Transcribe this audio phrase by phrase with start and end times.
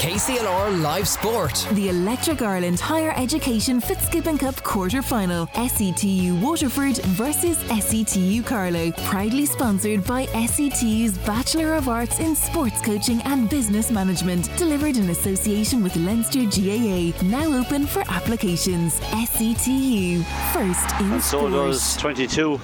[0.00, 1.68] KCLR Live Sport.
[1.72, 5.46] The Electric Ireland Higher Education Fitzgibbon Cup quarter final.
[5.48, 8.92] SETU Waterford versus SETU Carlow.
[9.04, 14.48] Proudly sponsored by SETU's Bachelor of Arts in Sports Coaching and Business Management.
[14.56, 17.12] Delivered in association with Leinster GAA.
[17.28, 18.98] Now open for applications.
[19.00, 20.22] SETU.
[20.54, 21.52] First in And so sport.
[21.52, 22.58] does 22.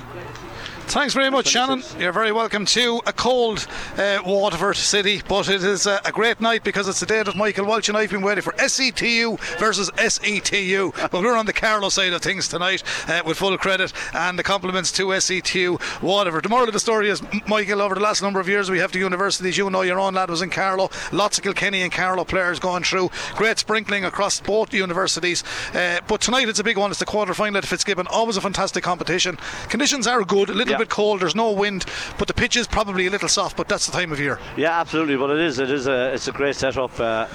[0.89, 1.83] Thanks very much, Shannon.
[1.99, 3.67] You're very welcome to a cold
[3.99, 7.35] uh, Waterford City, but it is uh, a great night because it's the day that
[7.35, 11.11] Michael Walsh and I've been waiting for SETU versus SETU.
[11.11, 14.45] But we're on the Carlow side of things tonight uh, with full credit and the
[14.45, 16.45] compliments to SETU Waterford.
[16.45, 18.93] The moral of the story is, Michael, over the last number of years, we have
[18.93, 19.59] the universities.
[19.59, 20.91] You know, your own lad was in Carlow.
[21.11, 23.11] Lots of Kilkenny and Carlow players going through.
[23.35, 25.43] Great sprinkling across both universities.
[25.75, 26.91] Uh, but tonight it's a big one.
[26.93, 28.07] It's the quarter final at Fitzgibbon.
[28.07, 29.37] Always a fantastic competition.
[29.69, 30.85] Conditions are good, a little Yeah.
[30.85, 31.21] bit cold.
[31.21, 31.85] There's no wind,
[32.19, 33.57] but the pitch is probably a little soft.
[33.57, 34.39] But that's the time of year.
[34.57, 35.17] Yeah, absolutely.
[35.17, 35.59] But it is.
[35.59, 36.13] It is a.
[36.15, 36.99] It's a great setup.
[36.99, 37.27] Uh,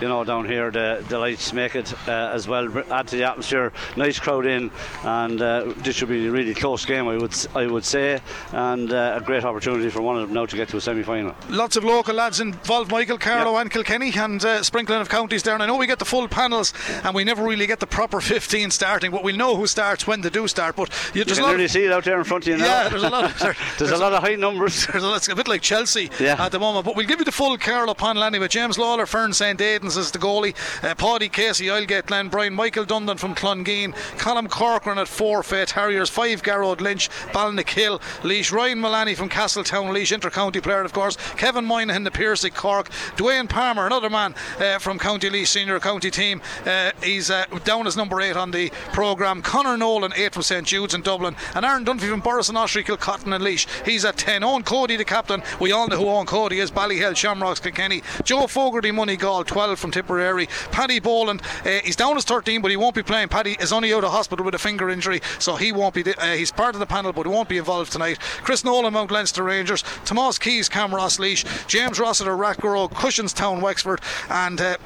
[0.00, 2.66] you know, down here, the, the lights make it uh, as well.
[2.92, 3.72] Add to the atmosphere.
[3.96, 4.70] Nice crowd in,
[5.04, 7.08] and uh, this should be a really close game.
[7.08, 7.34] I would.
[7.54, 8.20] I would say,
[8.52, 11.34] and uh, a great opportunity for one of them now to get to a semi-final.
[11.48, 15.54] Lots of local lads involved, Michael, Carlow and Kilkenny, and uh, sprinkling of counties there.
[15.54, 16.72] And I know we get the full panels,
[17.04, 20.20] and we never really get the proper 15 starting, but we know who starts when
[20.20, 20.76] they do start.
[20.76, 22.64] But you, You there's can see it out there in front of you now.
[22.64, 23.24] yeah, there's a lot.
[23.24, 24.86] Of, there- There's a lot of high numbers.
[24.90, 26.36] There's a, it's a bit like Chelsea Yeah.
[26.44, 28.48] at the moment, but we'll give you the full Carlow panel anyway.
[28.48, 29.60] James Lawler, Ferns St.
[29.60, 35.08] Aidan's is the goalie, uh, Paddy Casey, Oylegate-Glenbrien, Michael Dundon from Clongeen, Colin Corcoran at
[35.08, 40.82] four, Faythe Harriers, five, Garrod Lynch, Ballinakill, Laois, Ryan Mullaney from Castletown, Laois, inter-county player
[40.82, 45.46] of course, Kevin Moynihan, the Piercy Cork, Dwayne Palmer, another man uh, from County Laois
[45.46, 46.40] senior county team.
[46.66, 49.42] Uh, he's uh, down as number eight on the programme.
[49.42, 53.34] Connor Nolan, eight from St Jude's in Dublin, and Aaron Dunphy from Borris and Kilcotton
[53.34, 53.66] and Laois.
[53.84, 54.42] He's at 10.
[54.42, 55.42] Eoin Cody, the captain.
[55.60, 56.70] We all know who Eoin Cody is.
[56.70, 58.02] Ballyhale, Shamrocks, Kilkenny.
[58.24, 60.48] Joe Fogarty, Moneygall, 12 from Tipperary.
[60.70, 63.28] Paddy Boland, uh, he's down as 13, but he won't be playing.
[63.28, 66.04] Paddy is only out of hospital with a finger injury, so he won't be.
[66.14, 68.18] Uh, he's part of the panel, but he won't be involved tonight.
[68.42, 69.82] Chris Nolan, Mount Leinster Rangers.
[70.04, 71.44] Tomas Keys, Camross Laois.
[71.66, 74.00] James Rossiter, Rathgarogue, Cushinstown, Wexford.
[74.28, 74.60] And.
[74.60, 74.76] Uh,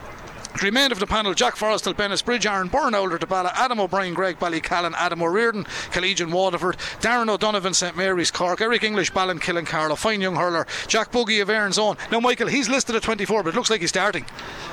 [0.54, 4.94] the remainder of the panel Jack Forrestal, Bennettsbridge, Aaron Byrne, Older Bala, Adam O'Brien, Graigue-Ballycallan,
[4.96, 10.36] Adam O'Reardon, Colligan Waterford, Darren O'Donovan, St Mary's Cork, Eric English, Ballinkillen, Carlow, fine young
[10.36, 11.96] hurler, Jack Buggy of Erin's Own.
[12.10, 14.24] Now, Michael, he's listed at 24, but it looks like he's starting.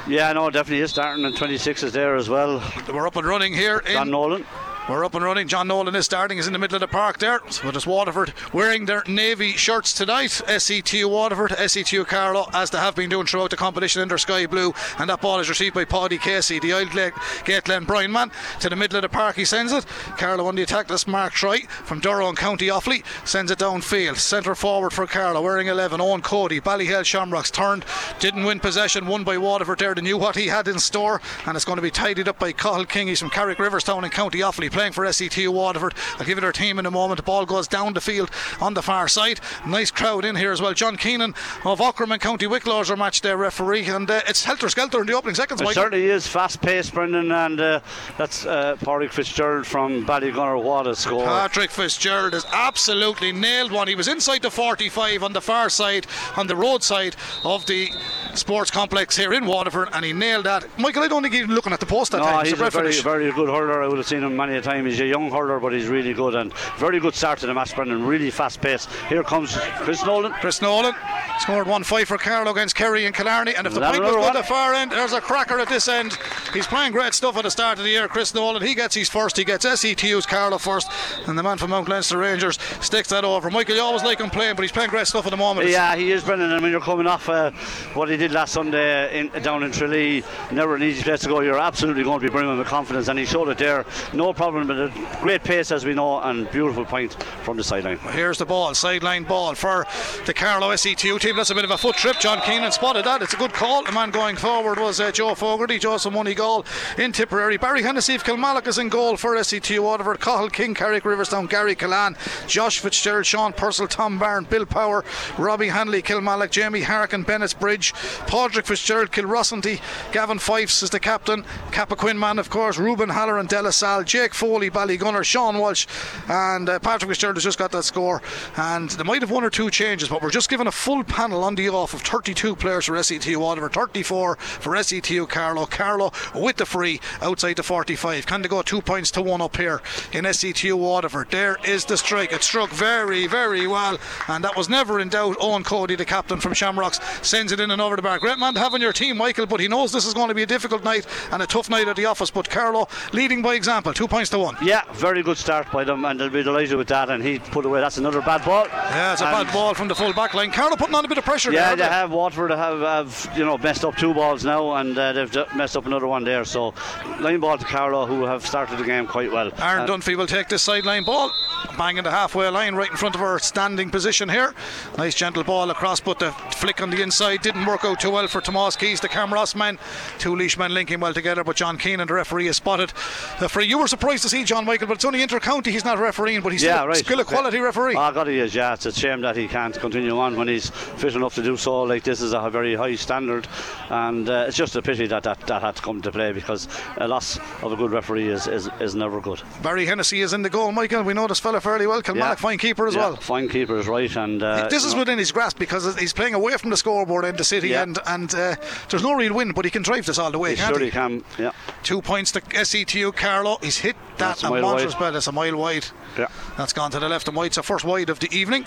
[0.08, 2.62] Yeah, no, definitely is starting, and 26 is there as well.
[2.88, 3.80] We're up and running here.
[3.88, 4.46] in- Nolan.
[4.90, 5.48] We're up and running.
[5.48, 6.40] John Nolan is starting.
[6.40, 7.40] Is in the middle of the park there.
[7.50, 10.42] So it is Waterford wearing their navy shirts tonight.
[10.48, 14.48] SETU Waterford, SETU Carlow, as they have been doing throughout the competition in their sky
[14.48, 14.74] blue.
[14.98, 17.12] And that ball is received by Paddy Casey, the Isle
[17.46, 18.32] Gate Glen Bryan man.
[18.62, 19.86] To the middle of the park, he sends it.
[20.18, 20.88] Carlow on the attack.
[20.88, 23.04] That's Mark Troy from and County Offaly.
[23.26, 24.18] Sends it downfield.
[24.18, 26.00] Centre forward for Carlow, wearing 11.
[26.00, 27.86] Eoin Cody, Ballyhale Shamrocks turned.
[28.20, 29.06] Didn't win possession.
[29.06, 29.94] Won by Waterford there.
[29.94, 31.22] They knew what he had in store.
[31.46, 33.08] And it's going to be tidied up by Cahill King.
[33.08, 35.94] He's from Carrick Riverstown and County Offaly, playing for SETU Waterford.
[36.14, 37.18] I'll give you their team in a moment.
[37.18, 39.40] The ball goes down the field on the far side.
[39.68, 40.74] Nice crowd in here as well.
[40.74, 41.32] John Keenan
[41.66, 43.86] of Ockram and County Wicklow is our match day referee.
[43.88, 45.84] And uh, it's helter skelter in the opening seconds, It Michael.
[45.84, 47.80] certainly is fast paced, Brendan, and uh,
[48.18, 50.52] that's uh, Pádraig Fitzgerald from Ballygunner.
[50.62, 51.24] A score!
[51.26, 53.88] Patrick Fitzgerald has absolutely nailed one.
[53.88, 56.08] He was inside the 45 on the far side,
[56.38, 57.90] on the roadside of the
[58.34, 60.66] sports complex here in Waterford, and he nailed that.
[60.80, 62.46] Michael, I don't think he's looking at the post that no, time.
[62.46, 63.02] he's a a very, finish.
[63.02, 63.84] very good hurler.
[63.84, 64.86] I would have seen him many a time.
[64.86, 67.76] He's a young hurler, but he's really good and very good start to the match,
[67.76, 68.06] Brendan.
[68.06, 68.88] Really fast pace.
[69.10, 70.32] Here comes Chris Nolan.
[70.34, 70.94] Chris Nolan
[71.40, 73.56] scored 1 5 for Carlow against Kerry and Killarney.
[73.56, 75.88] And if the point was good at the far end, there's a cracker at this
[75.88, 76.18] end.
[76.54, 78.08] He's playing great stuff at the start of the year.
[78.08, 79.38] Chris Nolan, he gets his first.
[79.38, 80.90] He gets SETU's Carlow first.
[81.28, 83.50] And the man from Mount Leinster Rangers sticks that over.
[83.50, 85.70] Michael, you always like him playing, but he's playing great stuff at the moment.
[85.70, 86.52] Yeah, he is, Brendan.
[86.52, 87.52] I mean, you're coming off uh,
[87.94, 90.24] what he did last Sunday in, down in Tralee.
[90.52, 91.40] Never an easy place to go.
[91.42, 93.86] You're absolutely going to be bringing him with confidence, and he showed it there.
[94.14, 94.92] No problem, but a
[95.22, 97.14] great pace, as we know, and beautiful point
[97.44, 97.98] from the sideline.
[97.98, 99.86] Here's the ball, sideline ball for
[100.26, 101.36] the Carlow SETU team.
[101.36, 102.20] That's a bit of a foot trip.
[102.20, 103.22] John Keenan spotted that.
[103.22, 103.84] It's a good call.
[103.84, 106.66] The man going forward was uh, Joe Fogarty, Joseph Moneygall
[107.00, 107.58] in Tipperary.
[107.58, 110.20] Barry Hennessy of Kilmallock is in goal for SETU Waterford.
[110.20, 112.16] Cahill King, Carrick Riverstown, Gary Callan,
[112.48, 115.04] Josh Fitzgerald, Sean Purcell, Tom Byrne, Bill Power,
[115.38, 117.94] Robbie Hanley, Kilmallock, Jamie Harkin, Bennettsbridge,
[118.28, 119.80] Padraig Fitzgerald, Kilrossanty,
[120.12, 124.04] Gavin Fives is the captain, Cappoquin man, of course, Ruben Haller and De La Salle,
[124.04, 125.86] Jake Foley, Ballygunner, Sean Walsh,
[126.28, 128.24] and uh, Patrick Fitzgerald has just got that score.
[128.58, 131.44] And they might have one or two changes, but we're just given a full panel
[131.44, 135.68] on the off of 32 players for SETU Waterford, 34 for SETU Carlow.
[135.68, 138.26] Carlow with the free outside the 45.
[138.26, 139.80] Can they go two points to one up here
[140.12, 141.30] in SETU Waterford?
[141.30, 142.34] There is the strike.
[142.34, 145.38] It struck very, very well, and that was never in doubt.
[145.38, 148.18] Eoin Cody, the captain from Shamrocks, sends it in and over the bar.
[148.18, 150.34] Great man to have on your team, Michael, but he knows this is going to
[150.34, 152.32] be a difficult night and a tough night at the office.
[152.32, 154.58] But Carlow leading by example, two points to one.
[154.62, 157.10] Yeah, very good start by them, and they'll be delighted with that.
[157.10, 157.80] And he put away.
[157.82, 158.68] That's another bad ball.
[158.68, 160.52] Yeah, it's a And- bad ball from the full back line.
[160.52, 161.76] Carlow putting on a bit of pressure Yeah, there.
[161.78, 165.14] they aren't have Waterford have, have you know messed up two balls now, and uh,
[165.14, 166.44] they've messed up another one there.
[166.46, 166.74] So
[167.20, 169.52] line ball to Carlow, who have started the game quite well.
[169.62, 171.32] Aaron Uh, Dunphy will take this sideline ball,
[171.78, 174.54] banging the halfway line right in front of our standing position here.
[174.98, 178.28] Nice gentle ball across, but the flick on the inside didn't work out too well
[178.28, 179.78] for Tomas Keys, the Camross man.
[180.20, 182.94] Two Laois men linking well together, but John Keenan, and the referee, is spotted.
[183.40, 183.66] The free.
[183.66, 185.72] You were surprised to see John Michael, but it's only inter-county.
[185.72, 186.98] He's not refereeing, but he's yeah, still, right.
[186.98, 187.96] still a quality referee.
[187.96, 188.54] Oh, God, he is.
[188.56, 191.58] Yeah, it's a shame that he can't continue on when he's fit enough to do
[191.58, 191.84] so.
[191.84, 193.48] Like this is a very high standard,
[193.90, 196.68] and uh, it's just a pity that, that that had to come to play because
[196.98, 199.42] a loss of a good referee is, is, is never good.
[199.62, 201.04] Barry Hennessy is in the goal, Michael.
[201.04, 202.02] We know this fella fairly well.
[202.02, 202.36] Kilmallock, Yeah.
[202.36, 203.16] fine keeper as Yeah, well.
[203.18, 206.34] Fine keeper is right, and uh, this is know, within his grasp because he's playing
[206.34, 207.84] away from the scoreboard in the city, Yeah.
[207.84, 208.56] and and uh,
[208.90, 210.52] there's no real win, but he can drive this all the way.
[210.52, 210.86] he can't sure he?
[210.86, 211.24] he can.
[211.38, 211.52] Yeah,
[211.84, 213.58] Two points to SETU Carlow.
[213.62, 215.00] He's hit that That's a a mile monstrous wide.
[215.00, 215.16] ball.
[215.16, 215.86] It's a mile wide.
[216.18, 216.28] yeah.
[216.58, 217.48] That's gone to the left and wide.
[217.48, 218.66] It's a first wide of the evening.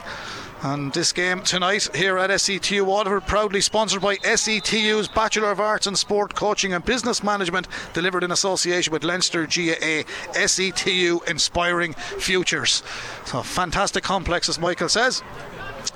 [0.63, 5.87] And this game tonight here at SETU Waterford, proudly sponsored by SETU's Bachelor of Arts
[5.87, 10.05] in Sport Coaching and Business Management, delivered in association with Leinster GAA.
[10.47, 12.83] SETU Inspiring Futures.
[13.27, 15.23] So fantastic complex, as Michael says.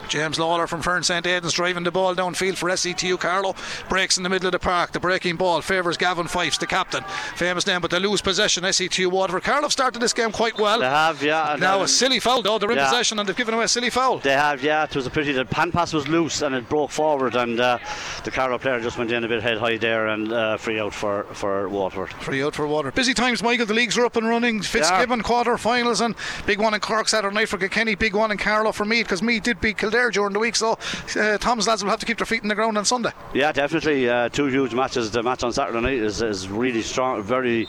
[0.08, 3.18] James Lawler from Ferns St Aidan's driving the ball downfield for SETU.
[3.18, 3.54] Carlow
[3.88, 4.92] breaks in the middle of the park.
[4.92, 7.04] The breaking ball favours Gavin Fives, the captain.
[7.34, 8.64] Famous name, but they lose possession.
[8.64, 9.44] SETU Waterford.
[9.44, 10.80] Carlow started this game quite well.
[10.80, 11.56] They have, yeah.
[11.58, 12.58] Now a silly foul though.
[12.58, 12.86] They're in yeah.
[12.86, 14.18] possession and they've given away a silly foul.
[14.18, 14.84] They have, yeah.
[14.84, 15.32] It was a pity.
[15.32, 17.78] The pan pass was loose and it broke forward, and uh,
[18.24, 20.94] the Carlow player just went in a bit head high there and uh, free out
[20.94, 22.12] for for Waterford.
[22.22, 22.94] Free out for Waterford.
[22.94, 23.66] Busy times, Michael.
[23.66, 24.62] The leagues are up and running.
[24.62, 26.14] Fitzgibbon quarter finals and
[26.46, 27.94] big one in Cork Saturday night for Kilkenny.
[27.94, 30.56] Big one in Carlow for Meath because Meath did beat Kildare during the week.
[30.56, 30.78] So
[31.16, 33.10] uh, Tom's lads will have to keep their feet in the ground on Sunday.
[33.34, 34.08] Yeah, definitely.
[34.08, 35.10] Uh, two huge matches.
[35.10, 37.66] The match on Saturday night is, is really strong, very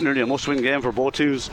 [0.00, 1.50] nearly a must-win game for both teams.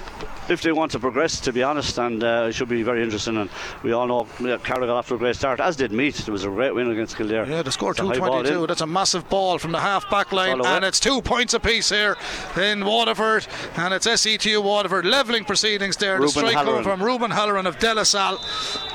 [0.49, 3.37] If they want to progress, to be honest, and uh, it should be very interesting.
[3.37, 3.49] And
[3.83, 6.27] we all know got off to a great start, as did Meath.
[6.27, 7.45] It was a great win against Kildare.
[7.47, 8.67] Yeah, they scored It's a high ball 222.
[8.67, 10.69] That's a massive ball from the half back line, the way.
[10.69, 12.17] and it's two points apiece here
[12.57, 13.47] in Waterford.
[13.77, 16.15] And it's SETU Waterford levelling proceedings there.
[16.15, 16.83] the Ruben strike coming Halloran.
[16.83, 18.39] from Ruben Halloran of De La Salle.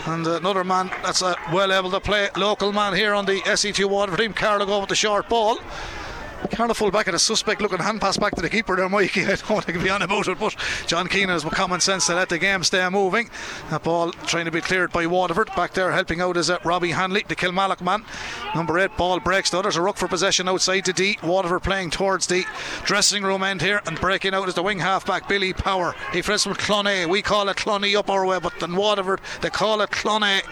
[0.06, 4.20] And another man that's well able to play, local man here on the SETU Waterford
[4.20, 4.32] team.
[4.32, 5.58] Go with the short ball.
[6.50, 9.22] Carlow full back at a suspect looking hand pass back to the keeper there, Mikey.
[9.24, 10.54] I don't want to be on about it, but
[10.86, 13.30] John Keenan has the common sense to let the game stay moving.
[13.70, 15.48] That ball trying to be cleared by Waterford.
[15.56, 18.04] Back there helping out is uh, Robbie Hanley, the Kilmallock man.
[18.54, 19.50] Number eight ball breaks.
[19.50, 21.18] The others are up for possession outside the D.
[21.22, 22.44] Waterford playing towards the
[22.84, 25.94] dressing room end here and breaking out is the wing half back Billy Power.
[26.12, 27.08] He flips from Clonay.
[27.08, 30.42] We call it Cloney up our way, but in Waterford they call it Clonay.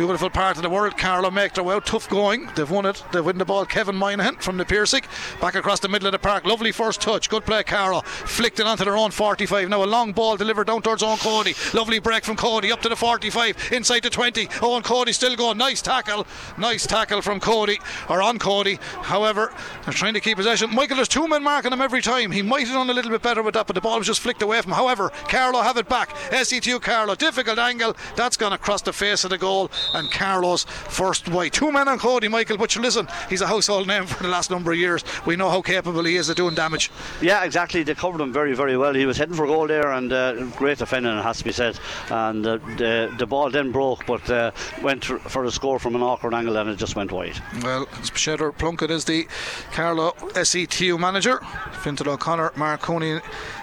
[0.00, 0.96] Beautiful part of the world.
[0.96, 1.84] Carlow way out.
[1.84, 2.48] Tough going.
[2.56, 3.04] They've won it.
[3.12, 3.66] They've won the ball.
[3.66, 5.04] Kevin Moynihan from the Piersic.
[5.42, 6.46] Back across the middle of the park.
[6.46, 7.28] Lovely first touch.
[7.28, 8.00] Good play, Carlow.
[8.00, 9.68] Flicked it onto their own 45.
[9.68, 11.54] Now a long ball delivered down towards Eoin Cody.
[11.74, 13.72] Lovely break from Cody up to the 45.
[13.72, 14.46] Inside the 20.
[14.46, 15.58] Eoin Cody still going.
[15.58, 16.26] Nice tackle.
[16.56, 17.78] Nice tackle from Cody.
[18.08, 18.78] Or on Cody.
[19.02, 19.52] However,
[19.84, 20.74] they're trying to keep possession.
[20.74, 22.30] Michael, there's two men marking him every time.
[22.30, 24.20] He might have done a little bit better with that, but the ball was just
[24.20, 24.76] flicked away from him.
[24.78, 26.16] However, Carlow have it back.
[26.30, 27.16] SETU Carlow.
[27.16, 27.94] Difficult angle.
[28.16, 29.70] That's gone across the face of the goal.
[29.94, 31.52] And Carlow's first white.
[31.52, 32.56] Two men on Cody, Michael.
[32.56, 35.04] But you listen, he's a household name for the last number of years.
[35.26, 36.90] We know how capable he is of doing damage.
[37.20, 37.82] Yeah, exactly.
[37.82, 38.94] They covered him very, very well.
[38.94, 41.78] He was heading for goal there, and uh, great defending, it has to be said.
[42.10, 46.02] And uh, the the ball then broke, but uh, went for a score from an
[46.02, 47.40] awkward angle, and it just went wide.
[47.62, 49.26] Well, Shedder Plunkett is the
[49.72, 51.40] Carlow SETU manager.
[51.82, 53.20] Fintan O'Connor, Mark Cooney,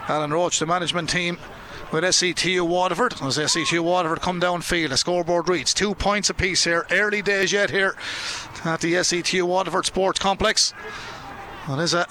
[0.08, 1.38] Alan Roach, the management team.
[1.90, 6.86] With SETU Waterford, as SETU Waterford come downfield, the scoreboard reads two points apiece here.
[6.92, 7.96] Early days yet here
[8.66, 10.72] at the SETU Waterford Sports Complex.
[11.66, 12.08] What is it?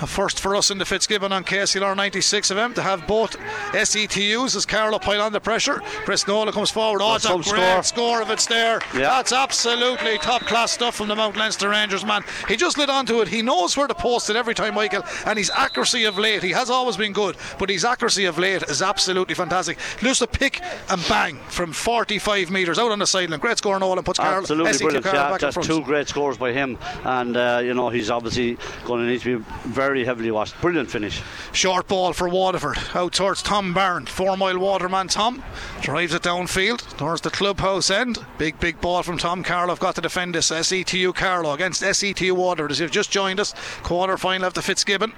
[0.00, 3.36] A first for us in the Fitzgibbon on KCLR 96 of M to have both
[3.72, 5.80] SETUs as Carlow pile on the pressure.
[6.04, 7.00] Chris Nolan comes forward.
[7.02, 7.82] Oh, it's a great score.
[7.82, 8.80] score if it's there.
[8.92, 9.00] Yeah.
[9.02, 12.22] That's absolutely top class stuff from the Mount Leinster Rangers man.
[12.48, 13.28] He just lit onto it.
[13.28, 16.50] He knows where to post it every time, Michael, and his accuracy of late, he
[16.50, 19.78] has always been good, but his accuracy of late is absolutely fantastic.
[19.98, 20.60] Just a pick
[20.90, 23.38] and bang from 45 metres out on the sideline.
[23.40, 25.06] Great score, Nolan puts Carlow, Absolutely SETU brilliant.
[25.06, 25.66] Yeah, back in that's front.
[25.68, 29.38] two great scores by him, and uh, you know he's obviously going to need to
[29.38, 30.58] be very very heavily washed.
[30.62, 31.20] Brilliant finish.
[31.52, 32.78] Short ball for Waterford.
[32.94, 34.06] Out towards Tom Barron.
[34.06, 35.44] Fourmilewater man Tom.
[35.82, 38.18] Drives it downfield towards the clubhouse end.
[38.38, 39.72] Big, big ball from Tom Carlow.
[39.72, 40.48] I've got to defend this.
[40.50, 42.70] SETU Carlow against SETU Waterford.
[42.70, 45.12] As you've just joined us, quarter final of the Fitzgibbon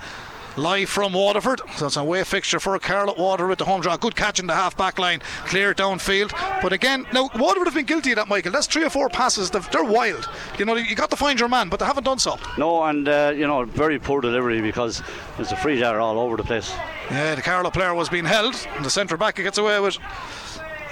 [0.56, 1.60] live from Waterford.
[1.76, 3.96] So it's a away fixture for Carlow Water with the home draw.
[3.96, 6.32] Good catch in the half back line, clear downfield.
[6.62, 8.52] But again, now Waterford have been guilty of that, Michael.
[8.52, 9.50] That's three or four passes.
[9.50, 10.28] They're wild.
[10.58, 12.38] You know, you got to find your man, but they haven't done so.
[12.58, 15.02] No, and uh, you know, very poor delivery because
[15.36, 16.72] there's a free there all over the place.
[17.10, 19.98] Yeah, the Carlow player was being held, and the centre back gets away with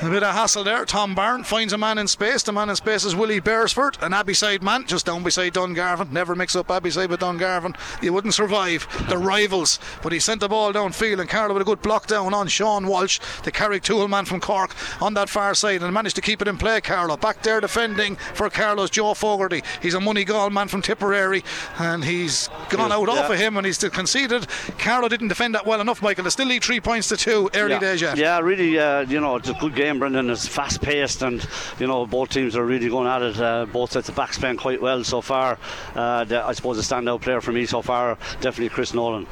[0.02, 0.84] a bit of hassle there.
[0.84, 2.42] Tom Barron finds a man in space.
[2.42, 6.10] The man in space is Willie Beresford, an Abbeyside man, just down beside Dungarvan.
[6.10, 7.76] Never mix up Abbeyside with Dungarvan.
[8.02, 8.86] You wouldn't survive.
[9.08, 9.78] The rivals.
[10.02, 12.86] But he sent the ball downfield, and Carlow with a good block down on Sean
[12.86, 16.48] Walsh, the Carrigtwohill man from Cork, on that far side, and managed to keep it
[16.48, 16.80] in play.
[16.80, 19.62] Carlow back there defending for Carlow's Joe Fogarty.
[19.80, 21.44] He's a Moneygall man from Tipperary,
[21.78, 23.14] and he's gone out yeah.
[23.14, 24.46] off of him, and he's still conceded.
[24.78, 26.24] Carlow didn't defend that well enough, Michael.
[26.24, 27.80] They still lead three points to two early yeah.
[27.80, 28.16] days yet.
[28.16, 30.30] Yeah, really, uh, you know, it's a good game Brendan.
[30.30, 31.46] It's fast paced, and
[31.78, 33.40] you know both teams are really going at it.
[33.40, 35.58] Uh, both sets of backs playing quite well so far.
[35.94, 39.26] Uh, the, I suppose the standout player for me so far, definitely Chris Nolan.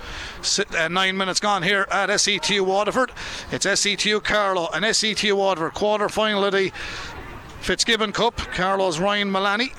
[0.77, 3.13] Uh, nine minutes gone here at SETU Waterford.
[3.51, 6.73] It's SETU Carlow and SETU Waterford quarter final of the
[7.61, 8.37] Fitzgibbon Cup.
[8.37, 9.73] Carlow's Ryan Mullaney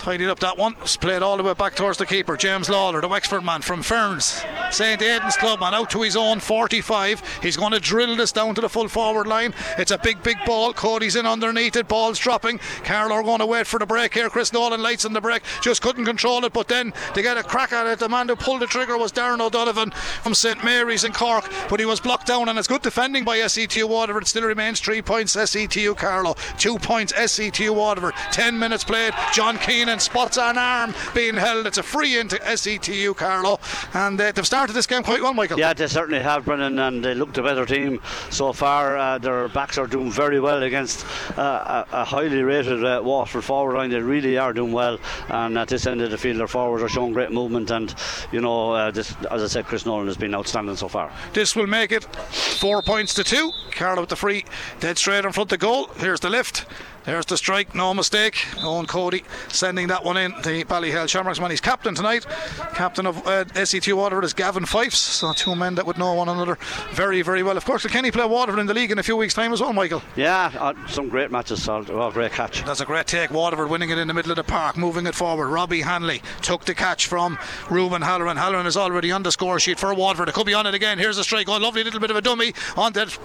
[0.00, 0.76] Tidied up that one.
[0.76, 4.42] Played all the way back towards the keeper, James Lawler, the Wexford man from Ferns.
[4.70, 5.02] St.
[5.02, 7.40] Aidan's club man out to his own 45.
[7.42, 9.52] He's going to drill this down to the full forward line.
[9.76, 10.72] It's a big, big ball.
[10.72, 11.86] Cody's in underneath it.
[11.86, 12.60] Ball's dropping.
[12.82, 14.30] Carlow are going to wait for the break here.
[14.30, 15.42] Chris Nolan lights on the break.
[15.60, 18.36] Just couldn't control it, but then to get a crack at it, the man who
[18.36, 20.64] pulled the trigger was Darren O'Donovan from St.
[20.64, 24.22] Mary's in Cork, but he was blocked down, and it's good defending by SETU Waterford.
[24.22, 28.14] It still remains three points SETU Carlow, two points SETU Waterford.
[28.32, 29.12] Ten minutes played.
[29.34, 31.66] John Keenan and spots an arm being held.
[31.66, 33.58] It's a free into SETU, Carlow,
[33.92, 35.58] And uh, they've started this game quite well, Michael.
[35.58, 38.96] Yeah, they certainly have, Brendan, and they look the better team so far.
[38.96, 41.04] Uh, their backs are doing very well against
[41.36, 43.90] uh, a, a, highly rated uh, Waterford forward line.
[43.90, 44.98] They really are doing well.
[45.28, 47.70] And at this end of the field, their forwards are showing great movement.
[47.70, 47.94] And,
[48.30, 51.12] you know, uh, this, as I said, Chris Nolan has been outstanding so far.
[51.32, 53.50] This will make it four points to two.
[53.72, 54.44] Carlow with the free,
[54.78, 55.86] dead straight in front of the goal.
[55.96, 56.66] Here's the lift.
[57.04, 58.34] There's the strike, no mistake.
[58.56, 60.32] Eoin Cody sending that one in.
[60.42, 62.26] The Ballyhale Shamrocks man, he's captain tonight.
[62.74, 64.98] Captain of uh, SET Waterford is Gavin Fives.
[64.98, 66.58] So two men that would know one another
[66.92, 67.56] very, very well.
[67.56, 69.60] Of course, the Kenny play Waterford in the league in a few weeks' time as
[69.62, 70.02] well, Michael.
[70.14, 71.66] Yeah, uh, some great matches.
[71.68, 72.64] Oh, great catch.
[72.64, 73.30] That's a great take.
[73.30, 75.48] Waterford winning it in the middle of the park, moving it forward.
[75.48, 77.38] Robbie Hanley took the catch from
[77.70, 78.36] Ruben Halloran.
[78.36, 80.28] Halloran is already on the score sheet for Waterford.
[80.28, 80.98] It could be on it again.
[80.98, 81.48] Here's a strike.
[81.48, 83.16] Oh, lovely little bit of a dummy on that.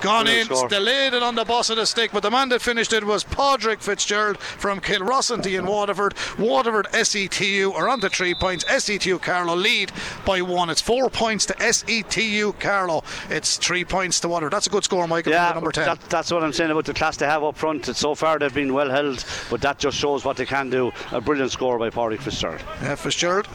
[0.00, 2.92] Gone in, delayed it on the boss of the stick, but the man that finished
[2.92, 6.14] it was Padraig Fitzgerald from Kilrossanty in Waterford.
[6.38, 8.64] Waterford SETU are on the three points.
[8.64, 9.92] SETU Carlow lead
[10.24, 10.70] by one.
[10.70, 13.02] It's four points to SETU Carlow.
[13.28, 14.52] It's three points to Waterford.
[14.52, 15.32] That's a good score, Michael.
[15.32, 15.86] Yeah, number ten.
[15.86, 17.86] That, that's what I'm saying about the class they have up front.
[17.86, 20.92] So far they've been well held, but that just shows what they can do.
[21.12, 22.62] A brilliant score by Padraig Fitzgerald.
[22.82, 23.48] Yeah, Fitzgerald.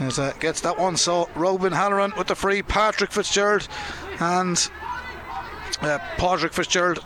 [0.00, 0.96] As, uh, gets that one.
[0.96, 3.68] So Ruben Halloran with the free, Patrick Fitzgerald,
[4.18, 4.70] and
[5.82, 7.04] uh, Patrick Fitzgerald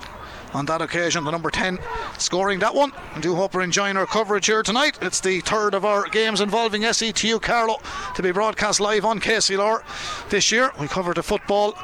[0.54, 1.78] on that occasion, the number 10
[2.18, 2.92] scoring that one.
[3.14, 4.98] I do hope we're enjoying our coverage here tonight.
[5.02, 7.80] It's the third of our games involving SETU Carlow
[8.14, 9.82] to be broadcast live on KCLR
[10.30, 10.72] this year.
[10.80, 11.74] We covered the football.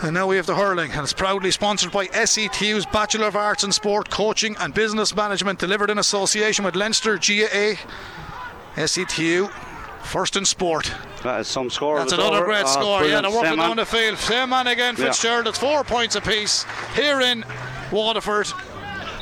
[0.00, 3.64] And now we have the hurling, and it's proudly sponsored by SETU's Bachelor of Arts
[3.64, 7.74] in Sport Coaching and Business Management, delivered in association with Leinster GAA.
[8.76, 9.50] SETU
[10.08, 10.90] First in sport.
[11.22, 11.98] That is some score.
[11.98, 12.46] That's another over.
[12.46, 13.04] great oh, score.
[13.04, 14.16] Yeah, they're working down the field.
[14.16, 15.44] Same man again, Fitzgerald.
[15.44, 15.50] Yeah.
[15.50, 17.44] It's four points apiece here in
[17.92, 18.46] Waterford.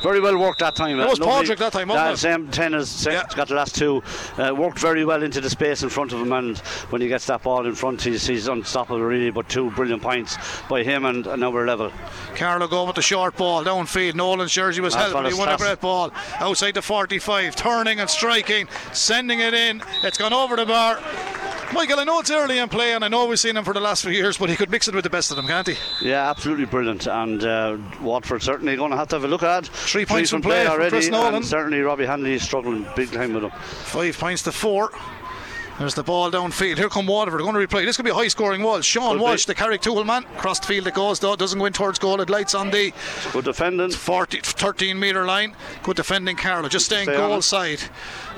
[0.01, 0.99] Very well worked that time.
[0.99, 2.17] It was Padraig that time, wasn't it?
[2.17, 3.23] Same 10 as yeah.
[3.35, 4.03] got the last two.
[4.37, 6.57] Uh, worked very well into the space in front of him, and
[6.89, 9.31] when he gets that ball in front, he's, he's unstoppable, really.
[9.31, 10.37] But two brilliant points
[10.69, 11.91] by him and another level.
[12.35, 14.15] Carlow go with the short ball downfield.
[14.15, 18.67] Nolan's jersey was but he won a great ball outside the 45, turning and striking,
[18.93, 19.81] sending it in.
[20.03, 20.99] It's gone over the bar.
[21.73, 23.81] Michael, I know it's early in play, and I know we've seen him for the
[23.81, 25.75] last few years, but he could mix it with the best of them, can't he?
[26.01, 27.07] Yeah, absolutely brilliant.
[27.07, 29.69] And uh, Watford certainly going to have to have a look at.
[29.87, 30.89] Three points from play, play already.
[30.89, 31.35] Chris Nolan.
[31.35, 33.51] And certainly Robbie Hanley is struggling big time with them.
[33.51, 34.91] Five points to four.
[35.79, 36.77] There's the ball downfield.
[36.77, 37.39] Here come Waterford.
[37.39, 37.85] They're going to replay.
[37.85, 38.81] This could be a high scoring wall.
[38.81, 40.23] Sean Walsh, the Carrigtwohill man.
[40.37, 41.35] Crossed the field it goes, though.
[41.35, 42.19] Doesn't go in towards goal.
[42.19, 42.91] It lights on the
[43.31, 45.55] good defending 40, 13 metre line.
[45.83, 46.67] Good defending, Carlow.
[46.67, 47.79] Just staying Stay goal side.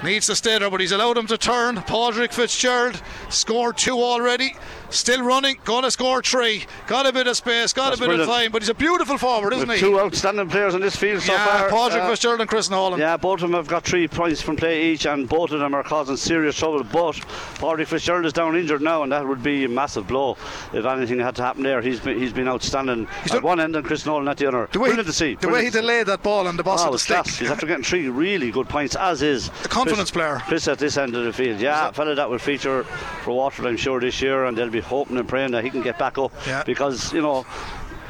[0.03, 1.75] Needs to stay there, but he's allowed him to turn.
[1.81, 4.55] Padraig Fitzgerald scored two already.
[4.91, 6.65] Still running, going to score three.
[6.87, 8.29] Got a bit of space, got That's a bit brilliant.
[8.29, 9.81] of time, but he's a beautiful forward, isn't With he?
[9.85, 11.69] two outstanding players in this field so yeah, far.
[11.69, 12.99] Patrick Uh, Fitzgerald and Chris Nolan.
[12.99, 15.75] Yeah, both of them have got three points from play each, and both of them
[15.75, 16.83] are causing serious trouble.
[16.83, 17.19] But
[17.59, 20.37] Patrick Fitzgerald is down injured now, and that would be a massive blow
[20.73, 21.81] if anything had to happen there.
[21.83, 24.69] He's been, he's been outstanding He's at one end and Chris Nolan at the other.
[24.71, 25.35] The way, Brilliant he, to see.
[25.35, 25.81] the way he brilliant to see.
[25.81, 27.15] delayed that ball on the boss Oh, of the stick.
[27.15, 27.37] class.
[27.37, 30.41] He's after getting three really good points, as is A confidence player.
[30.47, 31.59] Chris at this end of the field.
[31.59, 32.83] Yeah, a fella that will feature
[33.23, 35.81] for Watford, I'm sure, this year, and they'll be hoping and praying that he can
[35.81, 36.63] get back up Yeah.
[36.63, 37.45] because you know.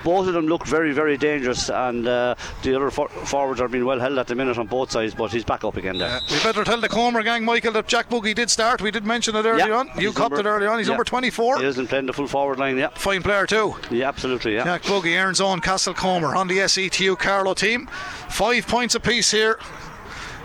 [0.01, 3.83] Both of them look very, very dangerous, and uh, the other for- forwards are being
[3.83, 5.13] well held at the minute on both sides.
[5.13, 6.07] But he's back up again there.
[6.09, 8.81] Uh, we better tell the Comer gang, Michael, that Jack Buggy did start.
[8.81, 9.87] We did mention it earlier Yeah, on.
[9.97, 10.77] You he's copped number- it earlier on.
[10.77, 10.91] He's yeah.
[10.93, 11.59] number 24.
[11.59, 12.77] He isn't playing the full forward line.
[12.77, 13.75] Yeah, Fine player, too.
[13.91, 14.53] yeah, absolutely.
[14.55, 14.63] Yeah.
[14.63, 17.87] Jack Buggy earns on Castlecomer on the SETU Carlow team.
[18.29, 19.59] Five points apiece here.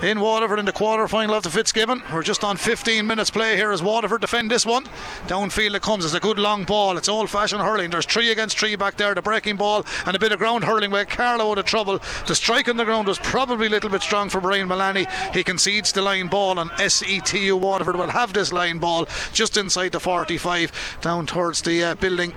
[0.05, 2.03] In Waterford in the quarter final of the Fitzgibbon.
[2.13, 4.85] We're just on 15 minutes play here as Waterford defend this one.
[5.29, 6.05] Downfield it comes.
[6.05, 6.99] It's a good long ball.
[6.99, 7.89] It's old fashioned hurling.
[7.89, 9.15] There's three against three back there.
[9.15, 12.01] The breaking ball and a bit of ground hurling where Carlow out of trouble.
[12.27, 15.07] The strike on the ground was probably a little bit strong for Brian Mullaney.
[15.33, 19.93] He concedes the line ball and SETU Waterford will have this line ball just inside
[19.93, 22.35] the 45 down towards the uh, building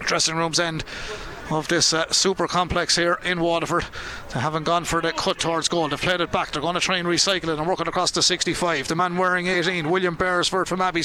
[0.00, 0.84] dressing room's end
[1.54, 3.84] of this uh, super complex here in Waterford.
[4.32, 5.88] They haven't gone for the cut towards goal.
[5.88, 6.52] They've played it back.
[6.52, 8.88] They're going to try and recycle it and work it across the 65.
[8.88, 11.02] The man wearing 18, William Beresford from Abbey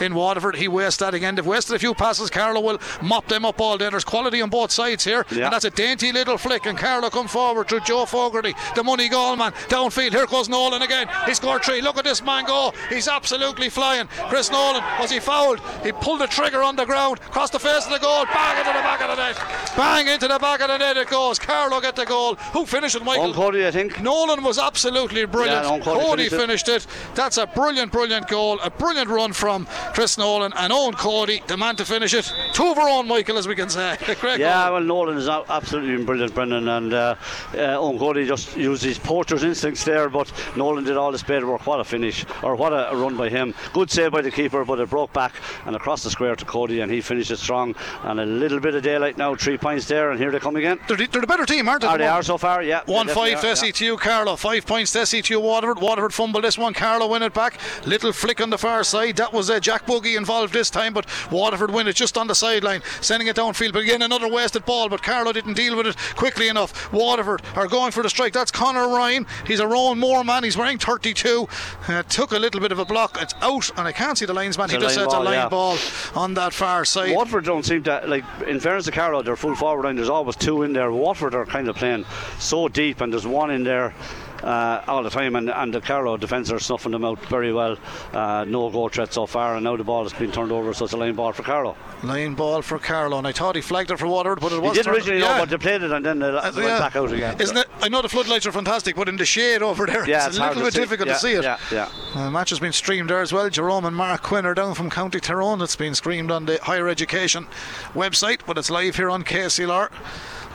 [0.00, 0.56] in Waterford.
[0.56, 1.34] He wastes that again.
[1.34, 2.30] They've wasted a few passes.
[2.30, 3.88] Carlow will mop them up all day.
[3.88, 5.24] There's quality on both sides here.
[5.30, 5.44] Yeah.
[5.44, 6.66] And that's a dainty little flick.
[6.66, 9.52] And Carlow come forward through Joe Fogarty, the Moneygall man.
[9.68, 10.10] Downfield.
[10.10, 11.08] Here goes Nolan again.
[11.26, 11.80] He scored three.
[11.80, 12.72] Look at this man go.
[12.88, 14.08] He's absolutely flying.
[14.28, 15.60] Chris Nolan, was he fouled?
[15.82, 18.72] He pulled the trigger on the ground, crossed the face of the goal, back into
[18.72, 19.36] the back of the net.
[19.78, 21.38] Bang into the back of the net it goes.
[21.38, 22.34] Carlow get the goal.
[22.52, 23.32] Who finished it, Michael?
[23.32, 24.02] Cody, I think.
[24.02, 25.64] Nolan was absolutely brilliant.
[25.64, 27.14] Yeah, Cody Cody finished finished it.
[27.14, 28.58] That's a brilliant, brilliant goal.
[28.58, 32.28] A brilliant run from Chris Nolan and Eoin Cody, the man to finish it.
[32.54, 33.96] Two of our own, Michael, as we can say.
[34.20, 34.74] Great Yeah, goal.
[34.74, 37.14] well, Nolan is absolutely brilliant, Brendan, and uh,
[37.52, 41.44] uh, Eoin Cody just used his poacher's instincts there, but Nolan did all the spade
[41.44, 41.64] work.
[41.68, 43.54] What a finish, or what a, a run by him.
[43.72, 45.34] Good save by the keeper, but it broke back
[45.66, 47.76] and across the square to Cody, and he finished it strong.
[48.02, 50.78] And a little bit of daylight now, three points there, and here they come again.
[50.88, 51.88] They're, the- they're the better team, aren't they?
[51.88, 52.62] Are they are so far?
[52.62, 52.82] Yeah.
[52.86, 53.54] One five to are, yeah.
[53.54, 55.80] SETU Carlow, five points to SETU Waterford.
[55.82, 57.58] Waterford fumble this one, Carlow win it back.
[57.86, 59.16] Little flick on the far side.
[59.16, 62.34] That was uh, Jack Buggy involved this time, but Waterford win it just on the
[62.34, 63.72] sideline, sending it downfield.
[63.72, 66.92] But again, another wasted ball, but Carlow didn't deal with it quickly enough.
[66.92, 68.32] Waterford are going for the strike.
[68.32, 69.26] That's Connor Ryan.
[69.46, 70.44] He's a Roanmore man.
[70.44, 71.48] He's wearing 32.
[71.88, 73.18] Uh, took a little bit of a block.
[73.20, 74.66] It's out, and I can't see the linesman.
[74.66, 75.48] It's He just said it's a line yeah.
[75.48, 75.76] ball
[76.14, 77.14] on that far side.
[77.14, 78.24] Waterford don't seem to like.
[78.46, 79.96] In fairness to Carlow, they're full forward line.
[79.96, 80.92] There's always two in there.
[80.92, 82.04] Watford are kind of playing
[82.38, 83.94] so deep, and there's one in there.
[84.42, 87.76] Uh, all the time, and, and the Carlow defence are snuffing them out very well.
[88.12, 90.84] Uh, no goal threat so far, and now the ball has been turned over, so
[90.84, 91.76] it's a line ball for Carlow.
[92.04, 94.76] Line ball for Carlow, and I thought he flagged it for Waterford, but it was.
[94.76, 95.34] He did originally, yeah.
[95.34, 97.40] know, but they played it and then they, Uh, went back out again.
[97.40, 97.66] Isn't it?
[97.80, 100.38] I know the floodlights are fantastic, but in the shade over there, Yeah, it's, it's
[100.38, 100.80] a little bit see.
[100.80, 101.42] difficult Yeah, to see it.
[101.42, 101.88] yeah, yeah.
[102.14, 103.50] Uh, The match has been streamed there as well.
[103.50, 105.60] Jerome and Mark Quinn are down from County Tyrone.
[105.62, 107.48] It's been streamed on the Higher Education
[107.94, 109.90] website, but it's live here on KCLR.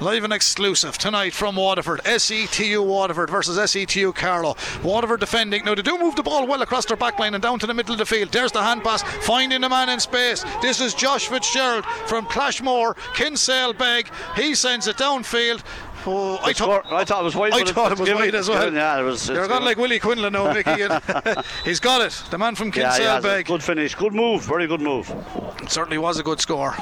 [0.02, 2.02] Live and exclusive tonight from Waterford.
[2.04, 4.56] SETU Waterford versus SETU Carlow.
[4.84, 5.64] Waterford defending.
[5.64, 7.74] Now they do move the ball well across their back line and down to the
[7.74, 8.32] middle of the field.
[8.32, 10.44] There's the hand pass, finding the man in space.
[10.62, 12.96] This is Josh Fitzgerald from Clashmore.
[13.14, 14.10] Kinsale Beg.
[14.36, 15.64] He sends it downfield.
[16.06, 17.54] Oh, I, thought, I thought it was wide.
[17.54, 18.74] I thought it was wide as well.
[18.74, 19.30] Yeah, it was.
[19.30, 19.64] You're given.
[19.64, 20.84] like Willie Quinlan now, Mickey.
[21.64, 22.22] He's got it.
[22.30, 23.24] The man from Kinsale it.
[23.24, 23.46] Beg.
[23.46, 25.10] Good finish, good move, very good move.
[25.62, 26.76] It certainly was a good score.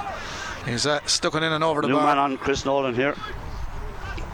[0.66, 2.06] He's uh, stuck it in and over the New bar.
[2.06, 3.16] man on Chris Nolan here.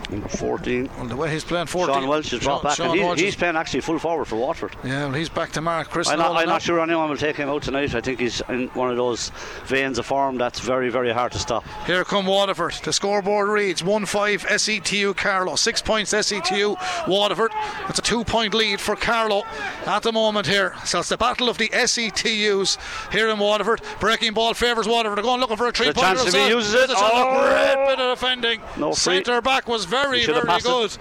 [0.09, 0.89] Number 14.
[0.97, 1.93] Well, the way he's playing 14.
[1.93, 4.25] Sean Welch is brought Sean- back, Sean and he- Welch he's playing actually full forward
[4.25, 4.73] for Watford.
[4.83, 5.89] yeah, well, he's back to Mark.
[5.89, 7.93] Chris I'm not, I'm not sure anyone will take him out tonight.
[7.93, 9.31] I think he's in one of those
[9.65, 11.65] veins of form that's very, very hard to stop.
[11.85, 12.73] Here come Waterford.
[12.83, 15.55] The scoreboard reads 1 5 SETU Carlow.
[15.57, 17.51] Six points SETU Waterford.
[17.89, 19.43] It's a two point lead for Carlow
[19.85, 20.73] at the moment here.
[20.85, 22.77] So it's the battle of the SETUs
[23.11, 23.81] here in Waterford.
[23.99, 25.17] Breaking ball favours Waterford.
[25.17, 26.89] They're going looking for a three The chance if he uses it.
[26.93, 27.39] Oh!
[27.41, 28.61] Great bit of defending.
[28.77, 28.93] No.
[28.93, 29.96] Centre back was very,
[30.27, 30.97] Have very good.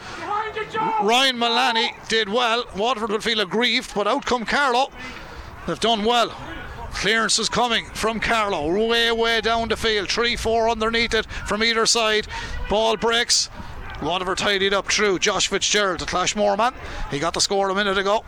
[1.03, 2.65] Ryan Mullaney did well.
[2.77, 4.91] Waterford will feel aggrieved, but out come Carlow.
[5.67, 6.35] They've done well.
[6.93, 10.11] Clearance is coming from Carlow, way, way down the field.
[10.11, 12.27] 3 4 underneath it from either side.
[12.71, 13.51] Ball breaks.
[14.03, 16.75] Waterford tidied up through Josh Fitzgerald, the Clashmore man.
[17.11, 18.25] He got the score a minute ago.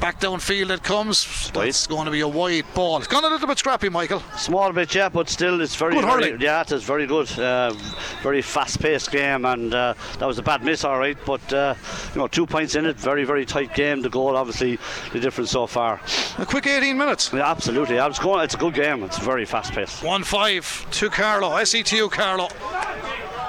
[0.00, 1.52] Back downfield it comes.
[1.54, 2.96] It's going to be a wide ball.
[2.96, 4.20] It's gone a little bit scrappy, Michael.
[4.34, 7.30] Small bit, yeah, but still, it's very, Good very yeah, it is very good.
[7.38, 7.74] Uh,
[8.22, 11.18] very fast-paced game, and uh, that was a bad miss, all right.
[11.26, 11.74] But uh,
[12.14, 14.00] you know, two points in it, very, very tight game.
[14.00, 14.78] The goal, obviously,
[15.12, 16.00] the difference so far.
[16.38, 17.30] A quick 18 minutes.
[17.30, 17.98] Yeah, absolutely.
[17.98, 18.42] I was going.
[18.42, 19.02] It's a good game.
[19.02, 20.02] It's very fast-paced.
[20.02, 21.50] 1 5 to Carlow.
[21.62, 22.48] SETU Carlow.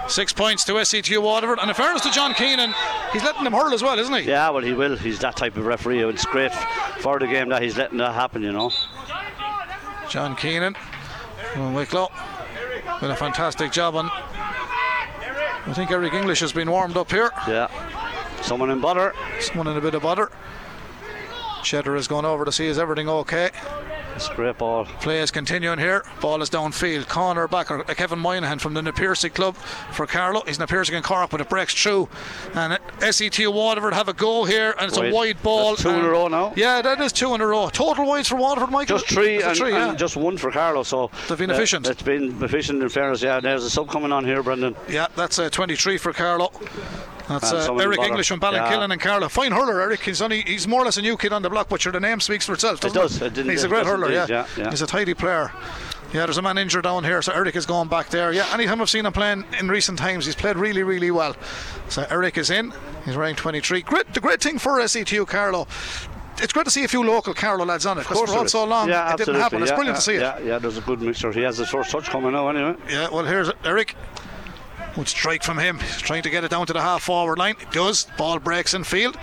[0.08, 1.60] Six points to SETU Waterford.
[1.60, 2.74] And in fairness to John Keenan,
[3.14, 4.22] he's letting them hurl as well, isn't he?
[4.30, 4.98] Yeah, well, he will.
[4.98, 6.04] He's that type of referee.
[6.04, 6.54] It's great
[7.00, 8.42] for the game that he's letting that happen.
[8.42, 8.72] You know.
[10.10, 10.76] John Keenan
[11.54, 12.10] from Wicklow
[13.02, 14.10] with a fantastic job on.
[14.12, 17.30] I think Eric English has been warmed up here.
[17.48, 17.70] Yeah.
[18.42, 19.14] Someone in butter.
[19.40, 20.32] Someone in a bit of butter.
[21.64, 23.52] Cheddar has gone over to see is everything okay.
[24.16, 24.86] It's a great ball.
[24.86, 26.04] Play is continuing here.
[26.22, 27.08] Ball is downfield.
[27.08, 27.72] Corner back.
[27.72, 30.44] uh, Kevin Moynihan from the Na Piarsaigh club for Carlow.
[30.46, 32.08] He's Na Piarsaigh and Cork, but it breaks through.
[32.54, 35.72] And uh, SET Waterford have a go here, and it's a wide ball.
[35.72, 36.54] That's two in a row now.
[36.56, 37.70] Yeah, that is two in a row.
[37.70, 38.98] Total wides for Waterford, Michael.
[39.00, 40.84] Just three, and, three, and just one for Carlow.
[40.84, 41.88] So They've been uh, efficient.
[41.88, 43.22] It's been efficient in fairness.
[43.24, 44.76] Yeah, there's a sub coming on here, Brendan.
[44.90, 46.52] Yeah, that's uh, 23 for Carlow.
[47.28, 48.00] That's uh, Eric.
[48.00, 48.94] English from Ballinkillen Yeah.
[48.94, 49.30] and Carlow.
[49.30, 50.02] Fine hurler, Eric.
[50.02, 52.00] He's only he's more or less a new kid on the block, but sure, the
[52.00, 52.80] name speaks for itself.
[52.80, 53.22] Doesn't does.
[53.22, 54.12] It didn't- he's a great hurler.
[54.12, 54.26] Yeah.
[54.30, 54.70] yeah, yeah.
[54.70, 55.52] he's a tidy player.
[56.14, 58.34] Yeah, there's a man injured down here, so Eric is going back there.
[58.34, 61.38] Yeah, anytime I've seen him playing in recent times, he's played really, really well.
[61.88, 62.74] So Eric is in.
[63.06, 63.82] He's wearing 23.
[63.84, 65.68] Great, the great thing for SETU Carlow.
[66.42, 68.66] It's great to see a few local Carlow lads on it because for all so
[68.66, 69.62] long yeah, it didn't happen.
[69.62, 70.22] It's yeah, brilliant yeah, to see it.
[70.22, 71.32] Yeah, yeah, there's a good mixture.
[71.32, 72.76] He has his first touch coming now, anyway.
[72.90, 73.96] Yeah, well, here's Eric.
[74.96, 75.80] Good strike from him.
[75.80, 77.56] He's trying to get it down to the half forward line.
[77.62, 78.08] It does.
[78.18, 79.18] Ball breaks in field.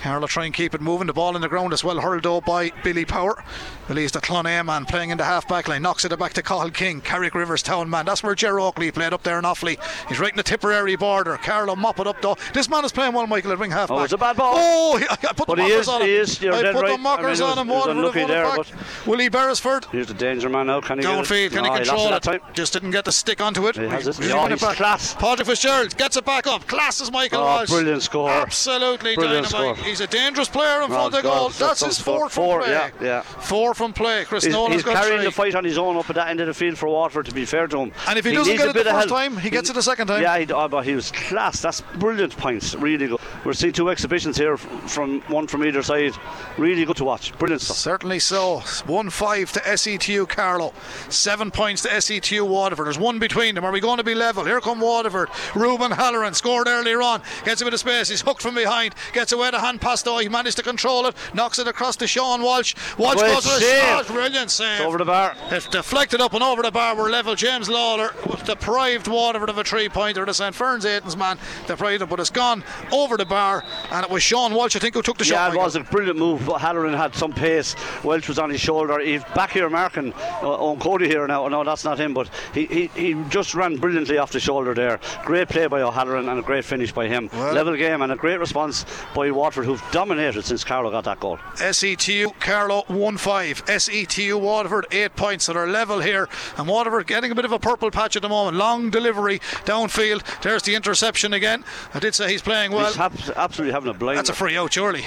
[0.00, 1.06] Carlow try and keep it moving.
[1.06, 3.44] The ball in the ground as well, hurled though by Billy Power.
[3.88, 5.82] Billy's the Clonea man playing in the half back line.
[5.82, 7.00] Knocks it back to Cahill King.
[7.00, 8.04] Carrick Rivers Town man.
[8.06, 9.78] That's where Ger Oakley played up there in Offaly.
[10.08, 11.36] He's right in the Tipperary border.
[11.38, 12.36] Carlow mop it up though.
[12.54, 13.98] This man is playing well, Michael, at wing half back.
[13.98, 14.54] Oh, it's a bad ball.
[14.56, 16.06] Oh, he, I put But the he mockers is- on him.
[16.08, 16.84] he is- you're I put the right.
[16.92, 17.06] I mean,
[17.42, 17.66] on him.
[17.68, 19.06] he was have unlucky won it there, back.
[19.06, 19.84] Willie Beresford.
[19.92, 20.80] Here's the danger man now.
[20.80, 22.42] Can he Downfield, can No, he control it it?
[22.54, 23.76] Just didn't get the stick onto it.
[23.76, 24.16] He has it.
[24.16, 24.76] He's Yeah, he's back.
[24.76, 25.14] class.
[25.14, 26.66] Patrick Fitzgerald gets it back up.
[26.66, 27.68] Class as Michael Oh, Walsh.
[27.68, 28.30] brilliant score.
[28.30, 29.76] Absolutely Brilliant dynamite.
[29.76, 29.84] score.
[29.86, 31.48] He's a dangerous player in Oh, front of God, goal.
[31.50, 33.22] that's his fourth four, yeah, yeah.
[33.22, 34.24] Four from play.
[34.24, 35.24] Chris He's, Nolan's he's carrying three.
[35.26, 37.34] the fight on his own up at that end of the field for Waterford, to
[37.34, 37.92] be fair to him.
[38.08, 39.08] And if he He doesn't get it the first help.
[39.08, 40.22] time, he gets it the second time.
[40.22, 41.60] Yeah, he, oh, but he was class.
[41.60, 42.74] That's brilliant points.
[42.74, 43.20] Really good.
[43.44, 46.12] We're seeing two exhibitions here from one from either side.
[46.58, 47.36] Really good to watch.
[47.38, 47.76] Brilliant stuff.
[47.76, 48.60] Certainly so.
[48.86, 50.72] 1 5 to SETU Carlow.
[51.08, 52.86] Seven points to SETU Waterford.
[52.86, 53.64] There's one between them.
[53.64, 54.44] Are we going to be level?
[54.44, 55.28] Here come Waterford.
[55.54, 57.22] Ruben Halloran scored earlier on.
[57.44, 58.08] Gets a bit of space.
[58.08, 58.94] He's hooked from behind.
[59.12, 60.18] Gets away the hand pass though.
[60.18, 61.16] He managed to control it.
[61.34, 62.74] Knocks it across to Sean Walsh.
[62.98, 63.61] Walsh Great goes for a save.
[63.62, 64.06] Shot.
[64.08, 64.80] Brilliant save.
[64.80, 65.34] It's over the bar.
[65.50, 66.96] It's deflected up and over the bar.
[66.96, 67.34] We're level.
[67.34, 70.24] James Lawler was deprived Waterford of a three pointer.
[70.24, 70.54] The St.
[70.54, 73.64] Ferns Aitons man deprived him, but it's gone over the bar.
[73.90, 75.34] And it was Sean Walsh, I think, who took the Yeah, shot.
[75.34, 75.62] Yeah, it Michael.
[75.64, 76.46] was a brilliant move.
[76.46, 77.74] But Halloran had some pace.
[78.04, 78.98] Welch was on his shoulder.
[79.00, 81.46] He's back here marking uh, on Cody here now.
[81.48, 85.00] No, that's not him, but he, he, he just ran brilliantly off the shoulder there.
[85.24, 87.28] Great play by O'Halloran and a great finish by him.
[87.32, 91.20] Well- Level game and a great response by Watford, who've dominated since Carlow got that
[91.20, 91.38] goal.
[91.56, 93.51] SETU Carlow 1 5.
[93.58, 95.44] SETU E Waterford 8 points.
[95.44, 96.28] So they're level here.
[96.56, 98.56] And Waterford getting a bit of a purple patch at the moment.
[98.56, 100.22] Long delivery downfield.
[100.42, 101.64] There's the interception again.
[101.94, 102.92] I did say he's playing well.
[103.10, 104.18] He's absolutely having a blind.
[104.18, 105.04] That's a free out, surely.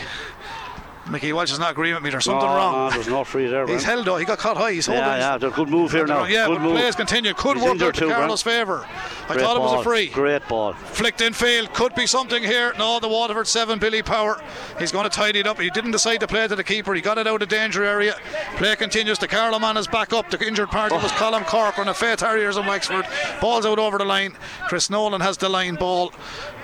[1.09, 2.09] Mickey Walsh is not agreeing with me.
[2.09, 2.89] There's something no, wrong.
[2.89, 3.67] No, there's no free there.
[3.67, 4.17] He's held though.
[4.17, 4.71] He got caught high.
[4.71, 5.03] He's holding.
[5.03, 6.25] Yeah, yeah, they're good move here now.
[6.25, 6.77] Yeah, good but move.
[6.77, 7.33] plays continue.
[7.33, 8.85] Could He's work injured out too, in Carlow's favour.
[8.85, 10.07] I Great thought it was a free.
[10.07, 10.73] Great ball.
[10.73, 12.73] Flicked in field, could be something here.
[12.77, 14.41] No, the Waterford 7, Billy Power.
[14.79, 15.59] He's going to tidy it up.
[15.59, 16.93] He didn't decide to play to the keeper.
[16.93, 18.15] He got it out of danger area.
[18.57, 19.19] Play continues.
[19.19, 20.29] The Carlow man is back up.
[20.29, 21.15] The injured party was oh.
[21.17, 23.05] Colin Corcoran of Faythe Harriers in Wexford.
[23.41, 24.35] Ball's out over the line.
[24.67, 26.13] Chris Nolan has the line ball.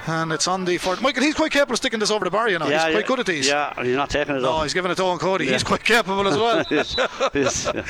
[0.07, 2.49] And it's on the for Michael, he's quite capable of sticking this over the bar,
[2.49, 2.67] you know.
[2.67, 3.47] yeah, he's quite good at these.
[3.47, 4.63] Yeah, he's not taking it No, off.
[4.63, 5.45] he's giving it to Eoin Cody.
[5.45, 5.51] Yeah.
[5.53, 6.63] He's quite capable as well.
[6.65, 6.95] His-
[7.33, 7.83] his, uh,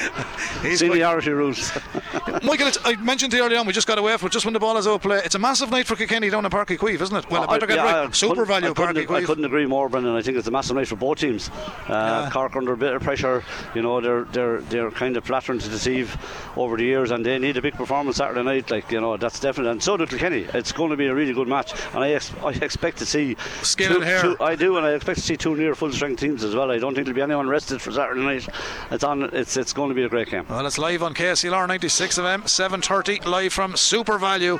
[0.62, 1.72] He's seniority rules.
[2.44, 4.46] Michael, it's, I mentioned to you earlier on, we just got away from it just
[4.46, 5.22] when the ball is out play.
[5.24, 7.30] It's a massive night for Kilkenny down in Páirc Uí Chaoimh, isn't it?
[7.30, 8.16] Well, I better get yeah, right.
[8.16, 10.16] Super value I couldn't, I couldn't agree more, Brendan.
[10.16, 11.50] I think it's a massive night for both teams.
[11.88, 13.44] Uh, Cork under a bit of pressure.
[13.76, 16.18] You know, they're they're they're kind of flattering to deceive
[16.58, 18.70] over the years, and they need a big performance Saturday night.
[18.72, 19.70] Like you know, that's definite.
[19.70, 20.48] And so do Kilkenny.
[20.54, 23.36] It's going to be a really good match, and I ex- I expect to see
[23.64, 24.22] Skin two, and hair.
[24.22, 26.72] two- I do, and I expect to see two near full strength teams as well.
[26.72, 28.48] I don't think there'll be anyone rested for Saturday night.
[28.92, 29.24] It's on.
[29.34, 30.46] It's it's going to be a great game.
[30.50, 34.58] Well, it's live on KCLR 96 of M, 7.30, live from Super Value,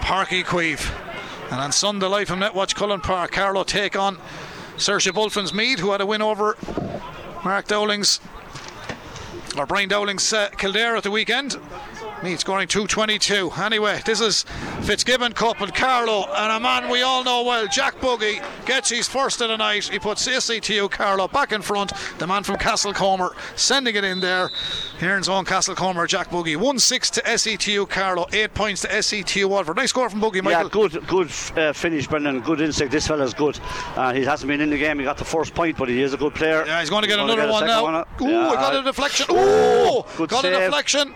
[0.00, 1.50] Páirc Uí Chaoimh.
[1.52, 4.18] And on Sunday, live from Netwatch Cullen Park, Carlow take on
[4.76, 6.56] Seoirse Bulfin's Meath, who had a win over
[7.44, 8.20] Mark Dowling's,
[9.58, 11.56] or Brian Dowling's uh, Kildare at the weekend.
[12.22, 13.50] Meath scoring 222.
[13.62, 14.42] Anyway, this is
[14.82, 19.08] Fitzgibbon Cup and Carlow, and a man we all know well, Jack Buggy, gets his
[19.08, 19.84] first of the night.
[19.84, 21.92] He puts SETU Carlow back in front.
[22.18, 24.50] The man from Castlecomer sending it in there.
[24.98, 26.56] Here in zone Castlecomer, Jack Buggy.
[26.56, 29.76] 1 6 to SETU Carlow, 8 points to SETU Waterford.
[29.76, 30.64] Nice score from Buggy, Michael.
[30.64, 32.40] Yeah, good, good uh, finish, Brendan.
[32.40, 32.92] Good instinct.
[32.92, 33.58] This fella's good.
[33.96, 34.98] Uh, he hasn't been in the game.
[34.98, 36.66] He got the first point, but he is a good player.
[36.66, 37.82] Yeah, he's going to get He's another get one now.
[37.82, 37.94] one.
[38.20, 39.26] Ooh, Yeah, got a deflection.
[39.30, 41.14] Ooh, Good got a deflection.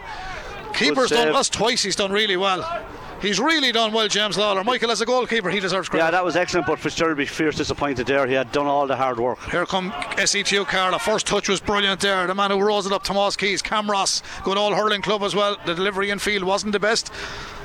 [0.75, 1.33] Keeper's done.
[1.33, 2.85] That's twice he's done really well.
[3.23, 4.63] He's really done well, James Lawler.
[4.65, 6.05] Michael, as a goalkeeper, he deserves credit.
[6.05, 8.27] Yeah, that was excellent, but Fitzgerald be fierce disappointed there.
[8.27, 9.39] He had done all the hard work.
[9.51, 10.99] Here come SETU Carlow.
[10.99, 12.27] First touch was brilliant there.
[12.27, 15.57] The man who rose it up, Tomas Keys, Camross, good old hurling club as well.
[15.65, 17.11] The delivery in field wasn't the best.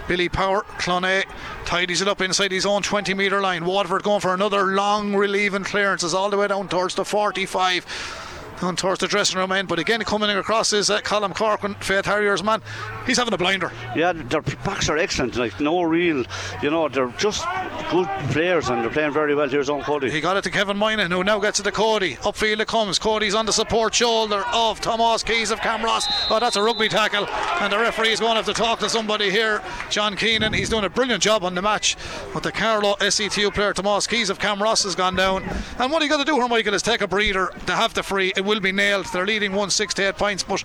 [0.07, 1.23] Billy Power, Clonay
[1.65, 3.65] tidies it up inside his own 20 metre line.
[3.65, 7.85] Waterford going for another long relieving clearance, clearances all the way down towards the 45.
[8.61, 12.05] Down towards the dressing room end, but again coming across is uh, Colin Corcoran, Faythe
[12.05, 12.61] Harriers man.
[13.05, 13.71] He's having a blinder.
[13.95, 15.37] Yeah, their backs are excellent.
[15.37, 16.25] Like no real,
[16.61, 17.45] you know, they're just
[17.89, 19.47] good players and they're playing very well.
[19.47, 20.11] Here's Eoin Cody.
[20.11, 22.15] He got it to Kevin Moynihan, who now gets it to Cody.
[22.17, 22.99] Upfield it comes.
[22.99, 26.03] Cody's on the support shoulder of Tomas Keys of Camross.
[26.29, 27.27] Oh, that's a rugby tackle.
[27.61, 29.61] And the referee is going to have to talk to somebody here.
[29.89, 31.95] John Keenan, he's doing a brilliant job on the match.
[32.33, 35.43] But the Carlow SETU player, Tomas Keys of Camross, has gone down.
[35.79, 38.03] And what you got to do here, Michael, is take a breather to have the
[38.03, 38.33] free.
[38.35, 39.05] It will be nailed.
[39.13, 40.43] They're leading 1 6 to 8 points.
[40.43, 40.63] But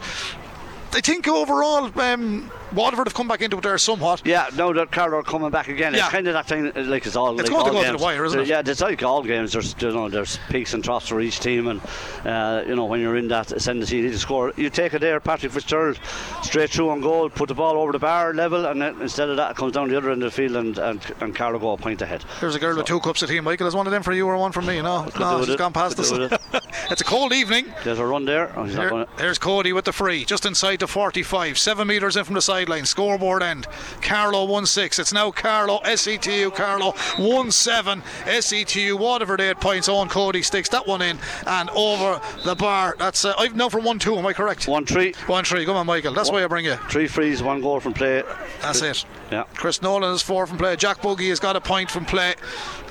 [0.92, 4.22] I think overall, um, Waterford have come back into it there somewhat.
[4.24, 5.94] Yeah, now that Carlow are coming back again.
[5.94, 6.00] Yeah.
[6.04, 7.38] It's kind of that thing, like it's all.
[7.38, 7.98] It's like going to all go to games.
[8.00, 8.46] the wire, isn't it?
[8.48, 9.52] Yeah, it's like all games.
[9.52, 11.80] There's, you know, there's peaks and troughs for each team, and
[12.24, 14.52] uh, you know when you're in that ascendancy, you need to score.
[14.56, 15.98] You take it there, Patrick Fitzgerald,
[16.42, 19.36] straight through on goal, put the ball over the bar level, and then instead of
[19.36, 21.72] that, it comes down the other end of the field, and and, and Carlow go
[21.72, 22.24] a point ahead.
[22.40, 23.40] Here's a girl with two cups of tea.
[23.40, 24.80] Michael, is one of them for you or one for me?
[24.82, 25.58] No, no, she's it.
[25.58, 26.10] gone past us.
[26.10, 26.32] with
[26.90, 27.66] it's a cold evening.
[27.84, 28.52] There's a run there.
[28.56, 31.86] Oh, he's not Here- gonna- here's Cody with the free, just inside the 45, seven
[31.88, 32.86] metres in from the sideline.
[32.86, 33.66] Scoreboard end.
[34.00, 34.98] Carlow 1 6.
[34.98, 38.02] It's now Carlow, SETU, Carlow 1 7.
[38.26, 39.88] SETU, Waterford 8 points.
[39.88, 42.96] Eoin Cody sticks that one in and over the bar.
[42.98, 44.16] That's uh, I've now from 1 2.
[44.16, 44.66] Am I correct?
[44.66, 45.64] One three, 1 3.
[45.66, 46.14] Come on, Michael.
[46.14, 46.76] That's why I bring you.
[46.88, 48.22] three frees, one goal from play.
[48.62, 49.04] That's it.
[49.30, 49.44] Yeah.
[49.54, 50.76] Chris Nolan is four from play.
[50.76, 52.34] Jack Buggy has got a point from play.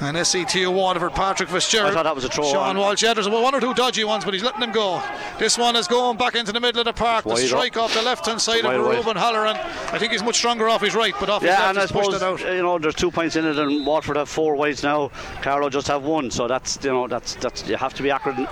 [0.01, 1.91] And SETU Waterford, Patrick Fitzgerald.
[1.91, 2.77] I thought that was a throw Sean.
[2.77, 3.01] Walsh.
[3.01, 5.01] Yeah, there's one or two dodgy ones, but he's letting them go.
[5.39, 7.23] This one is going back into the middle of the park.
[7.23, 7.83] The strike up.
[7.83, 8.73] off the left hand side of.
[8.85, 9.55] Ruben Halloran.
[9.91, 11.85] I think he's much stronger off his right, but off his Yeah, left and I
[11.85, 12.39] suppose it out.
[12.41, 15.09] you know there's two points in it, and Watford have four wides now.
[15.41, 18.47] Carlow just have one, so that's you know that's that's you have to be accurate.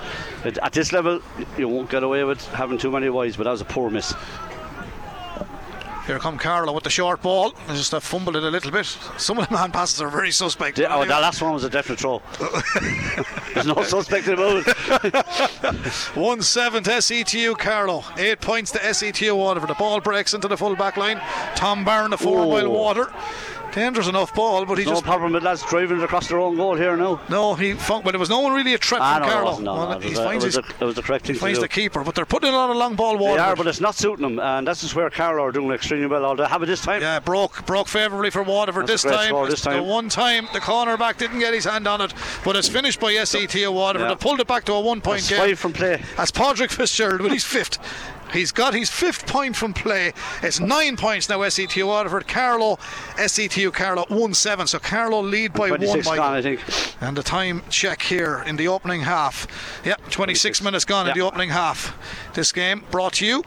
[0.45, 1.19] At- At this level,
[1.58, 4.13] you won't get away with having too many wides, but that was a poor miss.
[6.12, 7.52] Here come Carlow with the short ball.
[7.69, 8.86] They just have fumbled it a little bit.
[9.17, 10.76] Some of the man passes are very suspect.
[10.76, 12.21] But oh, that last one was a definite throw.
[13.54, 15.15] There's no suspect about it.
[16.17, 18.04] 1 7 to SETU Carlow.
[18.17, 19.69] 8 points to SETU Waterford.
[19.69, 21.21] The ball breaks into the full back line.
[21.56, 22.50] Tom Barron, the 4 Oh.
[22.50, 23.10] mile water.
[23.73, 25.03] Dangerous enough ball, but he No just.
[25.05, 27.21] problem with lads driving it across their own goal here now.
[27.29, 29.43] No, he funk, but there was no one really a threat Ah, from no, it
[29.45, 31.01] wasn't, no, Well, no, it he a- finds, it was his, a- it was the
[31.01, 31.62] correct he thing to finds do.
[31.62, 33.95] the keeper, but they're putting a lot of long ball They are, but it's not
[33.95, 36.25] suiting them, and this is where Carlow are doing extremely well.
[36.25, 37.01] Although have it this time.
[37.01, 39.45] Yeah, broke broke favourably for Waterford That's this a time.
[39.45, 42.67] this It's The one time the cornerback didn't get his hand on it, but it's
[42.67, 44.05] finished by SET Waterford.
[44.07, 44.13] Yeah.
[44.13, 45.38] They pulled it back to a one point game.
[45.39, 46.01] five from play.
[46.17, 47.77] That's Padraig Fitzgerald with his fifth.
[48.32, 50.13] He's got his fifth point from play.
[50.41, 52.28] It's nine points now, SETU Waterford.
[52.28, 52.78] Carlow,
[53.17, 54.67] SETU Carlow 1 7.
[54.67, 55.80] So Carlow lead by one.
[55.80, 56.24] 26 Michael.
[56.24, 56.62] gone, I think.
[57.02, 59.48] And the time check here in the opening half.
[59.86, 61.98] Yep, 26 minutes gone in the opening half.
[62.34, 63.44] This game brought to you.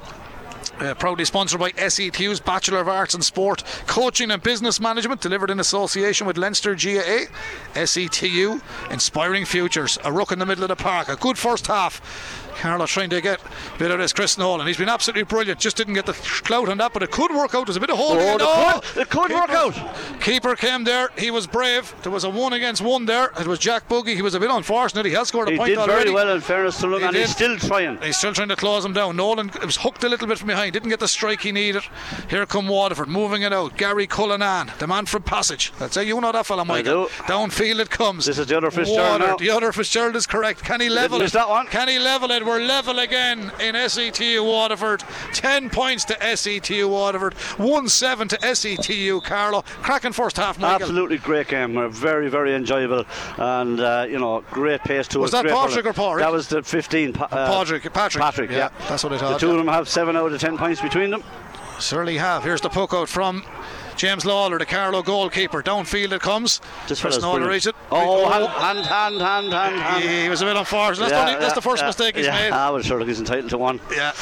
[0.80, 5.50] Uh, proudly sponsored by SETU's Bachelor of Arts in Sport, Coaching and Business Management, delivered
[5.50, 7.26] in association with Leinster GAA.
[7.74, 9.98] SETU, Inspiring Futures.
[10.04, 11.08] A rook in the middle of the park.
[11.08, 12.43] A good first half.
[12.54, 14.12] Carlow trying to get a bit of this.
[14.12, 15.60] Chris Nolan, he's been absolutely brilliant.
[15.60, 17.66] Just didn't get the clout on that, but it could work out.
[17.66, 18.22] There's a bit of holding.
[18.22, 18.40] Oh, in.
[18.40, 20.20] it Oh, could- it could work out.
[20.20, 21.10] Keeper came there.
[21.18, 21.94] He was brave.
[22.02, 23.32] There was a one against one there.
[23.38, 24.14] It was Jack Buggy.
[24.14, 25.06] He was a bit unfortunate.
[25.06, 26.04] He has scored a He point did already.
[26.04, 27.98] very well in fairness to look, He and he's still trying.
[28.02, 29.16] He's still trying to close him down.
[29.16, 31.82] Nolan was hooked a little bit from behind, didn't get the strike he needed.
[32.28, 33.76] Here come Waterford, moving it out.
[33.76, 35.72] Gary Cullinan, the man from Passage.
[35.80, 37.04] I'd say you know that fella, Michael.
[37.06, 37.10] do.
[37.24, 38.26] Downfield it comes.
[38.26, 39.34] This is the other Fitzgerald Water.
[39.38, 40.62] The other Fitzgerald is correct.
[40.64, 41.32] Can he level it?
[41.32, 41.66] that one.
[41.66, 42.43] Can he level it?
[42.44, 45.02] We're level again in SETU Waterford.
[45.32, 47.34] 10 points to SETU Waterford.
[47.34, 49.62] 1 7 to SETU Carlow.
[49.82, 50.82] Cracking first half, Michael.
[50.86, 51.90] Absolutely great game.
[51.90, 53.04] Very, very enjoyable,
[53.38, 55.36] and uh, you know, great pace to Was it.
[55.44, 56.18] Was that Patrick or Pádraig?
[56.20, 57.12] That was the 15.
[57.14, 58.22] Pa- uh, Patrick, Patrick.
[58.22, 58.70] Patrick, yeah.
[58.88, 59.40] That's what I The thought.
[59.40, 61.22] two of them have seven out of ten points between them.
[61.78, 62.44] Certainly have.
[62.44, 63.42] Here's the poke out from
[63.96, 65.62] James Lawler, the Carlow goalkeeper.
[65.62, 66.60] Downfield it comes.
[66.88, 67.46] This Nolan brilliant.
[67.46, 67.76] reads it.
[67.90, 70.04] Oh, hand, hand, hand, hand, hand, hand.
[70.04, 71.08] He was a bit unfortunate.
[71.08, 72.32] That's, the, only, that's the first yeah, mistake he's yeah.
[72.32, 72.50] made.
[72.50, 73.80] Ah, I would sure he's entitled to one.
[73.90, 74.12] Yeah.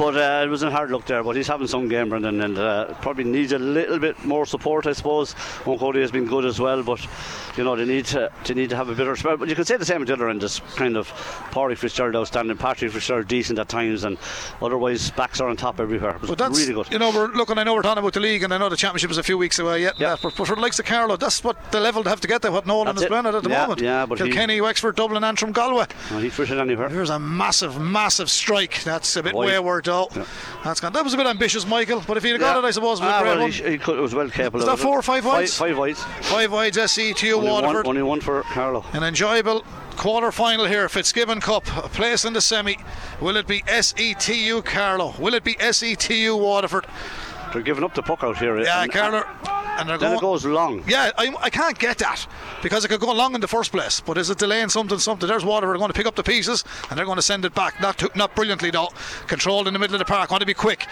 [0.00, 1.22] But uh, it was a hard luck there.
[1.22, 4.86] But he's having some game, Brendan, and uh, probably needs a little bit more support,
[4.86, 5.34] I suppose.
[5.64, 7.06] Cody has been good as well, but
[7.58, 9.38] you know they need to they need to have a bit of respect.
[9.38, 10.40] But you can say the same at the other end.
[10.40, 11.08] This kind of
[11.52, 14.16] Pádraig Fitzgerald outstanding, Patrick Fitzgerald decent at times, and
[14.62, 16.16] otherwise backs are on top everywhere.
[16.26, 16.90] But that's really good.
[16.90, 17.58] You know, we're looking.
[17.58, 19.36] I know we're talking about the league, and I know the championship is a few
[19.36, 20.00] weeks away yet.
[20.00, 20.10] Yeah.
[20.10, 22.28] That, but, but for the likes of Carlow, that's what the level they have to
[22.28, 22.52] get there.
[22.52, 23.80] What Nolan That's is playing at the Yeah, moment.
[23.82, 25.86] yeah, but Kilkenny, he- Wexford, Dublin, Antrim, Galway.
[26.20, 26.88] He's pushing anywhere.
[26.88, 28.82] There's a massive, massive strike.
[28.82, 29.46] That's a bit Wide.
[29.46, 30.24] wayward, Yeah.
[30.64, 30.92] That's gone.
[30.92, 32.02] That was a bit ambitious, Michael.
[32.06, 33.52] But if he'd have got it, I suppose it was ah, a great well, one.
[33.52, 34.60] he, could, was well capable.
[34.60, 34.86] Is of that it.
[34.86, 35.56] four or five wides?
[35.56, 36.02] Five, five wides.
[36.22, 37.86] Five wides, SE, TU, Only one, Waterford.
[37.86, 38.84] only one for Carlow.
[38.92, 39.64] An enjoyable
[39.96, 42.76] quarter final here, Fitzgibbon Cup, a place in the semi.
[43.20, 45.14] Will it be SETU Carlow?
[45.18, 46.86] Will it be SETU Waterford?
[47.52, 48.58] They're giving up the puck out here.
[48.60, 49.24] Yeah, and, Carlow.
[49.80, 50.18] And they're Then going.
[50.18, 50.84] it goes long.
[50.86, 52.26] Yeah, I, I can't get that
[52.62, 54.00] because it could go long in the first place.
[54.00, 54.98] But is it delaying something?
[54.98, 55.28] Something?
[55.28, 55.66] There's water.
[55.66, 57.80] We're going to pick up the pieces and they're going to send it back.
[57.80, 58.88] Not too, not brilliantly though.
[59.26, 60.30] Controlled in the middle of the park.
[60.30, 60.86] Want to be quick.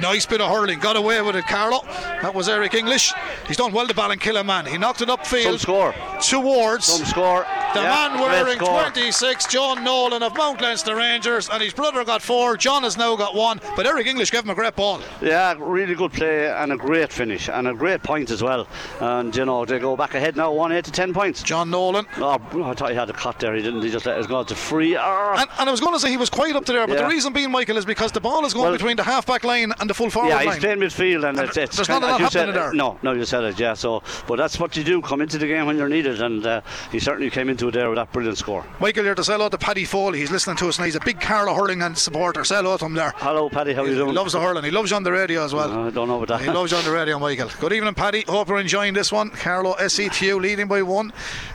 [0.00, 0.78] Nice bit of hurling.
[0.78, 1.82] Got away with it, Carlow.
[2.22, 3.12] That was Eric English.
[3.48, 4.66] He's done well to ball kill a man.
[4.66, 5.44] He knocked it upfield.
[5.44, 5.94] Some score.
[6.20, 6.84] Towards.
[6.86, 7.46] Some score.
[7.74, 12.22] The Yeah, man wearing 26, John Nolan of Mount Leinster Rangers, and his brother got
[12.22, 12.56] four.
[12.56, 15.00] John has now got one, but Eric English gave him a great ball.
[15.20, 18.66] Yeah, really good play and a great finish and a great point as well.
[19.00, 21.42] And you know they go back ahead now, one eight to ten points.
[21.42, 22.06] John Nolan.
[22.18, 23.54] Oh, I thought he had a cut there.
[23.54, 23.82] He didn't.
[23.82, 24.96] He just let it go to free.
[24.96, 25.34] Ah.
[25.40, 27.06] And, and I was going to say he was quite up to there, but the
[27.06, 29.85] reason being, Michael, is because the ball is going Well- between the half-back line and
[29.86, 30.48] the full forward yeah, line.
[30.48, 32.72] he's playing midfield, and it's, it's there's not of- you said, there.
[32.72, 33.74] No, no, you said it, yeah.
[33.74, 35.00] So, but that's what you do.
[35.00, 37.88] Come into the game when you're needed, and uh, he certainly came into it there
[37.88, 38.64] with that brilliant score.
[38.80, 40.18] Michael here to sell out to Paddy Foley.
[40.18, 42.44] He's listening to us and he's a big Carlow hurling and supporter.
[42.44, 43.12] Sell out to him there.
[43.16, 43.74] Hello, Paddy.
[43.74, 44.14] How are you He doing?
[44.14, 44.64] loves the hurling.
[44.64, 45.70] He loves you on the radio as well.
[45.72, 46.44] Uh, I don't know about that.
[46.44, 47.50] He loves you on the radio, Michael.
[47.60, 48.24] Good evening, Paddy.
[48.28, 49.30] Hope you're enjoying this one.
[49.30, 51.12] Carlow SETU leading by one.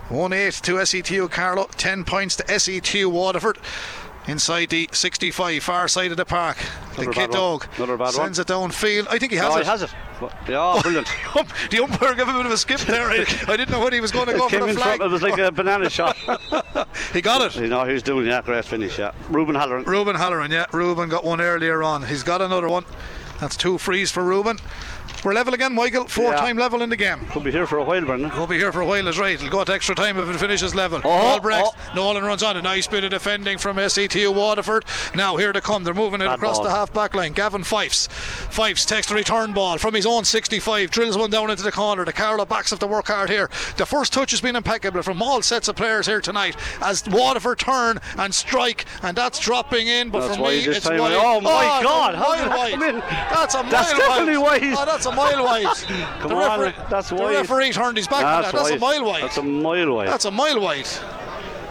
[0.09, 1.69] 1 8 to SETU Carlow.
[1.77, 3.57] 10 points to SETU Waterford.
[4.27, 6.57] Inside the 65, far side of the park.
[6.95, 7.31] The Another kid one.
[7.31, 9.07] dog sends it downfield.
[9.10, 9.63] I think he has oh, it.
[9.63, 9.89] he has it.
[10.21, 10.29] Yeah,
[10.75, 11.07] oh, brilliant.
[11.71, 13.10] the umpire gave him a bit of a skip there.
[13.10, 14.97] I, I didn't know when he was going to go It for came the flag.
[14.97, 15.01] front.
[15.01, 16.15] It was like a banana shot.
[17.13, 17.60] He got it.
[17.60, 18.99] you know, he was doing yeah, great finish.
[18.99, 19.86] Yeah, Ruben Halloran.
[19.86, 20.67] Ruben Halloran, yeah.
[20.71, 22.03] Ruben got one earlier on.
[22.03, 22.86] He's got another one.
[23.39, 24.60] That's two frees for Ruben.
[25.23, 26.07] We're level again, Michael.
[26.07, 26.38] Four Yeah.
[26.41, 27.19] time level in the game.
[27.31, 28.31] Could be here for a while, Brendan.
[28.36, 29.36] We'll be here for a while, is right.
[29.36, 30.99] It'll go to extra time if it finishes level.
[31.03, 31.69] Oh, Ball breaks.
[31.69, 31.75] oh.
[31.95, 32.57] Nolan runs on.
[32.57, 34.84] A nice bit of defending from SETU Waterford.
[35.13, 35.84] Now here to come.
[35.84, 36.65] They're moving it Bad across ball.
[36.65, 37.34] the half back line.
[37.34, 38.07] Gavin Fives.
[38.07, 40.89] Fives takes the return ball from his own 65.
[40.89, 42.03] Drills one down into the corner.
[42.03, 43.49] The Carlow backs have to work hard here.
[43.77, 47.60] The first touch has been impeccable from all sets of players here tonight as Waterford
[47.60, 48.86] turn and strike.
[49.03, 50.10] And that's dropping in.
[50.10, 50.99] But That's for wide me, this it's wide.
[51.13, 52.71] Oh, my it's a God, how mile did that wide.
[52.73, 52.99] come in?
[52.99, 54.62] That's a mile That's definitely wide.
[54.77, 55.65] Oh, that's a mile wide.
[56.19, 58.54] Come the on, referee, that's the referee turned his back on that.
[58.54, 59.24] That's a mile wide.
[59.24, 60.08] That's a mile wide.
[60.08, 60.88] That's a mile wide.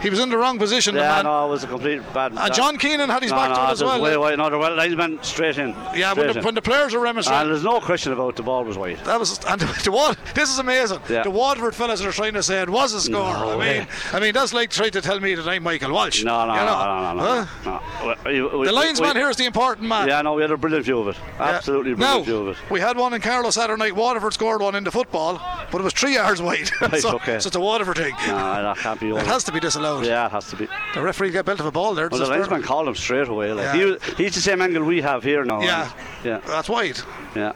[0.01, 1.25] He was in the wrong position, the yeah, man.
[1.25, 2.33] no, it was a complete bad.
[2.35, 4.01] And John Keenan had his no, back no, to it as well.
[4.01, 4.17] Way eh?
[4.17, 4.37] wide.
[4.37, 5.69] No, the well linesman straight in.
[5.95, 6.45] yeah, straight when the, in.
[6.45, 7.47] when the players were and remonstrating.
[7.49, 8.97] there's no question about the ball was wide.
[9.05, 10.99] That was and the Wat, This is amazing.
[11.09, 11.23] Yeah.
[11.23, 13.13] The Waterford fellas are trying to say it was a score.
[13.33, 13.87] No I mean, way.
[14.13, 16.23] I mean that's like trying to tell me that I'm Michael Walsh.
[16.23, 16.65] No, no, you know?
[16.65, 17.79] no, no, no, Huh?
[18.03, 18.15] no.
[18.59, 20.07] We- The linesman here is the important man.
[20.07, 21.17] Yeah, no, we had a brilliant view of it.
[21.37, 21.43] Yeah.
[21.49, 22.71] Absolutely brilliant Now, view of it.
[22.71, 23.95] we had one in Carlow Saturday night.
[23.95, 25.39] Waterford scored one in the football,
[25.71, 26.69] but it was three yards wide.
[26.81, 27.39] Right, so, okay.
[27.39, 28.15] so it's a Waterford thing.
[28.27, 29.90] No, that can't be It has to be disallowed.
[29.99, 30.67] Yeah, it has to be.
[30.93, 32.07] The referee got belt of a ball there.
[32.09, 33.51] Well, the linesman called him straight away.
[33.51, 33.95] Like Yeah.
[34.15, 35.61] he he's the same angle we have here now.
[35.61, 35.91] Yeah.
[36.23, 36.97] yeah, That's wide.
[37.35, 37.53] yeah.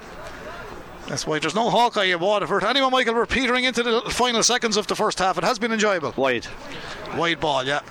[1.08, 2.63] That's why there's no Hawkeye at Waterford.
[2.63, 5.38] Anyway, Michael, we're petering into the final seconds of the first half.
[5.38, 6.13] It has been enjoyable.
[6.17, 6.48] Wide.
[7.15, 7.82] Wide ball, yeah.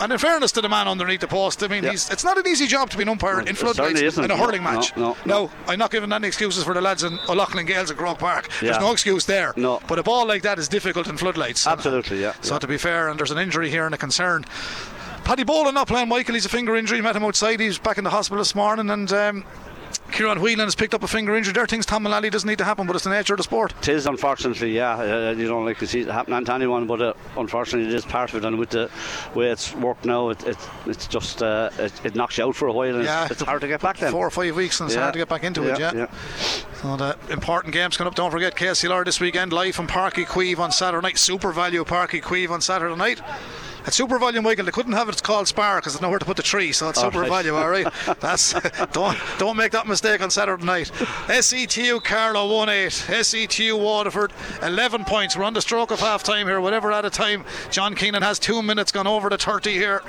[0.00, 1.90] And in fairness to the man underneath the post, I mean, Yeah.
[1.90, 4.62] he's, it's not an easy job to be an umpire in floodlights in a hurling
[4.62, 4.96] no, match.
[4.96, 5.50] no, no.
[5.66, 8.48] I'm not giving any excuses for the lads in O'Loughlin Gaels at Grog Park.
[8.60, 9.52] There's no excuse there.
[9.56, 9.80] No.
[9.88, 11.66] But a ball like that is difficult in floodlights.
[11.66, 12.34] Absolutely, yeah.
[12.42, 12.58] So yeah.
[12.60, 14.44] to be fair, and there's an injury here and a concern.
[15.24, 18.04] Paddy Boland not playing Michael, he's a finger injury, met him outside, he's back in
[18.04, 19.44] the hospital this morning and um,
[20.12, 21.52] Kieran Whelan has picked up a finger injury.
[21.52, 23.42] There are things Tom Mullally doesn't need to happen, but it's the nature of the
[23.44, 23.74] sport.
[23.82, 24.96] It is unfortunately, yeah.
[24.98, 28.04] Uh, you don't like to see it happening to anyone, but uh, unfortunately, it is
[28.04, 28.44] part of it.
[28.46, 28.90] And with the
[29.34, 32.68] way it's worked now, it, it it's just uh, it, it knocks you out for
[32.68, 33.22] a while, and Yeah.
[33.24, 34.10] it's, it's hard to get back then.
[34.12, 35.02] Four or five weeks and it's Yeah.
[35.02, 36.06] hard to get back into it, yeah.
[36.80, 38.14] So the important games coming up.
[38.14, 41.18] Don't forget KCLR this weekend, live from Páirc Uí Chaoimh on Saturday night.
[41.18, 43.20] Super value Páirc Uí Chaoimh on Saturday night.
[43.88, 46.42] At SuperValu, Michael, they couldn't have it called Spar because there's nowhere to put the
[46.42, 47.30] tree, so it's All Super right.
[47.30, 47.90] Value, all right.
[48.20, 48.52] That's
[48.92, 50.88] don't don't make that mistake on Saturday night.
[51.28, 54.30] SETU Carlow one eight, SETU Waterford
[54.62, 55.38] eleven points.
[55.38, 57.46] We're on the stroke of half time here, whatever at a time.
[57.70, 60.02] John Keenan has two minutes gone over the thirty here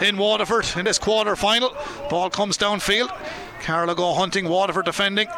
[0.00, 1.70] in Waterford in this quarter final.
[2.08, 3.16] Ball comes downfield.
[3.62, 5.28] Carlow go hunting, Waterford defending.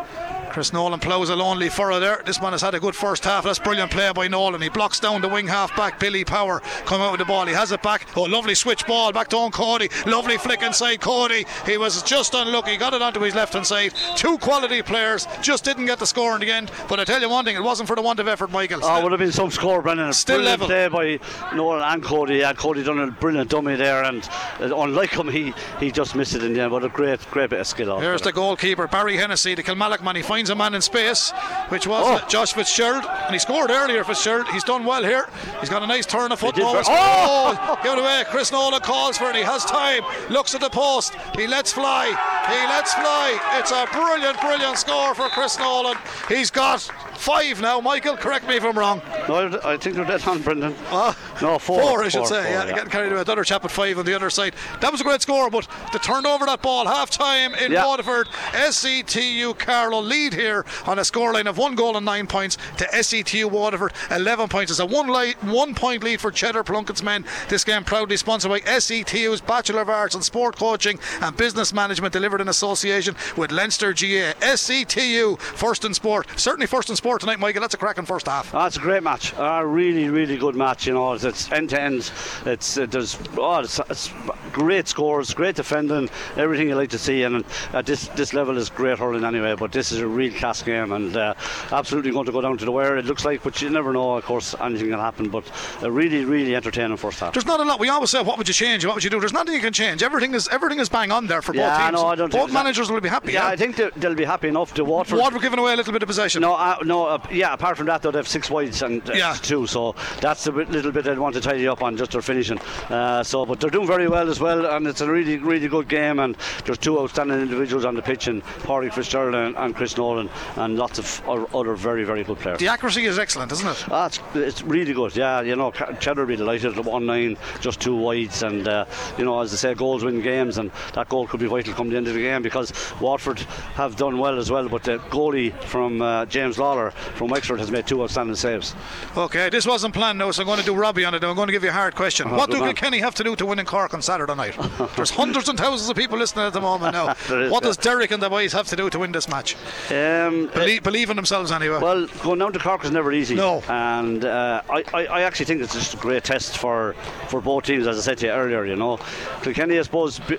[0.52, 2.22] Chris Nolan ploughs a lonely furrow there.
[2.26, 3.44] This man has had a good first half.
[3.44, 4.60] That's a brilliant play by Nolan.
[4.60, 5.98] He blocks down the wing half back.
[5.98, 7.46] Billy Power come out with the ball.
[7.46, 8.06] He has it back.
[8.14, 9.88] Oh, lovely switch ball back to Cody.
[10.04, 11.46] Lovely flick inside Cody.
[11.64, 12.76] He was just unlucky.
[12.76, 13.94] Got it onto his left hand side.
[14.14, 16.70] Two quality players just didn't get the score in the end.
[16.86, 18.80] But I tell you one thing, it wasn't for the want of effort, Michael.
[18.82, 20.12] Oh, would have been some score, Brendan.
[20.12, 20.66] Still level.
[20.66, 21.18] play by
[21.54, 22.36] Nolan and Cody.
[22.36, 24.28] Yeah, Cody done a brilliant dummy there, and
[24.60, 26.72] uh, unlike him, he he just missed it in the end.
[26.72, 28.00] But a great, great bit of skill.
[28.00, 30.16] Here's the goalkeeper, Barry Hennessy, the Kilmallock man.
[30.16, 31.30] He finds a man in space,
[31.68, 32.26] which was Oh.
[32.28, 34.04] Josh Fitzgerald, and he scored earlier.
[34.04, 35.28] Fitzgerald, he's done well here.
[35.60, 36.74] He's got a nice turn of football.
[36.74, 38.24] ver- oh, give it away.
[38.30, 39.36] Chris Nolan calls for it.
[39.36, 40.02] He has time.
[40.30, 41.14] Looks at the post.
[41.36, 42.06] He lets fly.
[42.06, 43.38] He lets fly.
[43.58, 45.96] It's a brilliant, brilliant score for Chris Nolan.
[46.28, 46.80] He's got
[47.14, 47.80] five now.
[47.80, 49.00] Michael, correct me if I'm wrong.
[49.28, 50.74] No, I think they're dead on, Brendan.
[50.90, 51.80] Uh, no, four.
[51.80, 52.42] Four, I should Four, say.
[52.42, 52.74] four, yeah, yeah.
[52.74, 53.22] getting carried away.
[53.22, 54.54] The other chap at five on the other side.
[54.80, 57.86] That was a great score, but they turned over that ball half time in Yeah.
[57.86, 58.28] Waterford.
[58.54, 63.50] SETU Carlow lead here on a scoreline of one goal and nine points to SETU
[63.50, 64.70] Waterford 11 points.
[64.70, 67.24] It's a one, light, one point lead for Cheddar Plunkett's men.
[67.48, 72.12] This game proudly sponsored by SETU's Bachelor of Arts in Sport Coaching and Business Management,
[72.12, 74.32] delivered in association with Leinster GAA.
[74.56, 76.26] SETU, first in sport.
[76.36, 77.60] Certainly first in sport tonight, Michael.
[77.60, 78.54] That's a cracking first half.
[78.54, 79.32] Oh, it's a great match.
[79.38, 80.86] A really, really good match.
[80.86, 82.10] You know, it's- end to end.
[82.46, 84.10] It's uh, there's oh, it's, it's
[84.52, 87.22] great scores, great defending, everything you like to see.
[87.22, 89.54] And at this this level is great hurling anyway.
[89.54, 91.34] But this is a real class game and uh,
[91.70, 92.96] absolutely going to go down to the wire.
[92.96, 94.16] It looks like, but you never know.
[94.16, 95.28] Of course, anything can happen.
[95.28, 95.44] But
[95.82, 97.32] a really, really entertaining first half.
[97.32, 97.80] There's not a lot.
[97.80, 98.84] We always say, "What would you change?
[98.86, 100.02] What would you do?" There's nothing you can change.
[100.02, 101.92] Everything is everything is bang on there for yeah, both teams.
[102.02, 102.30] no, I don't.
[102.32, 103.32] both think that- managers will be happy.
[103.32, 104.74] Yeah, Yeah, I think they, they'll be happy enough.
[104.74, 105.18] The Waterford.
[105.18, 106.42] Waterford giving away a little bit of possession.
[106.42, 107.52] No, uh, no, uh, yeah.
[107.54, 109.34] Apart from that, though, they have six wides and uh, Yeah.
[109.34, 112.22] two, so that's the bit, little bit I'd want to tidy up on just their
[112.22, 112.58] finishing.
[112.90, 115.88] Uh, so, but they're doing very well as well, and it's a really, really good
[115.88, 116.18] game.
[116.18, 120.11] And there's two outstanding individuals on the pitch, and Pádraig Fitzgerald and, and Chris Nolan,
[120.20, 122.58] and lots of other very, very good players.
[122.58, 123.84] The accuracy is excellent, isn't it?
[123.90, 125.40] Ah, it's, it's really good, yeah.
[125.40, 128.84] You know, Cheddar will be delighted at 1 9, just two wides, and uh,
[129.18, 131.88] you know, as I say, goals win games, and that goal could be vital come
[131.90, 133.40] the end of the game because Waterford
[133.74, 134.68] have done well as well.
[134.68, 138.74] But the goalie from uh, James Lawler from Wexford has made two outstanding saves.
[139.16, 141.24] Okay, this wasn't planned now, so I'm going to do Robbie on it.
[141.24, 142.28] I'm going to give you a hard question.
[142.28, 142.74] Oh, what do man.
[142.74, 144.56] Kilkenny have to do to win in Cork on Saturday night?
[144.96, 147.10] There's hundreds and thousands of people listening at the moment now.
[147.32, 147.68] Is, what yeah.
[147.68, 149.56] does Derek and the boys have to do to win this match?
[150.02, 151.78] Um, Believe, believe in themselves anyway.
[151.80, 153.34] Well, going down to Cork is never easy.
[153.34, 153.62] No.
[153.68, 156.94] And uh, I, I, I actually think it's just a great test for,
[157.28, 158.64] for both teams, as I said to you earlier.
[158.66, 158.98] You know,
[159.42, 160.18] Kilkenny, I suppose.
[160.18, 160.38] bi-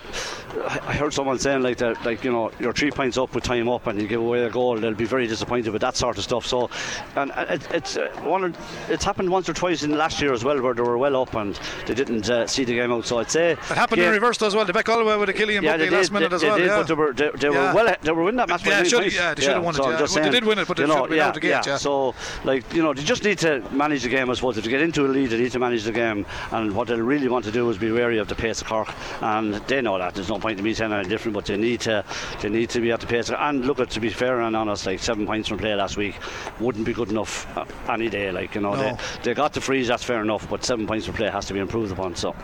[0.62, 3.68] I heard someone saying like that, like you know, you're three points up with time
[3.70, 4.78] up, and you give away a goal.
[4.78, 6.46] They'll be very disappointed with that sort of stuff.
[6.46, 6.70] So,
[7.16, 8.56] and it, it's uh, one.
[8.90, 11.34] It's happened once or twice in last year as well, where they were well up
[11.34, 13.06] and they didn't uh, see the game out.
[13.06, 14.66] So I'd say it happened yeah, in reverse as well.
[14.66, 16.58] The Beck Holloway with a Killian yeah, Buckley last minute they, as they well.
[16.58, 16.78] did, yeah.
[16.78, 17.74] but they were they, they Yeah.
[17.74, 17.96] were well.
[18.02, 18.66] They were winning that match.
[18.66, 19.90] Yeah, nine should- yeah, they should have won it, so yeah.
[19.90, 21.40] Well, they saying, did win it, but you know, should have been yeah, out the
[21.40, 21.78] gate, yeah.
[21.78, 24.30] So, like you know, they just need to manage the game.
[24.30, 26.26] I suppose to get into a lead, they need to manage the game.
[26.52, 28.90] And what they really want to do is be wary of the pace of Cork,
[29.22, 30.14] and they know that.
[30.16, 32.04] There's no point to me saying anything different, but they need to
[32.42, 33.32] they need to be at the pace.
[33.32, 36.16] And look, at to be fair and honest, like seven points from play last week
[36.60, 38.32] wouldn't be good enough uh, any day.
[38.32, 38.82] Like you know, No.
[38.82, 39.88] they they got the freeze.
[39.88, 42.16] That's fair enough, but seven points from play has to be improved upon.
[42.16, 42.36] So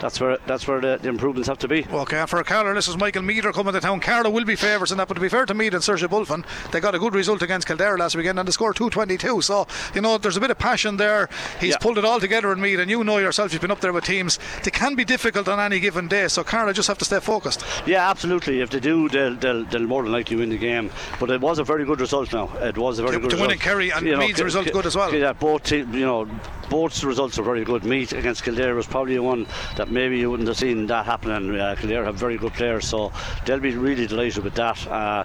[0.00, 1.86] that's where that's where the, the improvements have to be.
[1.92, 4.00] Okay, and for Carlow, this is Michael Meader coming to town.
[4.00, 6.44] Carlow will be favourites in that, but to be fair to Meath and Seoirse Bulfin,
[6.72, 9.42] they got a good result against Kildare last weekend and they scored 222.
[9.42, 11.28] So, you know, there's a bit of passion there.
[11.60, 11.76] He's Yeah.
[11.78, 14.04] pulled it all together in Meath, and you know yourself, you've been up there with
[14.04, 14.38] teams.
[14.62, 17.41] They can be difficult on any given day, so Carlow just have to stay focused.
[17.86, 18.60] Yeah, absolutely.
[18.60, 20.90] If they do, they'll, they'll, they'll more than likely win the game.
[21.20, 22.32] But it was a very good result.
[22.32, 23.52] Now it was a very To- good to win result.
[23.52, 25.14] in Kerry and You Meath's result good as well.
[25.14, 26.28] Yeah, both te- you know,
[26.70, 27.84] both results are very good.
[27.84, 31.58] Meath against Kildare was probably one that maybe you wouldn't have seen that happening.
[31.58, 33.12] Uh, Kildare have very good players, so
[33.44, 34.86] they'll be really delighted with that.
[34.86, 35.24] Uh,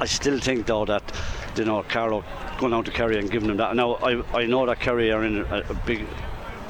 [0.00, 1.02] I still think though that
[1.56, 2.24] you know Carlow
[2.58, 3.76] going out to Kerry and giving them that.
[3.76, 6.06] Now I I know that Kerry are in a, a big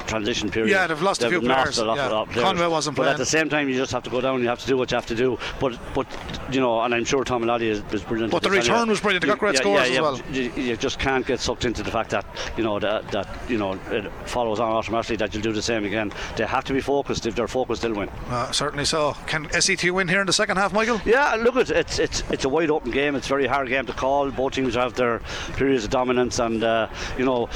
[0.09, 0.71] transition period.
[0.71, 2.09] Yeah, they've lost a few players, a lot- yeah.
[2.09, 2.45] lot of players.
[2.45, 3.15] Conway wasn't but playing.
[3.15, 4.41] at the same time, you just have to go down.
[4.43, 5.39] You have to do what you have to do.
[5.61, 6.07] But but
[6.51, 8.33] you know, and I'm sure Tom Laddie is, is brilliant.
[8.33, 8.75] But the this anyway.
[8.75, 9.23] return was brilliant.
[9.23, 10.17] They got great yeah, scores yeah, as well.
[10.17, 12.25] but You, you just can't get sucked into the fact that
[12.57, 15.85] you know that, that you know it follows on automatically that you'll do the same
[15.85, 16.13] again.
[16.37, 17.27] They have to be focused.
[17.27, 18.09] If they're focused, they'll win.
[18.29, 19.15] Uh, certainly so.
[19.27, 21.01] Can SET win here in the second half, Michael?
[21.05, 23.15] Yeah, look, it, it's it's it's a wide open game.
[23.15, 24.31] It's a very hard game to call.
[24.31, 25.21] Both teams have their
[25.57, 26.89] periods of dominance, and uh,
[27.19, 27.49] you know.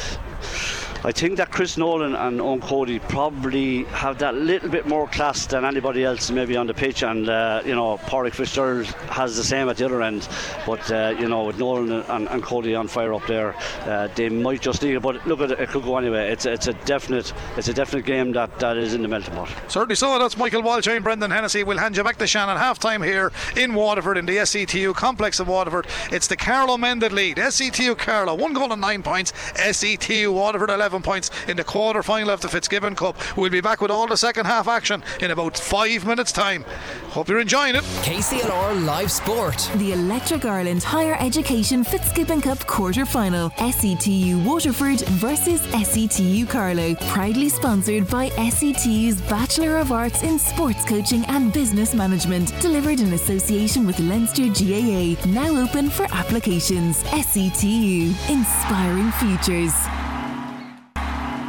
[1.04, 5.46] I think that Chris Nolan and Eoin Cody probably have that little bit more class
[5.46, 9.42] than anybody else maybe on the pitch, and uh, you know, Pádraig Fitzgerald has the
[9.42, 10.28] same at the other end.
[10.64, 14.28] But uh, you know, with Nolan and, and, Cody on fire up there, uh, they
[14.28, 15.02] might just need it.
[15.02, 16.30] But look, at it, it could go anyway.
[16.30, 19.50] It's it's a definite it's a definite game that, that is in the melting pot.
[19.66, 20.20] Certainly so.
[20.20, 21.64] That's Michael Walsh and Brendan Hennessy.
[21.64, 25.40] We'll hand you back to Shannon half time here in Waterford in the SETU complex
[25.40, 25.88] of Waterford.
[26.12, 27.38] It's the Carlow men that lead.
[27.38, 29.32] SETU Carlow one goal and nine points.
[29.56, 33.16] SETU Waterford 11 points in the quarter final of the Fitzgibbon Cup.
[33.36, 36.64] We'll be back with all the second half action in about five minutes' time.
[37.08, 37.82] Hope you're enjoying it.
[38.04, 39.70] KCLR Live Sport.
[39.76, 43.48] The Electric Ireland Higher Education Fitzgibbon Cup quarter final.
[43.50, 46.94] SETU Waterford versus SETU Carlow.
[47.08, 52.52] Proudly sponsored by SETU's Bachelor of Arts in Sports Coaching and Business Management.
[52.60, 55.16] Delivered in association with Leinster GAA.
[55.26, 56.98] Now open for applications.
[57.04, 58.14] SETU.
[58.28, 59.72] Inspiring Futures.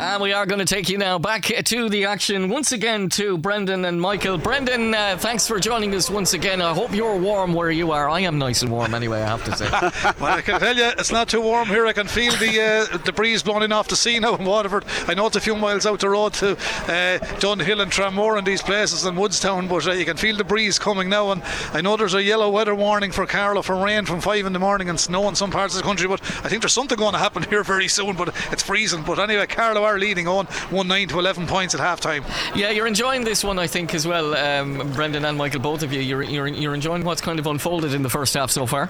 [0.04, 3.38] And we are going to take you now back to the action once again to
[3.38, 4.38] Brendan and Michael.
[4.38, 6.62] Brendan, uh, thanks for joining us once again.
[6.62, 8.10] I hope you're warm where you are.
[8.10, 9.70] I am nice and warm anyway, I have to say.
[10.20, 11.86] well, I can tell you, it's not too warm here.
[11.86, 14.84] I can feel the uh, the breeze blowing in off the sea now in Waterford.
[15.08, 18.46] I know it's a few miles out the road to uh, Dunhill and Tramore and
[18.46, 21.32] these places and Woodstown, but uh, you can feel the breeze coming now.
[21.32, 21.42] And
[21.72, 24.60] I know there's a yellow weather warning for Carlow for rain from 5 in the
[24.60, 27.14] morning and snow in some parts of the country, but I think there's something going
[27.14, 29.04] to happen here very soon, but it's freezing.
[29.04, 32.24] But anyway, Carlow are leading on 1 9 to 11 points at half time.
[32.56, 35.94] Yeah, you're enjoying this one, I think, as well, um, Brendan and Michael, both of
[35.94, 36.02] you.
[36.02, 38.90] You're, you're, you're enjoying what's kind of unfolded in the first half so far?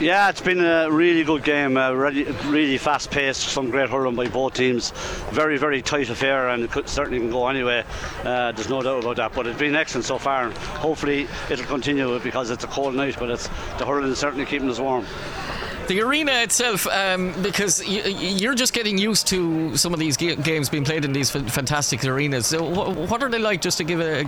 [0.00, 4.14] Yeah, it's been a really good game, uh, really, really fast paced, some great hurling
[4.14, 4.92] by both teams.
[5.32, 7.82] Very, very tight affair, and it could, certainly can go anyway.
[8.22, 9.32] Uh, there's no doubt about that.
[9.32, 13.16] But it's been excellent so far, and hopefully it'll continue because it's a cold night,
[13.18, 13.48] but it's
[13.78, 15.04] the hurling is certainly keeping us warm.
[15.88, 20.84] The arena itself, um, because you're just getting used to some of these games being
[20.84, 22.46] played in these fantastic arenas.
[22.46, 24.24] So what are they like, just to give a,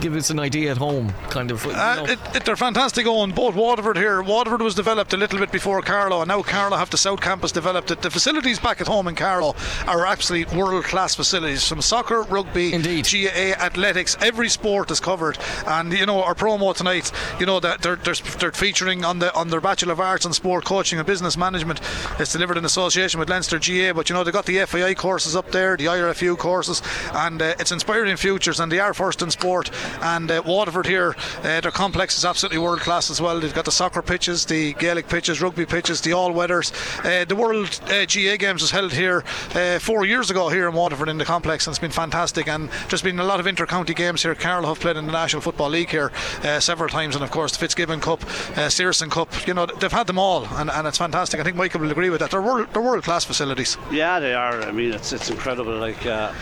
[0.00, 1.64] give us an idea at home, kind of?
[1.64, 4.22] Uh, it, it, they're fantastic on both Waterford here.
[4.22, 7.52] Waterford was developed a little bit before Carlow, and now Carlow have the South Campus
[7.52, 8.02] developed it.
[8.02, 9.54] The facilities back at home in Carlow
[9.86, 11.68] are absolutely world class facilities.
[11.68, 13.06] From soccer, rugby, Indeed.
[13.08, 15.38] GAA, athletics, every sport is covered.
[15.64, 19.32] And you know our promo tonight, you know that they're, they're, they're featuring on the
[19.32, 21.80] on their Bachelor of Arts and Sport Coaching Business Management.
[22.18, 25.36] It's delivered in association with Leinster GAA, but you know they've got the FAI courses
[25.36, 26.82] up there, the IRFU courses,
[27.12, 28.60] and uh, it's inspiring futures.
[28.60, 29.70] And they are first in sport.
[30.00, 33.40] And uh, Waterford here, uh, their complex is absolutely world class as well.
[33.40, 36.72] They've got the soccer pitches, the Gaelic pitches, rugby pitches, the all weathers.
[37.04, 39.24] Uh, the World uh, GAA Games was held here
[39.54, 42.48] uh, four years ago here in Waterford in the complex, and it's been fantastic.
[42.48, 44.34] And there's been a lot of inter-county games here.
[44.34, 46.12] Carlow have played in the National Football League here
[46.60, 48.22] several times, and of course the Fitzgibbon Cup,
[48.56, 49.28] uh, Searson Cup.
[49.46, 51.40] You know they've had them all, and, and it's fantastic.
[51.40, 52.30] I think Michael will agree with that.
[52.30, 53.76] They're world, they're world class facilities.
[53.90, 54.62] Yeah, they are.
[54.62, 55.76] I mean, it's it's incredible.
[55.76, 56.32] Like uh,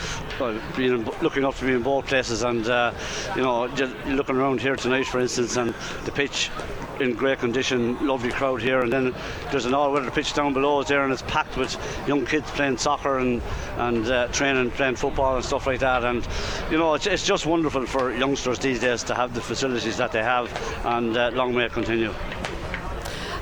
[0.77, 2.93] being looking up to be in both places, and uh,
[3.35, 3.65] you know,
[4.05, 5.73] looking around here tonight, for instance, and
[6.05, 6.51] the pitch
[6.99, 9.15] in great condition, lovely crowd here, and then
[9.49, 11.75] there's an all-weather pitch down below there, and it's packed with
[12.07, 13.41] young kids playing soccer and
[13.77, 16.03] and uh, training, playing football and stuff like that.
[16.03, 16.27] And
[16.69, 20.11] you know, it's, it's just wonderful for youngsters these days to have the facilities that
[20.11, 20.45] they have,
[20.85, 22.13] and uh, long may it continue.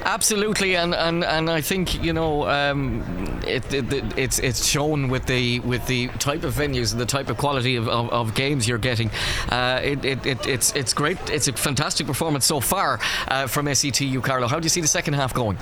[0.03, 3.03] Absolutely, and, and, and I think you know um,
[3.45, 3.85] it, it,
[4.17, 7.75] it's it's shown with the with the type of venues and the type of quality
[7.75, 9.09] of, of, of games you're getting.
[9.49, 11.17] Uh, it, it, it's it's great.
[11.29, 14.47] It's a fantastic performance so far uh, from SETU Carlow.
[14.47, 15.57] How do you see the second half going?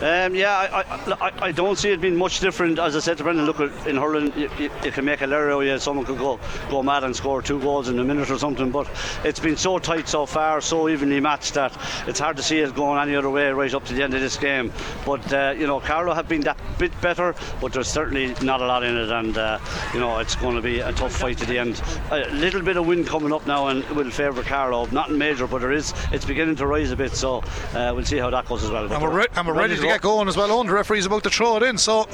[0.00, 0.82] Um, yeah, I,
[1.12, 2.80] I, I, don't see it being much different.
[2.80, 5.62] As I said to Brendan, look, in hurling, you, you, you can make a error,
[5.62, 8.72] yeah, someone could go, go mad and score two goals in a minute or something,
[8.72, 8.88] but
[9.24, 11.76] it's been so tight so far, so evenly matched that
[12.08, 14.20] it's hard to see it going any other way right up to the end of
[14.20, 14.72] this game.
[15.06, 18.66] But, uh, you know, Carlow have been that bit better, but there's certainly not a
[18.66, 19.60] lot in it, and, uh,
[19.92, 21.80] you know, it's going to be a tough fight to the end.
[22.10, 25.46] A little bit of wind coming up now and it will favour Carlow, not major,
[25.46, 28.46] but there is, it's beginning to rise a bit, so uh, we'll see how that
[28.46, 28.92] goes as well.
[28.92, 30.58] And we're, re- and we're ready, ready to get going as well.
[30.58, 31.78] On the referee's about to throw it in.
[31.78, 32.08] So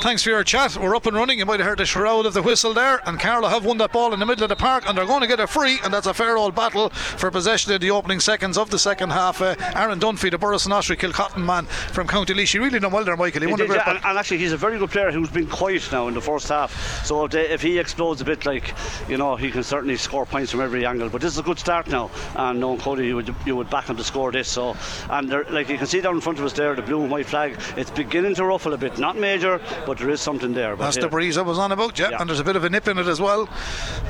[0.00, 0.76] thanks for your chat.
[0.76, 1.38] We're up and running.
[1.38, 3.00] You might have heard the shroud of the whistle there.
[3.08, 5.20] And Carlow have won that ball in the middle of the park, and they're going
[5.22, 5.78] to get a free.
[5.84, 9.10] And that's a fair old battle for possession in the opening seconds of the second
[9.10, 9.40] half.
[9.40, 13.16] Uh, Aaron Dunphy, the Borris-in-Ossory Kilcotton man from County Laois, he really done well there,
[13.16, 13.42] Michael.
[13.42, 15.88] He, he did, yeah, and, and, actually, he's a very good player who's been quiet
[15.92, 17.04] now in the first half.
[17.04, 18.74] So if, they, if, he explodes a bit, like
[19.08, 21.08] you know, he can certainly score points from every angle.
[21.08, 23.86] But this is a good start now, and no Cody, you would you would back
[23.86, 24.48] him to score this.
[24.48, 24.76] So
[25.10, 27.26] and like you can see down in front of us there, the blue and white
[27.26, 27.58] flag.
[27.76, 28.98] It's beginning to ruffle a bit.
[28.98, 30.76] Not major, but there is something there.
[30.76, 32.10] That's the breeze I was on about, yeah.
[32.10, 32.20] yeah.
[32.20, 33.48] And there's a bit of a nip in it as well.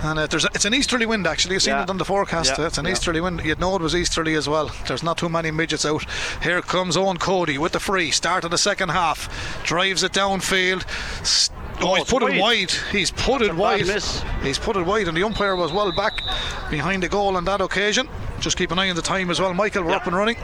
[0.03, 1.55] And uh, there's a, it's an easterly wind actually.
[1.55, 1.83] You've seen yeah.
[1.83, 2.59] it on the forecast.
[2.59, 2.67] Yeah.
[2.67, 3.45] It's an easterly wind.
[3.45, 4.71] You'd know it was easterly as well.
[4.87, 6.05] There's not too many midgets out.
[6.43, 8.11] Here comes Eoin Cody with the free.
[8.11, 9.63] Start of the second half.
[9.65, 10.85] Drives it downfield
[11.81, 12.71] Oh, he's put it wide.
[12.91, 13.81] He's put it wide.
[14.43, 16.23] He's put it wide, and the umpire was well back
[16.71, 18.09] behind the goal on that occasion.
[18.41, 19.83] Just keep an eye on the time as well, Michael.
[19.83, 19.97] We're Yeah.
[19.97, 20.37] up and running.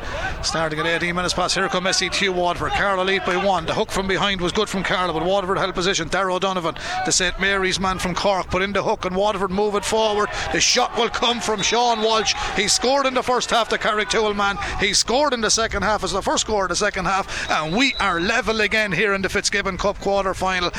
[0.43, 1.55] Starting at 18 minutes past.
[1.55, 2.73] Here come SETU Waterford.
[2.73, 3.67] Carlow lead by one.
[3.67, 6.09] The hook from behind was good from Carlow, but Waterford held position.
[6.09, 6.75] Darrow Donovan,
[7.05, 10.31] the St Mary's man from Cork, put in the hook, and Waterford move it forward.
[10.53, 12.35] The shot will come from Sean Walsh.
[12.57, 14.57] He scored in the first half, the Carrigtwohill man.
[14.81, 17.77] He scored in the second half as the first score in the second half, and
[17.77, 20.71] we are level again here in the Fitzgibbon Cup quarter final.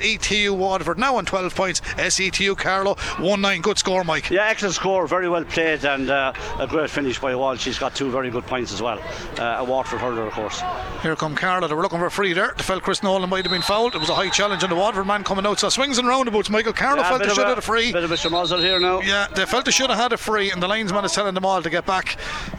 [0.00, 1.80] SETU Waterford now on 12 points.
[1.96, 3.60] SETU Carlow 1 9.
[3.60, 4.30] Good score, Mike.
[4.30, 7.64] Yeah, excellent score, very well played, and uh, a great finish by Walsh.
[7.64, 8.98] He's got two very good points as well.
[9.38, 10.62] Uh, a Waterford hurler, of course.
[11.02, 11.68] Here come Carlow.
[11.68, 12.54] They were looking for a free there.
[12.56, 13.94] They felt Chris Nolan might have been fouled.
[13.94, 15.58] It was a high challenge, and the Waterford man coming out.
[15.60, 16.50] So swings and roundabouts.
[16.50, 17.92] Michael Carlow Yeah, felt they should have had a free.
[17.92, 19.00] Bit of a schmozzle here now.
[19.00, 21.44] Yeah, they felt they should have had a free, and the linesman is telling them
[21.44, 22.16] all to get back.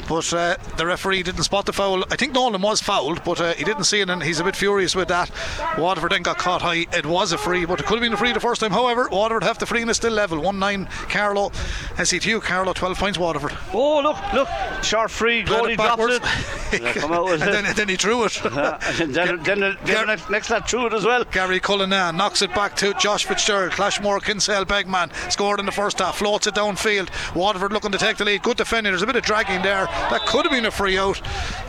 [0.07, 2.03] But uh, the referee didn't spot the foul.
[2.11, 4.55] I think Nolan was fouled, but uh, he didn't see it, and he's a bit
[4.55, 5.31] furious with that.
[5.77, 6.85] Waterford then got caught high.
[6.93, 8.71] It was a free, but it could have been a free the first time.
[8.71, 10.39] However, Waterford have the free and it's still level.
[10.39, 11.49] 1 9 Carlow.
[11.97, 13.57] SETU Carlow 12 points Waterford.
[13.73, 14.47] Oh, look, look.
[14.83, 16.81] Short free, Played goalie it drops it.
[16.81, 18.39] Yeah, come out and then, then he threw it.
[18.61, 21.23] Uh, and then, then, the, then the next, next lad threw it as well.
[21.31, 23.71] Gary Cullinan knocks it back to Josh Fitzgerald.
[23.71, 27.09] Clashmore Kinsalebeg man scored in the first half, floats it downfield.
[27.35, 28.43] Waterford looking to take the lead.
[28.43, 28.91] Good defending.
[28.91, 29.85] There's a bit of dragging there.
[29.85, 31.19] That could have been a free out.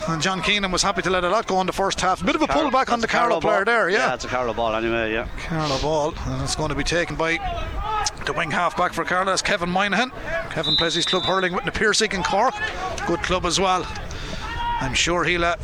[0.08, 2.20] And John Keenan was happy to let a lot go in the first half.
[2.20, 3.74] A bit of a Car- pullback on the a Carlow player ball.
[3.74, 4.08] there, yeah.
[4.08, 5.28] Yeah, it's a Carlow ball anyway, yeah.
[5.52, 7.32] Carlow ball, and it's going to be taken by
[8.24, 9.26] the wing half back for Carlow.
[9.26, 10.10] That's Kevin Moynihan.
[10.48, 12.54] Kevin plays his club hurling with the Piarsaigh in Cork.
[13.06, 13.86] Good club as well.
[14.80, 15.56] I'm sure he'll uh,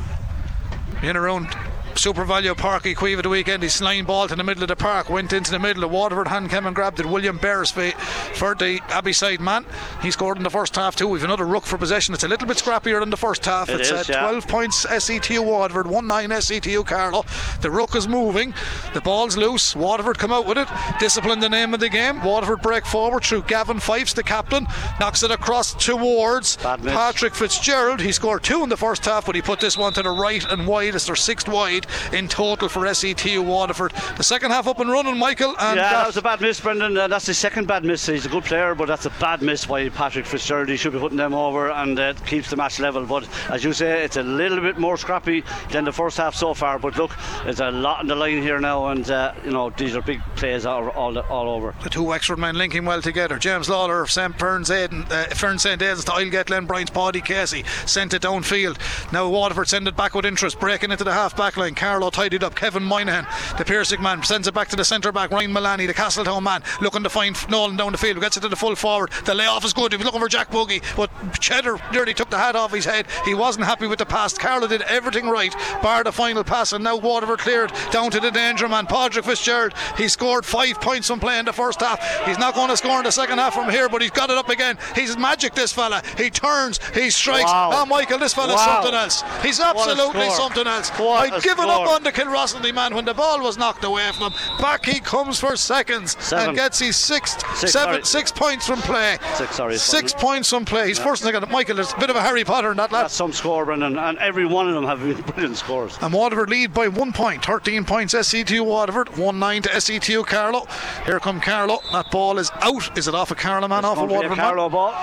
[1.02, 1.56] in around
[1.98, 3.64] SuperValu Páirc Uí Chaoimh the weekend.
[3.64, 5.80] He line ball to the middle of the park, went into the middle.
[5.80, 7.06] The Waterford hand came and grabbed it.
[7.06, 7.94] William Beresford
[8.34, 9.66] for the Abbeyside man.
[10.00, 11.08] He scored in the first half too.
[11.08, 12.14] We've another ruck for possession.
[12.14, 13.68] It's a little bit scrappier than the first half.
[13.68, 14.20] It it's is, uh, yeah.
[14.20, 17.24] 12 points SETU Waterford, 1 9 SETU Carlow.
[17.62, 18.54] The ruck is moving.
[18.94, 19.74] The ball's loose.
[19.74, 20.68] Waterford come out with it.
[21.00, 22.22] Discipline the name of the game.
[22.22, 24.68] Waterford break forward through Gavin Fives, the captain.
[25.00, 26.58] Knocks it across towards.
[26.92, 28.00] Patrick Fitzgerald.
[28.00, 30.48] He scored two in the first half, but he put this one to the right
[30.48, 30.94] and wide.
[30.94, 33.92] It's their sixth wide in total for SETU Waterford.
[34.16, 35.54] The second half up and running, Michael.
[35.58, 36.96] And yeah, that- was a bad miss, Brendan.
[36.96, 38.06] Uh, that's his second bad miss.
[38.06, 40.68] He's a good player, but that's a bad miss by Patrick Fitzgerald.
[40.68, 43.04] He should be putting them over and uh, keeps the match level.
[43.04, 46.54] But as you say, it's a little bit more scrappy than the first half so
[46.54, 46.78] far.
[46.78, 47.12] But look,
[47.44, 50.20] there's a lot on the line here now, and uh, you know these are big
[50.36, 51.74] plays all, all, all over.
[51.82, 53.38] the two Wexford men linking well together.
[53.38, 54.38] James Lawler of St.
[54.38, 55.80] Ferns Aiden, uh, Fern St.
[55.80, 57.64] Aidan's to Oylegate-Glenbrien's Paddy Casey.
[57.86, 58.78] Sent it downfield.
[59.12, 60.58] Now Waterford send it back with interest.
[60.60, 61.67] Breaking into the half back line.
[61.74, 62.54] Carlow tidied up.
[62.54, 65.30] Kevin Moynihan, the Piarsaigh man, sends it back to the centre back.
[65.30, 68.20] Ryan Mullaney, the Castletown man, looking to find Nolan down the field.
[68.20, 69.10] Gets it to the full forward.
[69.24, 69.92] The layoff is good.
[69.92, 71.10] He was looking for Jack Buggy, but
[71.40, 73.06] Cheddar nearly took the hat off his head.
[73.24, 74.36] He wasn't happy with the pass.
[74.36, 78.30] Carlow did everything right, bar the final pass, and now Waterford cleared down to the
[78.30, 79.72] danger man, Padraig Fitzgerald.
[79.96, 82.00] He scored five points from play in the first half.
[82.26, 84.36] He's not going to score in the second half from here, but he's got it
[84.36, 84.78] up again.
[84.94, 86.02] He's magic, this fella.
[86.16, 87.44] He turns, he strikes.
[87.50, 87.70] Wow.
[87.72, 88.80] Oh, Michael, this fella's Wow.
[88.82, 89.22] something else.
[89.42, 90.90] He's absolutely something else.
[90.90, 91.94] What I'd a given up score.
[91.96, 94.38] on the Kilrossanty man when the ball was knocked away from him.
[94.60, 96.48] Back he comes for seconds Seven.
[96.48, 98.04] and gets his sixth, Six, seven, sorry.
[98.04, 99.18] six points from play.
[99.34, 100.88] Six, sorry, Six points from play.
[100.88, 101.50] He's first and second.
[101.52, 103.04] Michael, there's a bit of a Harry Potter in that lad.
[103.04, 105.98] That's some score, Brendan, and every one of them have been brilliant scores.
[106.00, 110.66] And Waterford lead by one point, 13 points SETU Waterford, 1 9 to SETU Carlow.
[111.06, 111.80] Here come Carlow.
[111.92, 112.96] That ball is out.
[112.98, 113.84] Is it off a Carlow man?
[113.84, 114.46] Off a Waterford man?
[114.46, 114.94] Carlow ball,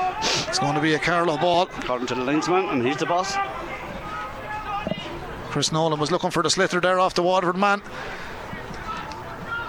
[0.48, 1.70] It's going to be a Carlow ball.
[1.80, 3.36] according to the linesman, and he's the boss.
[5.56, 7.82] Chris Nolan was looking for the sliotar there off the Waterford man.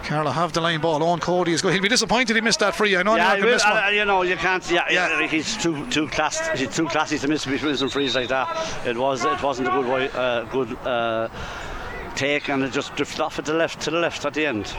[0.02, 0.98] Carlow have the line ball.
[0.98, 1.72] Eoin Cody is good.
[1.74, 2.96] He'll be disappointed he missed that free.
[2.96, 3.84] I know Yeah, he you, can miss will- one.
[3.84, 4.68] uh, you know you can't.
[4.68, 5.20] Yeah, Yeah.
[5.20, 5.28] yeah.
[5.28, 6.40] he's too too class.
[6.58, 8.48] He's too classy to miss between some frees like that.
[8.84, 11.28] It was it wasn't a good wi- uh, good uh,
[12.16, 14.74] take, and it just drifted off at the left to the left at the end.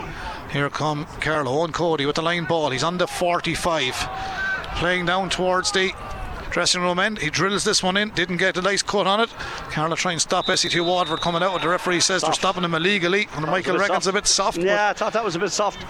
[0.51, 1.53] Here come Carlow.
[1.65, 2.71] Eoin Cody with the line ball.
[2.71, 3.95] He's on the 45.
[4.75, 5.93] Playing down towards the
[6.57, 7.19] dressing room end.
[7.19, 8.09] He drills this one in.
[8.09, 9.29] Didn't get a nice cut on it.
[9.69, 11.61] Carlow trying to stop SETU Waterford coming out.
[11.61, 13.27] The referee says they're stopping him illegally.
[13.35, 14.07] And Michael reckons soft.
[14.07, 14.57] a bit soft.
[14.57, 15.85] Yeah, I thought that was a bit soft.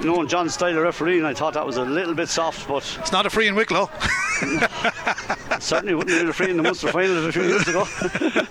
[0.00, 2.68] You know, John Style, the referee, and I thought that was a little bit soft,
[2.68, 3.90] but It's not a free in Wicklow.
[5.62, 7.84] certainly wouldn't be the free in the Munster final a few years ago.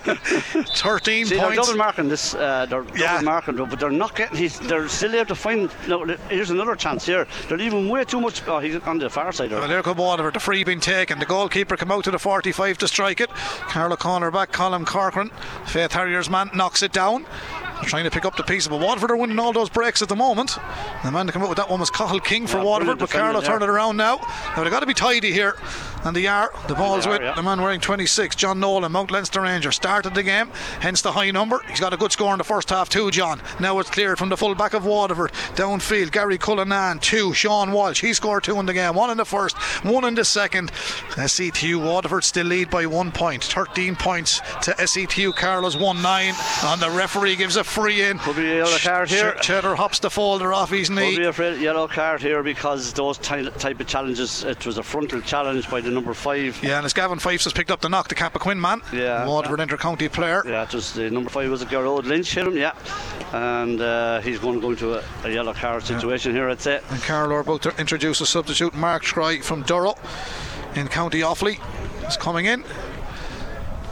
[0.74, 1.66] 13 See, they're points.
[1.66, 2.34] double marking this.
[2.34, 3.20] Uh, they're Yeah.
[3.22, 4.36] marking, but they're not getting.
[4.36, 5.70] He's, they're still able to find.
[5.88, 7.26] No, here's another chance here.
[7.48, 8.42] They're leaving way too much.
[8.46, 9.50] Oh, he's on the far side.
[9.50, 9.68] Well, There.
[9.68, 10.34] there come Waterford.
[10.34, 11.18] The free being taken.
[11.18, 13.30] The goalkeeper come out to the 45 to strike it.
[13.30, 14.52] Carlow corner back.
[14.52, 15.30] Colin Corcoran,
[15.64, 17.26] Faythe Harriers man, knocks it down.
[17.84, 20.14] trying to pick up the piece, but Waterford are winning all those breaks at the
[20.14, 20.56] moment.
[21.04, 23.10] The man to come up with that one was Cahill King for Yeah, Waterford, but
[23.10, 24.18] Carlow turned it around now.
[24.56, 25.56] Now they've got to be tidy here,
[26.04, 26.52] and they are.
[26.68, 27.34] The ball's are, with yeah.
[27.34, 29.72] the man wearing 26, John Nolan, Mount Leinster Ranger.
[29.72, 30.48] Started the game,
[30.80, 31.60] hence the high number.
[31.68, 33.40] He's got a good score in the first half too, John.
[33.60, 35.32] Now it's cleared from the full back of Waterford.
[35.54, 37.32] Downfield, Gary Cullinan, two.
[37.34, 38.94] Sean Walsh, he scored two in the game.
[38.94, 40.70] One in the first, one in the second.
[41.16, 43.44] SETU Waterford still lead by one point.
[43.44, 46.34] 13 points to SETU Carlow's 1 9.
[46.64, 48.18] And the referee gives a free in.
[48.18, 49.34] Could be a yellow card here.
[49.34, 51.16] Ch- Cheddar hops the folder off his knee.
[51.16, 54.44] Could be a yellow card here because those ty- type of challenges.
[54.44, 56.62] It was a frontal challenge by the number five.
[56.62, 58.80] Yeah, and as Gavin Fives has picked up the knock, the Cappoquin man.
[58.92, 59.26] Yeah.
[59.26, 60.42] Waterford inter-county player.
[60.46, 62.56] Yeah, was the number five was a Gerard Lynch hit him.
[62.56, 62.72] Yeah,
[63.32, 66.48] and uh, he's going to go into a, a yellow card situation here.
[66.48, 66.80] I'd say.
[66.90, 69.96] And Carlow are about to introduce a substitute, Mark Scry from Durrow
[70.76, 71.58] in County Offaly.
[72.08, 72.64] is coming in.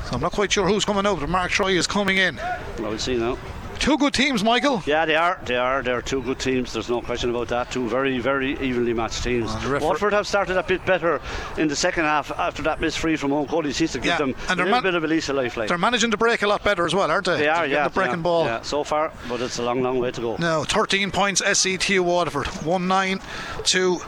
[0.04, 2.40] So I'm not quite sure who's coming out, but Mark Scry is coming in.
[2.78, 3.38] We'll see now.
[3.80, 4.82] Two good teams, Michael.
[4.84, 5.40] Yeah, they are.
[5.46, 5.82] They are.
[5.82, 6.74] They're two good teams.
[6.74, 7.70] There's no question about that.
[7.72, 9.50] Two very, very evenly matched teams.
[9.62, 11.18] the refer- Waterford have started a bit better
[11.56, 13.72] in the second half after that miss free from Eoin Cody.
[13.72, 15.56] Seems to give Yeah, them and a little man- bit of a lease of life.
[15.56, 15.68] Like.
[15.68, 17.38] They're managing to break a lot better as well, aren't they?
[17.38, 17.84] They are, yeah.
[17.88, 18.44] The breaking yeah, ball.
[18.44, 20.36] Yeah, so far, but it's a long, long way to go.
[20.36, 22.48] Now, 13 points, SETU Waterford.
[22.48, 23.20] 1 9
[23.64, 23.98] to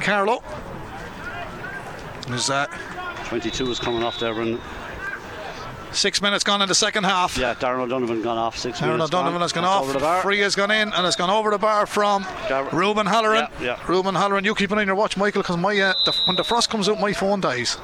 [0.00, 0.42] Carlow.
[2.30, 2.70] Is that
[3.26, 4.58] 22 is coming off there, and
[5.92, 7.36] six minutes gone in the second half?
[7.36, 9.04] yeah, Darren O'Donovan gone off six minutes.
[9.04, 10.22] O'Donovan has gone That's off.
[10.22, 13.46] Free has gone in and it's gone over the bar from Gar- Ruben Halloran.
[13.60, 13.86] Yeah, yeah.
[13.86, 16.36] Ruben Halloran, you keep an eye on your watch, Michael, because my uh, the, when
[16.36, 17.76] the frost comes out, my phone dies.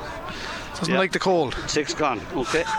[0.75, 0.99] Doesn't Yeah.
[0.99, 1.57] like the cold.
[1.67, 2.21] Six gone.
[2.35, 2.65] Okay.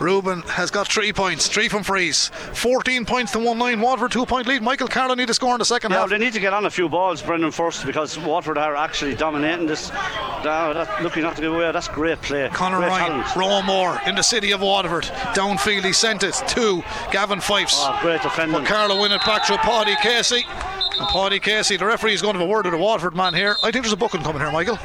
[0.00, 2.28] Ruben has got three points, three from freeze.
[2.52, 3.80] 14 points to 1 9.
[3.80, 4.62] Waterford, two point lead.
[4.62, 6.10] Michael Carlow need to score in the second Yeah, half.
[6.10, 9.66] they need to get on a few balls, Brendan, first because Waterford are actually dominating
[9.66, 9.90] this.
[9.90, 12.48] Now, that, looking not to give away, that's great play.
[12.52, 13.22] Conor great Ryan.
[13.24, 15.04] Roanmore in the city of Waterford.
[15.34, 17.74] Downfield, he sent it to Gavin Fives.
[17.76, 18.56] Oh, great defending.
[18.56, 20.44] But Carlow win it back through Paddy Casey.
[20.46, 23.34] And Paddy Casey, the referee is going to have a word with the Waterford man
[23.34, 23.56] here.
[23.64, 24.78] I think there's a booking coming here, Michael.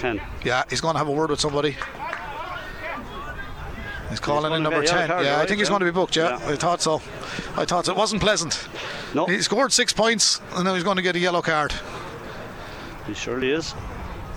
[0.00, 0.20] 10.
[0.44, 1.76] Yeah, he's going to have a word with somebody.
[4.08, 5.08] He's calling in number get a yellow 10.
[5.08, 5.70] card, yeah, I think he's yeah.
[5.70, 6.40] going to be booked, yeah.
[6.40, 6.48] Yeah.
[6.48, 6.96] I thought so.
[7.56, 7.92] I thought so.
[7.92, 8.66] It wasn't pleasant.
[9.14, 11.72] No, He scored six points and now he's going to get a yellow card.
[13.06, 13.74] he surely is.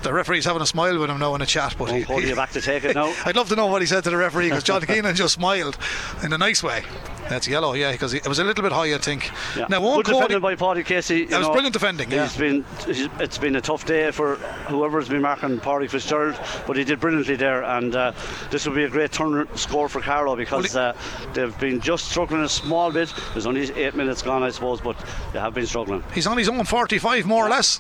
[0.04, 2.34] The referee's having a smile with him now in a chat, but Eoin he, he-
[2.34, 3.14] are back to take it now.
[3.26, 5.78] I'd love to know what he said to the referee because John Keenan just smiled
[6.24, 6.84] in a nice way.
[7.30, 9.32] That's yellow, yeah, because it was a little bit high, I think.
[9.56, 9.68] Yeah.
[9.70, 11.26] Now, Eoin Good Cody, by Paddy Casey.
[11.26, 12.28] That was know, brilliant defending, yeah.
[12.28, 14.36] He's been, he's, it's been a tough day for
[14.68, 16.38] whoever's been marking Paddy Fitzgerald,
[16.68, 17.64] but he did brilliantly there.
[17.64, 18.12] And uh,
[18.52, 20.96] this will be a great turn score for Carlow because uh,
[21.34, 23.14] they've been just struggling a small bit.
[23.32, 24.98] There's only eight minutes gone, I suppose, but
[25.32, 26.04] they have been struggling.
[26.14, 27.80] he's on his own 45 more or less.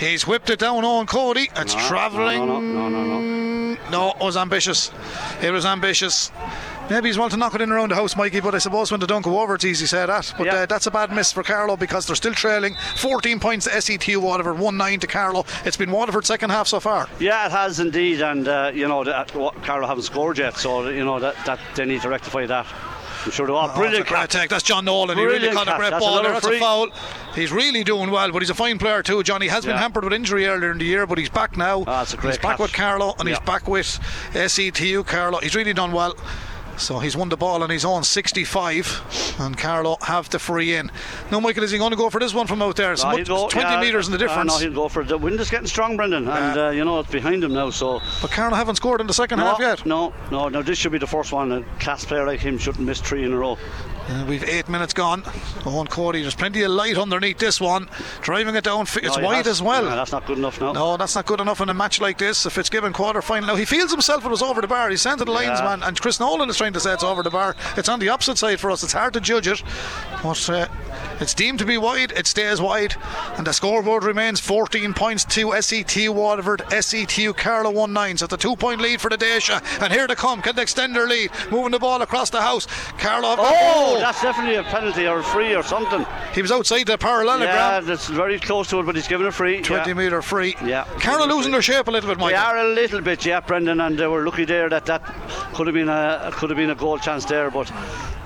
[0.00, 1.50] He's whipped it down on Cody.
[1.56, 2.46] It's No, travelling.
[2.46, 3.78] No, no, no, no, no.
[3.90, 4.90] No, it was ambitious.
[5.42, 6.30] It was ambitious.
[6.90, 9.00] Maybe he's wanting to knock it in around the house, Mikey, but I suppose when
[9.00, 10.34] the don't go over, it's easy to say that.
[10.36, 10.54] But Yeah.
[10.54, 12.76] uh, that's a bad miss for Carlow because they're still trailing.
[12.96, 15.46] 14 points to SETU Waterford, 1 9 to Carlow.
[15.64, 17.08] It's been Waterford's second half so far.
[17.18, 20.88] Yeah, it has indeed, and uh, you know, that, what, Carlow haven't scored yet, so
[20.88, 22.66] you know that, that they need to rectify that.
[23.30, 23.70] Sure they are.
[23.70, 24.48] Oh, Brilliant great catch.
[24.48, 25.16] That's John Nolan.
[25.18, 26.32] He really caught a great That's ball there.
[26.32, 26.88] That's a foul.
[27.34, 29.48] He's really doing well, but he's a fine player too, Johnny.
[29.48, 31.84] Has been hampered with injury earlier in the year, but he's back now.
[31.86, 33.86] Ah, it's a great he's back with Carlow and he's back with
[34.34, 35.40] SETU Carlow.
[35.40, 36.14] He's really done well.
[36.76, 40.90] So he's won the ball on his own 65, and Carlow have the free in.
[41.30, 42.92] Now, Michael, is he going to go for this one from out there?
[42.92, 44.52] It's No, much- go- 20 yeah, metres in the uh, difference.
[44.52, 45.08] no, he'll go for it.
[45.08, 47.70] The wind is getting strong, Brendan, and uh, you know it's behind him now.
[47.70, 49.86] So but Carlow haven't scored in the second no, half yet.
[49.86, 50.62] no, no, no.
[50.62, 51.52] This should be the first one.
[51.52, 53.56] A class player like him shouldn't miss three in a row.
[54.06, 55.22] Uh, we've eight minutes gone.
[55.22, 57.88] Eoin Cody, there's plenty of light underneath this one.
[58.20, 59.84] Driving it down, it's No, wide as well.
[59.84, 60.72] Yeah, that's not good enough now.
[60.72, 62.44] No, that's not good enough in a match like this.
[62.44, 64.90] If it's given quarter final, now he feels himself it was over the bar.
[64.90, 65.64] He's sent it to the lines, Yeah.
[65.76, 67.56] man, and Chris Nolan is trying to say it's over the bar.
[67.78, 68.82] It's on the opposite side for us.
[68.82, 69.62] It's hard to judge it,
[70.22, 70.66] but uh,
[71.20, 72.12] it's deemed to be wide.
[72.12, 72.94] It stays wide,
[73.36, 78.18] and the scoreboard remains 14 points to SET Waterford, SETU Carlow 1 9.
[78.18, 80.42] So it's a two point lead for the Déise, and here they come.
[80.42, 81.30] Can they extend their lead?
[81.50, 82.66] Moving the ball across the house.
[82.98, 83.36] Carlow.
[83.38, 86.04] Oh, that's definitely a penalty or a free or something.
[86.34, 87.48] he was outside the parallelogram.
[87.48, 89.62] Yeah, that's very close to it, but he's given a free.
[89.62, 89.94] 20 yeah.
[89.94, 90.56] metre free.
[90.64, 90.84] Yeah.
[91.00, 93.98] Carlow losing their shape a little bit, They are a little bit, yeah, Brendan, and
[93.98, 95.02] they were lucky there that that
[95.54, 97.70] could have been a could have been a goal chance there, but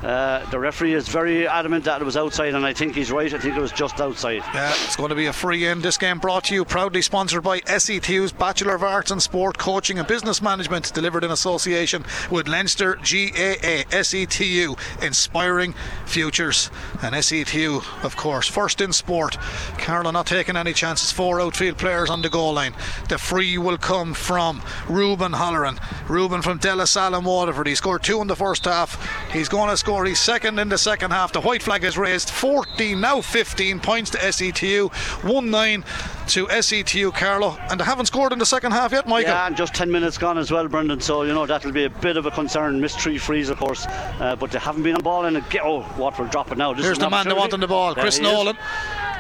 [0.03, 3.33] Uh, the referee is very adamant that it was outside, and I think he's right.
[3.33, 4.43] I think it was just outside.
[4.55, 5.81] Yeah, it's going to be a free in.
[5.81, 9.99] This game brought to you proudly sponsored by SETU's Bachelor of Arts in Sport Coaching
[9.99, 15.75] and Business Management, delivered in association with Leinster GAA SETU, inspiring
[16.07, 16.71] futures.
[17.03, 19.37] And SETU, of course, first in sport.
[19.79, 21.11] Carlow not taking any chances.
[21.11, 22.75] Four outfield players on the goal line.
[23.09, 25.81] The free will come from Ruben Halloran.
[26.09, 27.67] Ruben from De La Salle and Waterford.
[27.67, 28.97] He scored two in the first half.
[29.33, 30.05] He's going to score.
[30.05, 31.33] He's second in the second half.
[31.33, 32.29] The white flag is raised.
[32.29, 34.91] 14, now 15 points to SETU.
[35.25, 35.85] 1 9
[36.29, 39.33] to SETU Carlow, And they haven't scored in the second half yet, Michael.
[39.33, 41.01] Yeah, and just 10 minutes gone as well, Brendan.
[41.01, 42.81] So, you know, that'll be a bit of a concern.
[42.81, 43.87] Missed three frees, of course.
[43.87, 45.45] Uh, but they haven't been on ball in a.
[45.63, 46.73] Oh, Waterford drop it now.
[46.73, 48.57] This Here's the man that wanted the ball, there Chris Nolan.
[48.57, 48.63] Is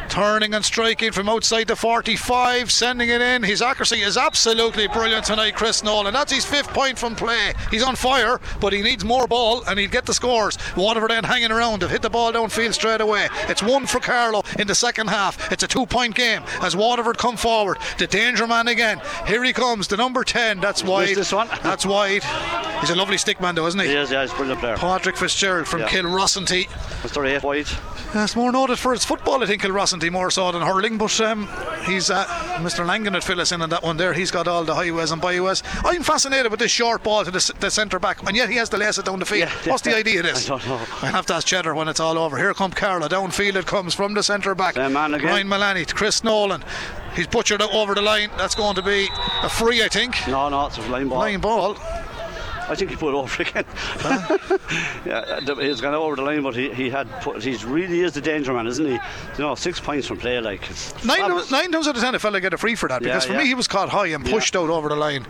[0.08, 3.42] turning and striking from outside the 45, sending it in.
[3.42, 6.14] His accuracy is absolutely brilliant tonight, Chris Nolan.
[6.14, 7.52] That's his fifth point from play.
[7.70, 10.58] He's on fire, but he needs more ball and he'll get the scores.
[10.76, 11.82] Waterford then hanging around.
[11.82, 13.28] They've hit the ball downfield straight away.
[13.48, 15.52] It's one for Carlow in the second half.
[15.52, 17.78] It's a two point game as Waterford come forward.
[17.98, 19.00] The danger man again.
[19.26, 20.60] Here he comes, the number 10.
[20.60, 21.16] That's wide.
[21.16, 21.48] This one.
[21.62, 22.24] That's wide.
[22.80, 23.88] He's a lovely stick man, though, isn't he?
[23.88, 24.76] He is, yeah, he's a brilliant player.
[24.76, 25.88] Patrick Fitzgerald from yeah.
[25.88, 26.66] Kilrossanty.
[27.02, 27.28] Mr.
[27.28, 27.66] 8 wide.
[28.14, 30.96] It's more noted for his football, I think, Kilrossanty, more so than hurling.
[30.96, 31.46] But um,
[31.84, 32.24] he's uh,
[32.58, 32.86] Mr.
[32.86, 34.14] Langan would fill us in on that one there.
[34.14, 35.62] He's got all the highways and byways.
[35.84, 38.70] I'm fascinated with this short ball to the, the centre back, and yet he has
[38.70, 39.50] to lace it down the field.
[39.50, 40.46] Yeah, What's the idea of this?
[40.48, 40.76] I don't know.
[41.02, 42.38] I have to ask Cheddar when it's all over.
[42.38, 43.08] Here come Carlow.
[43.08, 44.74] Downfield it comes from the centre back.
[44.74, 45.26] Same man again.
[45.26, 46.64] Ryan Mullaney Chris Nolan.
[47.18, 48.30] He's butchered it over the line.
[48.36, 49.08] That's going to be
[49.42, 50.14] a free, I think.
[50.28, 51.18] No, no, it's a line ball.
[51.18, 51.76] Line ball.
[52.68, 53.64] I think he put it over again.
[53.74, 54.38] Huh?
[55.04, 58.20] yeah, he's gone over the line, but he, he had put, he's really is the
[58.20, 58.92] danger man, isn't he?
[58.92, 59.00] You
[59.38, 60.62] know, six points from play, like
[61.04, 63.26] nine, nine times out of ten, a fella get a free for that because yeah,
[63.26, 63.42] for yeah.
[63.42, 64.60] me he was caught high and pushed yeah.
[64.60, 65.26] out over the line.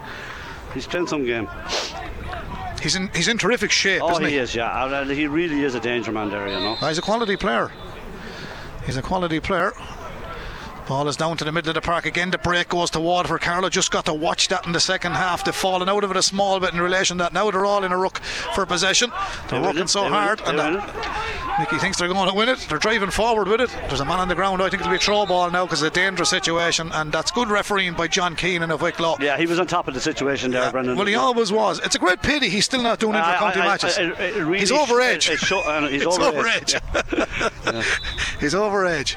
[0.74, 1.48] He's playing some game.
[2.82, 4.02] He's in he's in terrific shape.
[4.02, 4.84] Oh, he, he, is, yeah.
[4.84, 6.74] And uh, he really is a danger man there, you know.
[6.74, 7.70] he's a quality player.
[8.84, 9.72] He's a quality player.
[10.88, 12.30] Ball is down to the middle of the park again.
[12.30, 13.42] The break goes to Waterford.
[13.42, 15.44] Carlow just got to watch that in the second half.
[15.44, 17.34] They've fallen out of it a small bit in relation to that.
[17.34, 18.20] Now they're all in a ruck
[18.54, 19.12] for possession.
[19.48, 20.40] They're working so hard.
[20.46, 20.58] and
[21.58, 22.58] Mickey thinks they're going to win it.
[22.68, 23.70] They're driving forward with it.
[23.88, 24.62] There's a man on the ground.
[24.62, 26.90] I think it'll be a throw ball now because it's a dangerous situation.
[26.92, 29.16] And that's good refereeing by John Keenan of Wicklow.
[29.20, 30.70] Yeah, he was on top of the situation there, yeah.
[30.70, 30.96] Brendan.
[30.96, 31.80] Well, he always was.
[31.80, 33.98] It's a great pity he's still not doing uh, inter-county matches.
[33.98, 35.28] I, I, really he's over age.
[35.28, 36.74] It, it he's over age.
[36.74, 37.82] Yeah.
[38.40, 39.16] he's over age.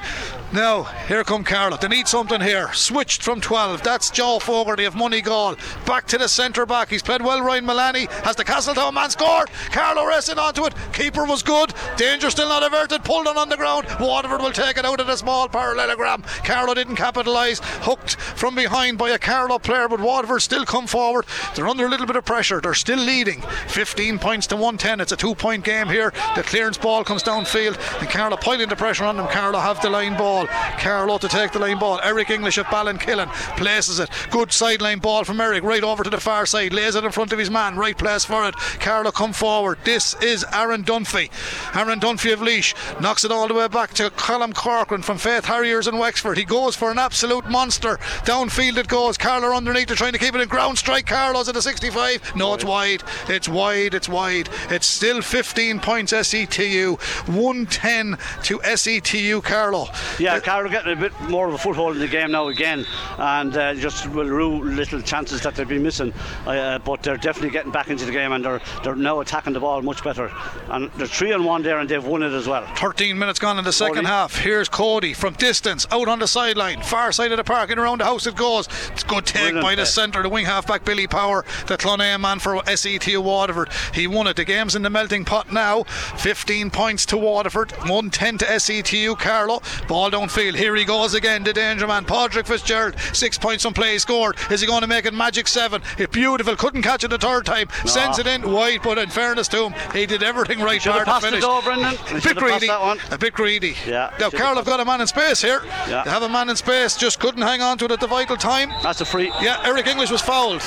[0.53, 1.77] Now, here come Carlow.
[1.77, 2.73] They need something here.
[2.73, 3.83] Switched from 12.
[3.83, 5.57] That's Joe Fogarty of Moneygall.
[5.85, 6.89] Back to the centre back.
[6.89, 7.41] He's played well.
[7.41, 9.49] Ryan Mullaney has the Castletown man scored.
[9.71, 10.73] Carlow racing onto it.
[10.91, 11.73] Keeper was good.
[11.95, 13.03] Danger still not averted.
[13.03, 13.85] Pulled on on the ground.
[13.99, 16.23] Waterford will take it out of the small parallelogram.
[16.43, 17.59] Carlow didn't capitalise.
[17.81, 21.25] Hooked from behind by a Carlow player, but Waterford still come forward.
[21.55, 22.61] They're under a little bit of pressure.
[22.61, 23.41] They're still leading.
[23.67, 25.01] 15 points to 110.
[25.01, 26.13] It's a two point game here.
[26.35, 27.77] The clearance ball comes downfield.
[27.99, 29.27] And Carlow piling the pressure on them.
[29.27, 30.47] Carlow have the line ball.
[30.47, 31.99] Carlow to take the line ball.
[32.03, 33.27] Eric English of Ballinkillen
[33.57, 34.09] places it.
[34.29, 36.73] Good sideline ball from Eric right over to the far side.
[36.73, 37.75] Lays it in front of his man.
[37.75, 38.55] Right place for it.
[38.79, 39.79] Carlow come forward.
[39.83, 41.29] This is Aaron Dunphy.
[41.75, 42.73] Aaron Dunphy of Laois.
[43.01, 46.37] knocks it all the way back to Colm Corcoran from Faythe Harriers in Wexford.
[46.37, 47.97] He goes for an absolute monster.
[48.25, 49.17] Downfield it goes.
[49.17, 51.07] Carlow underneath trying to keep it in ground strike.
[51.07, 52.35] Carlow's at the 65.
[52.35, 53.03] No, it's wide.
[53.27, 53.93] It's wide.
[53.93, 54.49] It's wide.
[54.69, 56.99] It's still 15 points SETU.
[57.27, 59.87] 110 to SETU Carlow.
[60.19, 62.85] Yeah, Carlow getting a bit more of a foothold in the game now again,
[63.17, 66.13] and uh, just will rue little chances that they've been missing.
[66.45, 69.59] Uh, but they're definitely getting back into the game, and they're they're now attacking the
[69.59, 70.31] ball much better.
[70.69, 72.65] And they're three on one there, and they've won it as well.
[72.75, 74.07] 13 minutes gone in the second Cody.
[74.07, 74.37] half.
[74.37, 77.99] Here's Cody from distance, out on the sideline, far side of the park, and around
[77.99, 78.67] the house it goes.
[78.91, 82.19] It's good take Brilliant by the centre, the wing half back Billy Power, the Clonea
[82.19, 83.69] man for SETU Waterford.
[83.93, 84.35] He won it.
[84.35, 85.83] The game's in the melting pot now.
[85.83, 89.61] 15 points to Waterford, 110 to SETU Carlow.
[89.87, 90.55] Ball downfield.
[90.55, 92.95] Here he goes again, the danger man, Patrick Fitzgerald.
[93.13, 94.37] Six points on play scored.
[94.49, 95.81] Is he going to make it magic seven?
[95.97, 96.55] It's beautiful.
[96.55, 97.67] Couldn't catch it the third time.
[97.85, 97.91] No.
[97.91, 100.81] Sends it in wide, but in fairness to him, he did everything right.
[100.81, 101.43] Should have passed finish.
[101.43, 101.90] it over, Brendan.
[101.91, 102.67] A bit greedy.
[102.69, 103.75] A bit greedy.
[103.87, 104.13] Yeah.
[104.19, 105.61] Now, Carl have got a man in space here.
[105.87, 106.03] Yeah.
[106.03, 108.37] They have a man in space, just couldn't hang on to it at the vital
[108.37, 108.69] time.
[108.83, 109.27] That's a free.
[109.41, 110.61] Yeah, Eric English was fouled.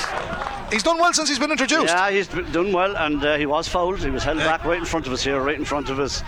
[0.71, 1.93] He's done well since he's been introduced.
[1.93, 3.99] Yeah, he's done well, and uh, he was fouled.
[3.99, 4.45] He was held yeah.
[4.45, 6.23] back right in front of us here, right in front of us.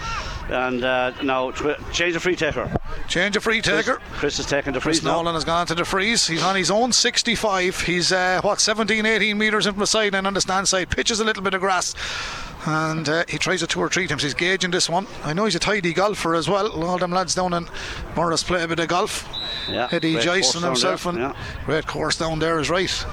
[0.49, 2.73] And uh, now tw- change of free taker.
[3.09, 3.95] Change of free taker.
[3.95, 4.99] Chris, Chris is taking the freeze.
[4.99, 6.27] Chris Nolan has gone to the freeze.
[6.27, 7.81] He's on his own 65.
[7.81, 10.89] He's uh, what 17, 18 metres in from the side and on the stand side.
[10.89, 11.93] Pitches a little bit of grass
[12.67, 14.23] and uh, he tries it two or three times.
[14.23, 15.07] He's gauging this one.
[15.23, 16.83] I know he's a tidy golfer as well.
[16.83, 17.65] All them lads down in
[18.13, 19.27] Borris play a bit of golf.
[19.69, 21.33] Yeah, Eddie Joyce and himself, and yeah.
[21.65, 23.05] great course down there is right.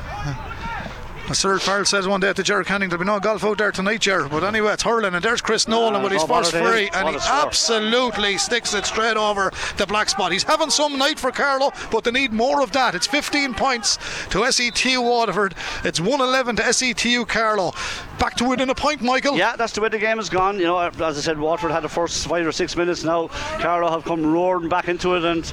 [1.33, 4.03] Cyril Farrell says one day to Jared Canning, there'll be no golf out there tonight,
[4.03, 4.31] Jared.
[4.31, 7.16] But anyway, it's hurling, and there's Chris Nolan with his oh, first free, and he
[7.16, 10.33] absolutely sticks it straight over the black spot.
[10.33, 12.95] He's having some night for Carlow, but they need more of that.
[12.95, 13.97] It's 15 points
[14.31, 15.55] to SETU Waterford.
[15.83, 17.72] It's 111 to SETU Carlow.
[18.18, 19.37] Back to within a point, Michael.
[19.37, 20.59] Yeah, that's the way the game has gone.
[20.59, 23.03] You know, as I said, Waterford had the first five or six minutes.
[23.03, 25.45] Now Carlow have come roaring back into it, and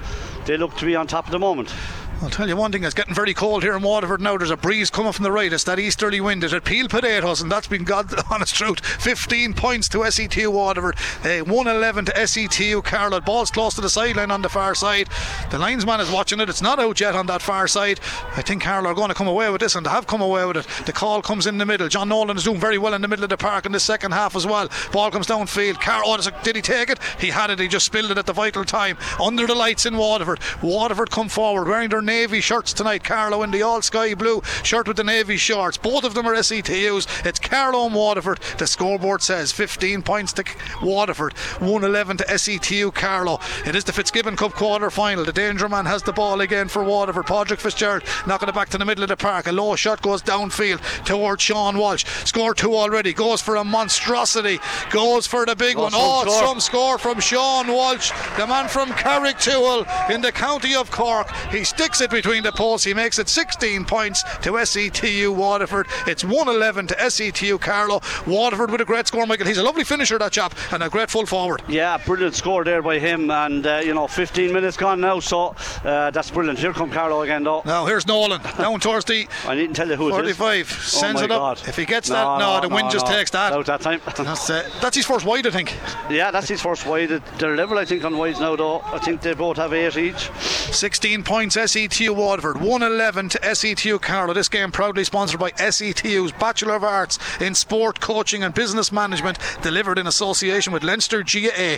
[0.46, 1.74] they look to be on top at the moment.
[2.22, 4.38] I'll tell you one thing, it's getting very cold here in Waterford now.
[4.38, 5.52] There's a breeze coming from the right.
[5.52, 6.44] It's that easterly wind.
[6.44, 8.80] It had peeled potatoes, and that's been God honest truth.
[8.86, 13.22] 15 points to SETU Waterford, uh, 111 to SETU Carlow.
[13.22, 15.10] Ball's close to the sideline on the far side.
[15.50, 16.48] The linesman is watching it.
[16.48, 18.00] It's not out yet on that far side.
[18.36, 20.46] I think Carlow are going to come away with this, and they have come away
[20.46, 20.68] with it.
[20.86, 21.88] The call comes in the middle.
[21.88, 24.12] John Nolan is doing very well in the middle of the park in the second
[24.12, 24.70] half as well.
[24.92, 25.82] Ball comes downfield.
[25.82, 27.00] Car- oh, did he take it?
[27.20, 27.58] He had it.
[27.58, 29.00] He just spilled it at the vital time.
[29.20, 30.40] Under the lights in Waterford.
[30.62, 33.06] Waterford come forward wearing their navy shirts tonight.
[33.06, 35.78] Carlow, in the all sky blue shirt with the navy shorts.
[35.78, 37.26] Both of them are SETUs.
[37.26, 38.40] It's Carlow and Waterford.
[38.58, 40.44] The scoreboard says 15 points to
[40.82, 43.40] Waterford, 111 to SETU Carlow.
[43.66, 45.24] It is the Fitzgibbon Cup quarter final.
[45.24, 47.28] The danger man has the ball again for Waterford.
[47.28, 49.48] Patrick Fitzgerald knocking it back to the middle of the park.
[49.48, 52.04] A low shot goes downfield towards Sean Walsh.
[52.26, 53.14] Score two already.
[53.14, 54.60] Goes for a monstrosity.
[54.90, 55.94] Goes for the big one.
[55.96, 56.48] Oh, score.
[56.48, 61.32] some score from Sean Walsh, the man from Carrigtwohill in the county of Cork.
[61.52, 62.86] He sticks it between the posts.
[62.86, 65.88] He makes it 16 points to SETU Waterford.
[66.08, 68.02] It's 111 to SETU Carlow.
[68.28, 69.48] Waterford with a great score, Michael.
[69.48, 71.62] He's a lovely finisher, that chap, and a great full forward.
[71.68, 75.56] Yeah, brilliant score there by him, and uh, you know, 15 minutes gone now, so
[75.84, 76.60] uh, that's brilliant.
[76.60, 77.62] Here come Carlow again, though.
[77.66, 80.38] Now here's Nolan down towards the I needn't tell you who it is.
[80.38, 80.68] 45.
[80.72, 81.40] Oh Sends my it up.
[81.40, 81.68] God.
[81.68, 83.54] If he gets that, no, the wind just takes that.
[83.54, 84.02] Out that time.
[84.18, 85.76] That's, uh, that's his first wide, I think.
[86.10, 87.10] yeah, that's his first wide.
[87.38, 88.82] They're level, I think, on wides now, though.
[88.82, 90.30] I think they both have eight each.
[90.72, 94.34] 16 points SETU Waterford, 111 to SETU Carlow.
[94.34, 99.38] This game proudly sponsored by SETU's Bachelor of Arts in Sport Coaching and Business Management,
[99.62, 101.78] delivered in association with Leinster GAA.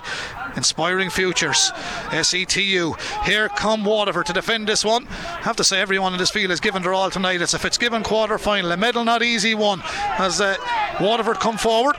[0.55, 1.72] Inspiring futures.
[2.11, 2.93] SETU.
[3.26, 5.05] Here come Waterford to defend this one.
[5.07, 7.41] have to say, everyone in this field has given their all tonight.
[7.41, 8.72] It's a Fitzgibbon quarter final.
[8.72, 9.82] A medal not easy one
[10.20, 10.55] as uh,
[11.01, 11.95] Waterford come forward.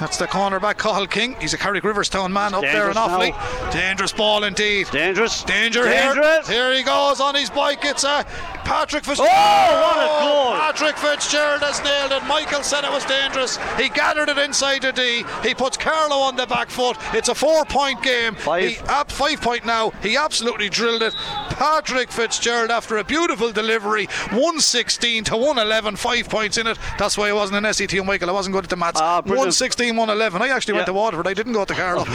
[0.00, 1.36] That's the cornerback, Cahill King.
[1.40, 3.30] He's a Carrick Riverstown man up there and Offaly.
[3.30, 3.70] now.
[3.70, 4.88] Dangerous ball indeed.
[4.90, 5.44] Dangerous.
[5.44, 6.48] Danger Dangerous.
[6.48, 6.68] here.
[6.70, 7.78] Here he goes on his bike.
[7.84, 8.26] It's a
[8.64, 9.30] Patrick Fitzgerald.
[9.32, 10.58] Oh, what a goal.
[10.58, 12.26] Patrick Fitzgerald has nailed it.
[12.26, 13.58] Michael said it was dangerous.
[13.78, 15.24] He gathered it inside the D.
[15.42, 16.96] He puts Carlow on the back foot.
[17.12, 18.34] It's a four point game.
[18.34, 18.64] Five.
[18.64, 19.90] He, up five point now.
[20.02, 21.14] He absolutely drilled it.
[21.14, 24.06] Patrick Fitzgerald after a beautiful delivery.
[24.30, 25.96] 116 to 111.
[25.96, 26.78] Five points in it.
[26.98, 28.30] That's why I wasn't in SET, Michael.
[28.30, 29.00] I wasn't good at the maths.
[29.00, 29.54] Ah, brilliant.
[29.54, 30.42] 116, 111.
[30.42, 31.26] I actually went to Waterford.
[31.26, 32.04] I didn't go to Carlow.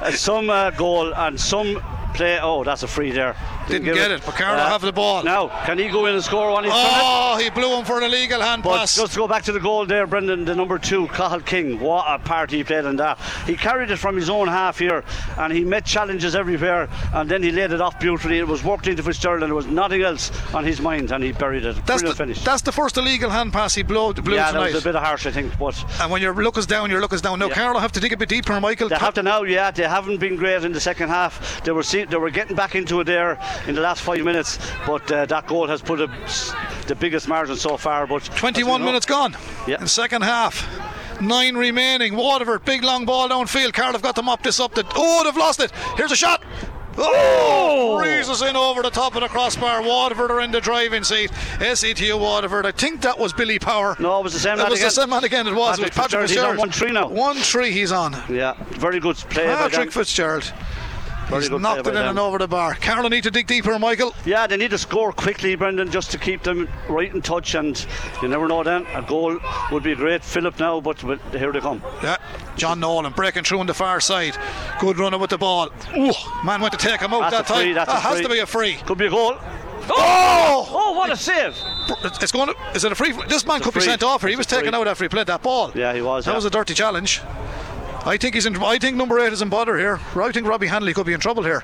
[0.00, 1.80] Uh, some uh, goal and some
[2.14, 2.38] play.
[2.40, 3.34] Oh, that's a free there.
[3.68, 5.22] Didn't get it, but Carlow uh, have the ball.
[5.22, 6.64] Now, can he go in and score one?
[6.64, 6.70] It.
[6.72, 8.96] Oh, he blew him for an illegal hand But pass.
[8.96, 12.04] just to go back to the goal there, Brendan, the number two, Cahill King, what
[12.08, 13.18] a part he played in that.
[13.46, 15.04] He carried it from his own half here
[15.38, 18.38] and he met challenges everywhere and then he laid it off beautifully.
[18.38, 21.32] It was worked into Fitzgerald and there was nothing else on his mind and he
[21.32, 21.76] buried it.
[21.86, 22.44] That's Brilliant the, finish.
[22.44, 25.26] that's the first illegal hand pass he blew, blew yeah, that was a bit harsh,
[25.26, 25.68] I think, but
[26.00, 27.38] and when your look is down, your look is down.
[27.38, 27.54] Now, Yeah.
[27.54, 28.88] Carlow have to dig a bit deeper, Michael.
[28.88, 29.70] They have to now, yeah.
[29.70, 31.62] They haven't been great in the second half.
[31.64, 34.58] They were see, they were getting back into it there in the last five minutes,
[34.86, 36.06] but uh, that goal has put a,
[36.86, 38.06] the biggest margin so far.
[38.06, 39.36] But as we 21 know- minutes gone
[39.66, 39.76] Yeah.
[39.76, 40.66] in the second half.
[41.20, 42.14] Nine remaining.
[42.14, 43.72] Waterford, big long ball downfield.
[43.72, 44.74] Carlow have got to mop this up.
[44.74, 45.72] The, oh, they've lost it.
[45.96, 46.44] Here's a shot.
[46.96, 47.98] Oh!
[48.00, 49.82] Breezes in over the top of the crossbar.
[49.82, 51.30] Waterford are in the driving seat.
[51.60, 52.66] SETU Waterford.
[52.66, 53.96] I think that was Billy Power.
[53.98, 54.86] No, it was the same It man was again.
[54.88, 55.46] the same man again.
[55.46, 55.78] It was.
[55.78, 56.56] it was Patrick Patrick Fitzgerald.
[56.60, 56.74] Fitzgerald.
[56.74, 57.20] He's on 1-3 now.
[57.20, 57.70] One three.
[57.72, 58.12] He's on.
[58.28, 59.46] Yeah, very good play.
[59.46, 59.92] by Patrick.
[59.92, 60.52] Fitzgerald.
[61.28, 62.08] He's knocked it in them.
[62.10, 62.74] and over the bar.
[62.74, 64.14] Carlow need to dig deeper, Michael.
[64.24, 67.54] Yeah, they need to score quickly, Brendan, just to keep them right in touch.
[67.54, 67.84] And
[68.22, 68.86] you never know then.
[68.94, 69.38] A goal
[69.70, 70.24] would be great.
[70.24, 70.98] Philip now, but,
[71.32, 71.82] here they come.
[72.02, 72.16] Yeah,
[72.56, 74.36] John Nolan breaking through on the far side.
[74.80, 75.68] Good runner with the ball.
[75.96, 76.12] Ooh,
[76.44, 77.74] man went to take him out That's that free, time.
[77.74, 78.22] that has free.
[78.22, 78.74] to be a free.
[78.86, 79.36] Could be a goal.
[79.90, 79.94] Oh!
[80.60, 81.56] Oh, oh what a save!
[82.20, 82.48] It's going.
[82.48, 83.12] To, is it a free?
[83.28, 84.30] This man could be sent off here.
[84.30, 85.72] He was taken out after he played that ball.
[85.74, 86.36] Yeah, he was, That yeah.
[86.36, 87.22] was a dirty challenge.
[88.04, 88.56] I think he's in.
[88.62, 90.00] I think number eight is in bother here.
[90.16, 91.62] I think Robbie Hanley could be in trouble here.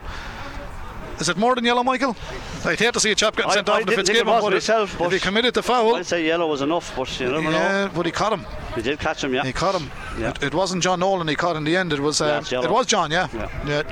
[1.20, 2.16] Is it more than yellow, Michael?
[2.64, 4.26] I'd hate to see a chap getting I- sent I off it's think it given.
[4.26, 7.28] was but if but- he committed the foul, I'd say yellow was enough, but you
[7.30, 7.51] never know.
[7.51, 8.45] yeah, but he caught him.
[8.74, 9.45] He did catch him, yeah.
[9.45, 9.91] He caught him.
[10.18, 10.30] Yeah.
[10.30, 11.93] It, it wasn't John Nolan he caught in the end.
[11.93, 12.20] It was.
[12.20, 12.64] Yeah, Uh, yellow.
[12.66, 13.11] it was John.
[13.12, 13.28] Yeah.
[13.32, 13.49] Yeah.
[13.64, 13.82] Yeah.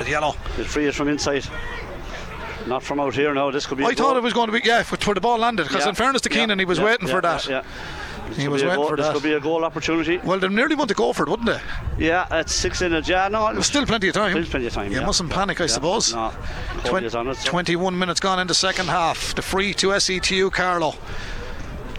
[0.00, 0.34] It's yellow.
[0.56, 1.44] He'll free it from inside.
[2.66, 3.84] Not from out here No, This could be.
[3.84, 4.16] I thought goal.
[4.16, 5.64] it was going to be yeah, for, where the ball landed.
[5.64, 7.46] Because Yeah, in fairness to yeah, Keenan, he was yeah, waiting yeah, for that.
[7.46, 7.62] Yeah, yeah.
[8.36, 9.14] He was waiting goal- for This that.
[9.14, 10.18] could be a goal opportunity.
[10.18, 11.60] Well, they nearly want to go for it, wouldn't they?
[12.06, 13.28] Yeah, it's six in a jar.
[13.30, 14.32] no, There's still plenty of time.
[14.32, 15.06] Still plenty of time, You yeah.
[15.06, 15.68] mustn't panic, I Yeah.
[15.68, 16.14] suppose.
[16.14, 16.32] No,
[16.84, 19.34] Twen- it, so- 21 minutes gone in the second half.
[19.34, 20.94] The free to SETU Carlow.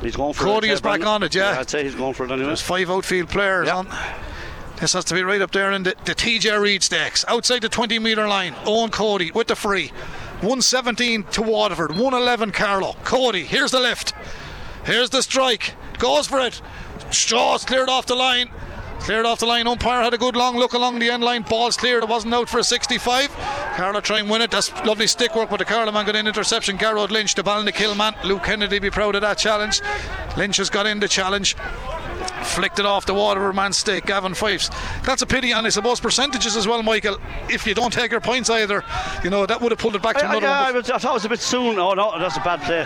[0.01, 0.73] He's going for Cody it.
[0.73, 1.57] is back on it, yeah.
[1.59, 2.47] I'd say he's going for it anyway.
[2.47, 3.77] There's five outfield players Yeah.
[3.77, 3.88] on.
[4.81, 7.23] This has to be right up there in the, the TJ Reid stakes.
[7.29, 9.93] Outside the 20 metre line, Eoin Cody with the free.
[10.41, 12.97] 117 to Waterford, 111 Carlow.
[13.05, 14.13] Cody, here's the lift.
[14.84, 15.75] Here's the strike.
[16.03, 16.61] Goes for it.
[17.11, 18.49] Straws cleared off the line.
[18.99, 19.67] Cleared off the line.
[19.67, 21.43] Umpire had a good long look along the end line.
[21.43, 22.03] Ball's cleared.
[22.03, 23.29] It wasn't out for a 65.
[23.77, 24.51] Carlow try and win it.
[24.51, 26.75] That's lovely stick work, but the Carlow man got in interception.
[26.75, 28.15] Garrod Lynch, the ball in the kill man.
[28.25, 29.79] Luke Kennedy be proud of that challenge.
[30.35, 31.55] Lynch has got in the challenge.
[32.43, 34.69] Flicked it off the Waterford man's stick, Gavin Fives.
[35.05, 37.15] That's a pity, and I suppose percentages as well, Michael.
[37.49, 38.83] If you don't take your points either,
[39.23, 40.89] you know that would have pulled it back to I, I, another yeah, I, was,
[40.91, 41.79] I thought it was a bit soon.
[41.79, 42.85] Oh no, that's a bad play.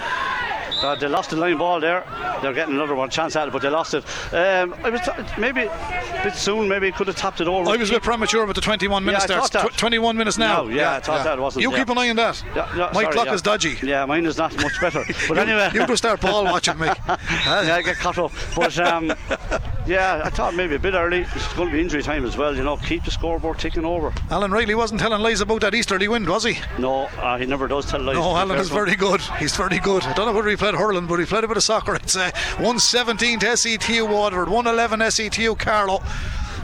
[0.81, 2.03] Uh, they lost the line ball there.
[2.41, 4.03] They're getting another one chance at it, but they lost it.
[4.33, 6.67] Um, I was t- maybe a bit soon.
[6.67, 7.69] Maybe it could have tapped it over.
[7.69, 9.41] I was a bit premature with the 21 minutes I there.
[9.69, 10.63] Tw- 21 minutes now.
[10.63, 11.77] No, yeah, I thought that wasn't- You yeah.
[11.79, 12.43] keep an eye on that.
[12.55, 13.33] Yeah, yeah, My sorry, clock yeah.
[13.33, 13.77] is dodgy.
[13.81, 15.03] Yeah, mine is not much better.
[15.27, 16.87] But You- anyway, you just start ball watching me.
[16.87, 17.17] yeah,
[17.75, 18.31] I get caught up.
[18.55, 19.13] But um,
[19.85, 21.21] yeah, I thought maybe a bit early.
[21.35, 22.55] It's going to be injury time as well.
[22.55, 24.13] You know, keep the scoreboard ticking over.
[24.29, 26.57] Alan Riley wasn't telling lies about that Easterly wind, was he?
[26.77, 28.15] No, uh, he never does tell lies.
[28.15, 29.21] No, Alan is very good.
[29.39, 30.03] He's very good.
[30.03, 31.95] I don't know whether he played hurling, but he played a bit of soccer.
[31.95, 36.03] It's uh, 117 to SETU Waterford, 111 SETU Carlow.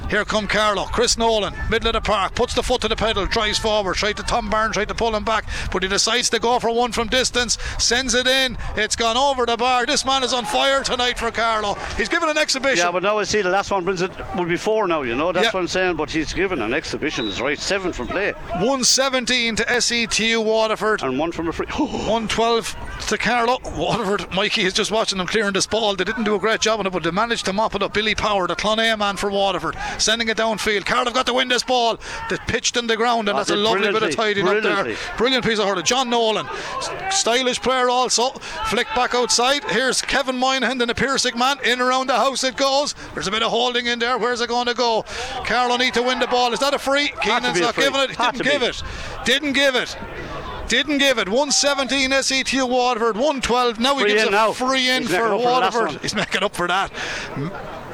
[0.10, 3.26] Here come Carlow, Chris Nolan, middle of the park, puts the foot to the pedal,
[3.26, 6.40] drives forward, tried to Tom Barnes, tried to pull him back, but he decides to
[6.40, 9.88] go for one from distance, sends it in, it's gone over the bar.
[9.88, 11.74] This man is on fire tonight for Carlow.
[11.98, 12.86] He's given an exhibition.
[12.86, 15.02] Yeah, but now I see the last one brings it would be four now.
[15.02, 15.52] You know, that's Yeah.
[15.52, 15.96] what I'm saying.
[15.96, 17.28] But he's given an exhibition.
[17.28, 21.02] Is right, seven from play 117 to SETU Waterford.
[21.02, 21.66] and one from a free.
[22.14, 22.76] 112
[23.08, 23.60] to Carlow.
[23.76, 25.96] Waterford, Mikey is just watching them clearing this ball.
[25.96, 27.94] They didn't do a great job on it, but they managed to mop it up.
[27.94, 30.88] Billy Power, the Clonea man for Waterford, sending it downfield.
[30.88, 32.00] Have got to win this ball.
[32.30, 34.96] They pitched in the ground, and Oh, that's a lovely bit of tidying up there.
[35.18, 35.84] Brilliant piece of hurling.
[35.86, 36.48] John Nolan,
[37.12, 38.30] stylish player also.
[38.70, 39.64] Flick back outside.
[39.66, 41.58] Here's Kevin Moynihan, and the Piarsaigh man.
[41.64, 42.94] In around the house it goes.
[43.14, 44.18] There's a bit of holding in there.
[44.18, 45.04] Where's it going to go?
[45.46, 46.54] Carlow need to win the ball.
[46.54, 47.12] Is that a free?
[47.22, 47.86] Keenan's not free.
[47.86, 48.12] giving it.
[48.12, 48.68] Had didn't give be.
[48.68, 48.84] it.
[49.26, 49.98] Didn't give it.
[50.68, 51.28] Didn't give it.
[51.28, 53.80] 117 SETU Waterford, 112.
[53.80, 54.52] Now he Free gives a now.
[54.54, 55.88] free in He's for up for the last Waterford.
[55.96, 56.00] one.
[56.02, 56.92] He's making up for that.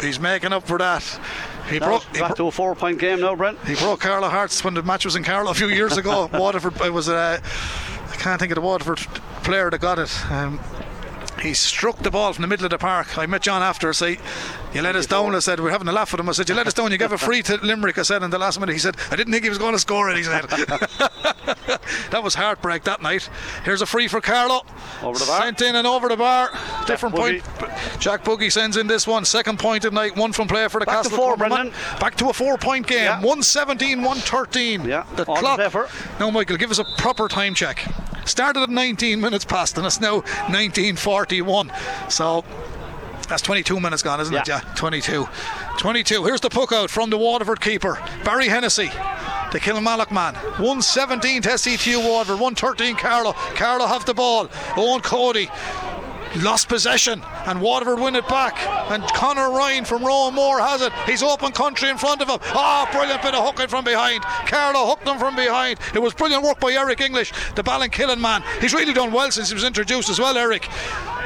[0.02, 1.04] He's making up for that.
[1.70, 2.04] He broke.
[2.14, 3.58] He, back bro- to a four-point game now, Brent.
[3.66, 6.30] he broke Carlow Hearts when the match was in Carlow a few years ago.
[6.34, 6.80] Waterford.
[6.82, 7.10] It was.
[7.10, 8.98] Uh, I can't think of the Waterford
[9.44, 10.32] player that got it.
[10.32, 10.60] Um,
[11.42, 13.18] he struck the ball from the middle of the park.
[13.18, 13.90] I met John after.
[13.90, 14.18] I say,
[14.74, 15.34] you let us down.
[15.36, 16.30] I said, we're having a laugh with him.
[16.30, 16.92] I said, you let us down.
[16.92, 17.98] You gave a free to Limerick.
[17.98, 18.74] I said in the last minute.
[18.74, 20.18] He said, I didn't think he was going to score it.
[20.18, 20.44] He said,
[22.12, 23.30] that was heartbreak that night.
[23.64, 24.62] Here's a free for Carlow.
[25.02, 25.42] Over the bar.
[25.44, 26.50] Sent in and over the bar.
[26.86, 27.44] Different point.
[28.00, 29.26] Jack Buggy sends in this one.
[29.26, 30.16] Second point of night.
[30.16, 31.18] One from player for the Back to Castle.
[31.18, 31.50] four, Cornerman.
[31.50, 31.74] Brendan.
[32.00, 33.04] Back to a four-point game.
[33.06, 33.16] Yeah.
[33.16, 34.86] 117, 113.
[34.86, 35.60] Yeah, The clock.
[35.72, 35.88] for.
[36.20, 37.86] Now, Michael, give us a proper time check.
[38.30, 40.16] Started at 19 minutes past, and it's now
[40.48, 41.72] 1941.
[42.10, 42.46] So.
[43.28, 44.48] That's 22 minutes gone, isn't it?
[44.48, 44.62] Yeah.
[44.66, 45.28] Yeah, 22.
[45.78, 46.24] 22.
[46.26, 48.88] Here's the puck out from the Waterford keeper, Barry Hennessy,
[49.52, 50.34] the Kilmallock man.
[50.34, 53.34] 117 to SETU Waterford, 113 Carlow.
[53.34, 54.48] Carlow have the ball.
[54.48, 55.48] Eoin Cody
[56.38, 58.58] lost possession and Waterford win it back.
[58.92, 60.94] And Connor Ryan from Roanmore has it.
[61.06, 62.40] He's open country in front of him.
[62.54, 64.24] Oh brilliant bit of hooking from behind.
[64.48, 65.80] Carlow hooked him from behind.
[65.94, 68.44] It was brilliant work by Eric English the Ballinkillen man.
[68.62, 70.68] He's really done well since he was introduced as well Eric.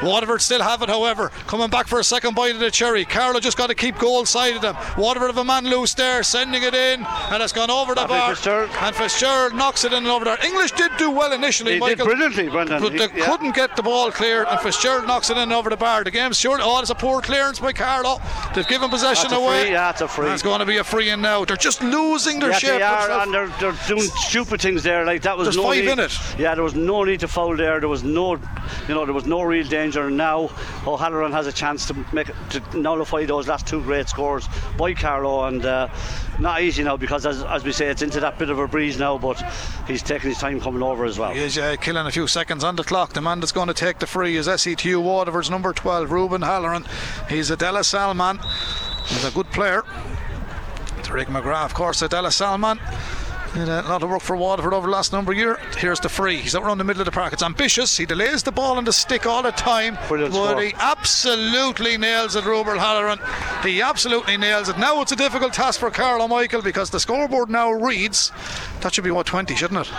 [0.01, 3.05] Waterford still have it however coming back for a second bite of the cherry.
[3.05, 4.75] Carlow just got to keep goal side of them.
[4.97, 8.35] Waterford have a man loose there sending it in and it's gone over the bar.
[8.35, 8.69] Fitzgerald.
[8.81, 10.37] and Fitzgerald knocks it in and over there.
[10.43, 12.05] English did do well initially He did Michael.
[12.05, 12.81] brilliantly, Brendan.
[12.81, 13.25] but they yeah.
[13.25, 16.03] couldn't get the ball cleared, and Fitzgerald knocks it in over the bar.
[16.03, 16.59] The game's short.
[16.63, 18.19] Oh, it's a poor clearance by Carlow.
[18.53, 19.63] They've given possession That's away.
[19.63, 20.25] free, yeah, it's a free.
[20.27, 21.45] That's going to be a free in now.
[21.45, 22.71] They're just losing their Yeah, shape.
[22.79, 25.05] they are, and they're, they're doing stupid things there.
[25.05, 26.13] Like that was There's no five need, in it.
[26.37, 27.79] Yeah, there was no need to foul there.
[27.79, 30.07] There was no, you know, there was no real danger.
[30.07, 30.49] And now
[30.85, 35.45] O'Halloran has a chance to make to nullify those last two great scores by Carlow,
[35.45, 35.87] and uh,
[36.39, 38.97] not easy now because as, as we say, it's into that bit of a breeze
[38.99, 39.17] now.
[39.17, 39.41] But
[39.87, 41.31] he's taking his time coming over as well.
[41.31, 43.13] He is uh, killing a few seconds on the clock.
[43.13, 44.47] The man that's going to take the free is
[44.83, 46.85] SETU Waterford's number 12, Ruben Halloran.
[47.29, 48.39] He's a De La Salle man.
[49.05, 49.83] He's a good player.
[51.03, 52.81] Tariq McGrath, of course, a De La Salle man.
[53.53, 55.57] Did a lot of work for Waterford over the last number of years.
[55.77, 56.37] Here's the free.
[56.37, 57.31] He's out around the middle of the park.
[57.31, 57.95] It's ambitious.
[57.95, 59.97] He delays the ball on the stick all the time.
[60.09, 63.19] Brilliant but he absolutely nails it, Ruben Halloran.
[63.63, 64.77] He absolutely nails it.
[64.77, 68.33] Now it's a difficult task for Carlow Michael because the scoreboard now reads
[68.81, 69.93] that should be what 20, shouldn't it?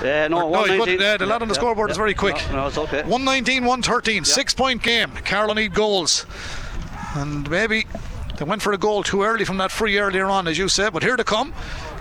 [0.00, 1.02] Uh, no, No, 119.
[1.02, 2.36] uh, the lad on the Yeah, scoreboard yeah, is very quick.
[2.50, 3.02] No, no, it's okay.
[3.02, 5.10] 119, 113, six point game.
[5.24, 6.24] Carlow need goals.
[7.14, 7.86] And maybe
[8.38, 10.92] they went for a goal too early from that free earlier on, as you said.
[10.92, 11.52] But here they come.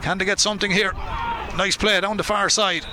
[0.02, 0.94] Can they get something here?
[1.58, 2.86] Nice play down the far side.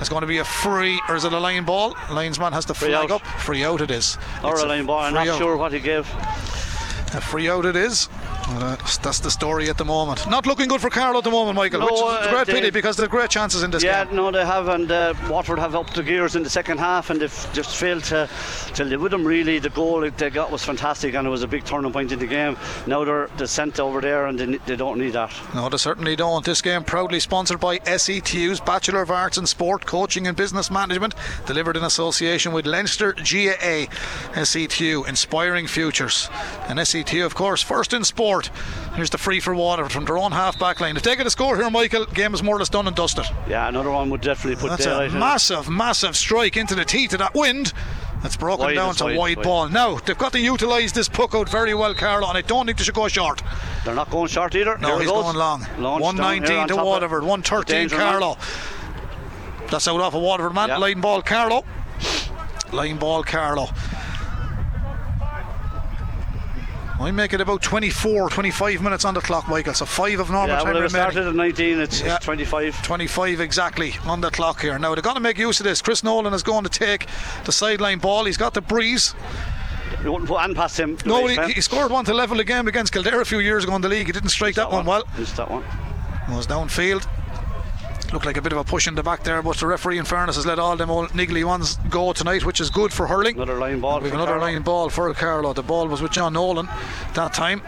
[0.00, 1.94] It's going to be a free, or is it a line ball?
[2.10, 3.20] Linesman has to Free flag out.
[3.20, 3.26] up.
[3.40, 4.16] Free out it is.
[4.44, 5.00] Or It's a line ball.
[5.00, 5.38] I'm not out.
[5.38, 6.08] sure what he gave.
[7.14, 8.08] A free out it is.
[8.50, 10.28] Uh, that's the story at the moment.
[10.28, 11.80] Not looking good for Carlow at the moment, Michael.
[11.80, 13.82] No, which is a uh, great they- pity because there are great chances in this
[13.84, 14.14] Yeah, game.
[14.14, 17.10] Yeah, no, they have, and uh, Watford have upped the gears in the second half,
[17.10, 18.28] and they've just failed to,
[18.74, 19.24] to live with them.
[19.26, 22.10] Really, the goal that they got was fantastic, and it was a big turning point
[22.10, 22.56] in the game.
[22.86, 25.32] Now they're, they're sent over there, and they, they don't need that.
[25.54, 26.42] No, they certainly don't.
[26.44, 31.14] This game proudly sponsored by SETU's Bachelor of Arts in Sport, Coaching and Business Management,
[31.46, 33.86] delivered in association with Leinster GAA.
[34.34, 36.30] SETU, inspiring futures.
[36.68, 38.37] And SETU, of course, first in sport.
[38.94, 40.96] Here's the free for Waterford from their own half back line.
[40.96, 43.24] If they get a score here, Michael, game is more or less done and dusted.
[43.48, 47.18] Yeah, another one would definitely put That's a massive, massive strike into the teeth of
[47.18, 47.72] that wind.
[48.22, 49.68] That's broken Wide, down to wide, wide, ball.
[49.68, 52.78] Now, they've got to utilise this puck out very well, Carlow, and I don't think
[52.78, 53.42] they should go short.
[53.84, 54.76] They're not going short either.
[54.78, 55.22] No, Here he's goes.
[55.22, 55.60] going long.
[55.78, 58.12] Launched 119 on to Waterford, 113 danger man.
[58.12, 58.36] Carlow.
[59.70, 60.68] That's out off a Waterford man.
[60.68, 60.78] Yeah.
[60.78, 61.64] Line ball Carlow.
[62.72, 63.68] Line ball Carlow.
[67.00, 69.72] I make it about 24, 25 minutes on the clock, Michael.
[69.72, 70.88] So five of normal Yeah, time remaining.
[70.88, 72.16] started at 19, it's, Yeah.
[72.16, 72.82] it's 25.
[72.82, 74.76] 25 exactly on the clock here.
[74.80, 75.80] Now they're going to make use of this.
[75.80, 77.06] Chris Nolan is going to take
[77.44, 78.24] the sideline ball.
[78.24, 79.14] He's got the breeze.
[80.02, 80.98] You wouldn't put and past him.
[81.04, 83.76] No, he, he scored one to level the game against Kildare a few years ago
[83.76, 84.06] in the league.
[84.06, 85.04] He didn't strike that, one well.
[85.16, 85.64] Missed that one.
[86.30, 87.06] was downfield.
[88.12, 90.06] Looked like a bit of a push in the back there, but the referee, in
[90.06, 93.36] fairness, has let all them old niggly ones go tonight, which is good for hurling.
[93.36, 94.00] Another line ball.
[94.00, 94.46] We've another Carlow.
[94.46, 95.52] line ball for Carlow.
[95.52, 96.68] The ball was with John Nolan
[97.14, 97.60] that time.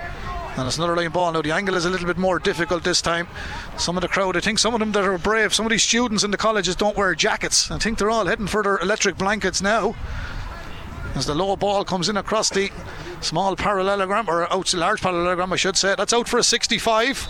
[0.57, 1.33] And it's another line ball.
[1.33, 3.29] Now, the angle is a little bit more difficult this time.
[3.77, 5.85] Some of the crowd, I think some of them that are brave, some of these
[5.85, 7.71] students in the colleges don't wear jackets.
[7.71, 9.95] I think they're all heading for their electric blankets now.
[11.15, 12.71] As the low ball comes in across the
[13.21, 15.95] small parallelogram, or out large parallelogram, I should say.
[15.97, 17.29] That's out for a 65.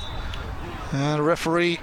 [0.93, 1.81] And the referee,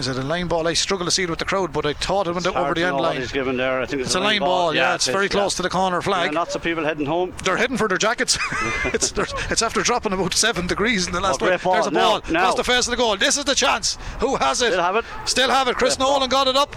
[0.00, 0.66] is it a line ball?
[0.66, 2.74] I struggle to see it with the crowd, but I thought it went It's over
[2.74, 3.16] the end line.
[3.20, 3.80] He's given there.
[3.80, 5.56] I think it's, It's a line ball, yeah, it's it very close yeah.
[5.58, 6.32] to the corner flag.
[6.32, 7.32] Yeah, lots of people heading home.
[7.44, 8.36] They're heading for their jackets.
[8.86, 9.12] it's,
[9.50, 11.72] it's after dropping about seven degrees in the last Oh, ball.
[11.74, 12.20] There's a ball.
[12.30, 12.40] now.
[12.50, 13.16] Across the face of the goal.
[13.16, 13.96] This is the chance.
[14.20, 14.72] Who has it?
[14.72, 15.04] Still have it.
[15.26, 15.76] Still have it.
[15.76, 16.14] Chris Great ball.
[16.16, 16.74] Nolan got it up.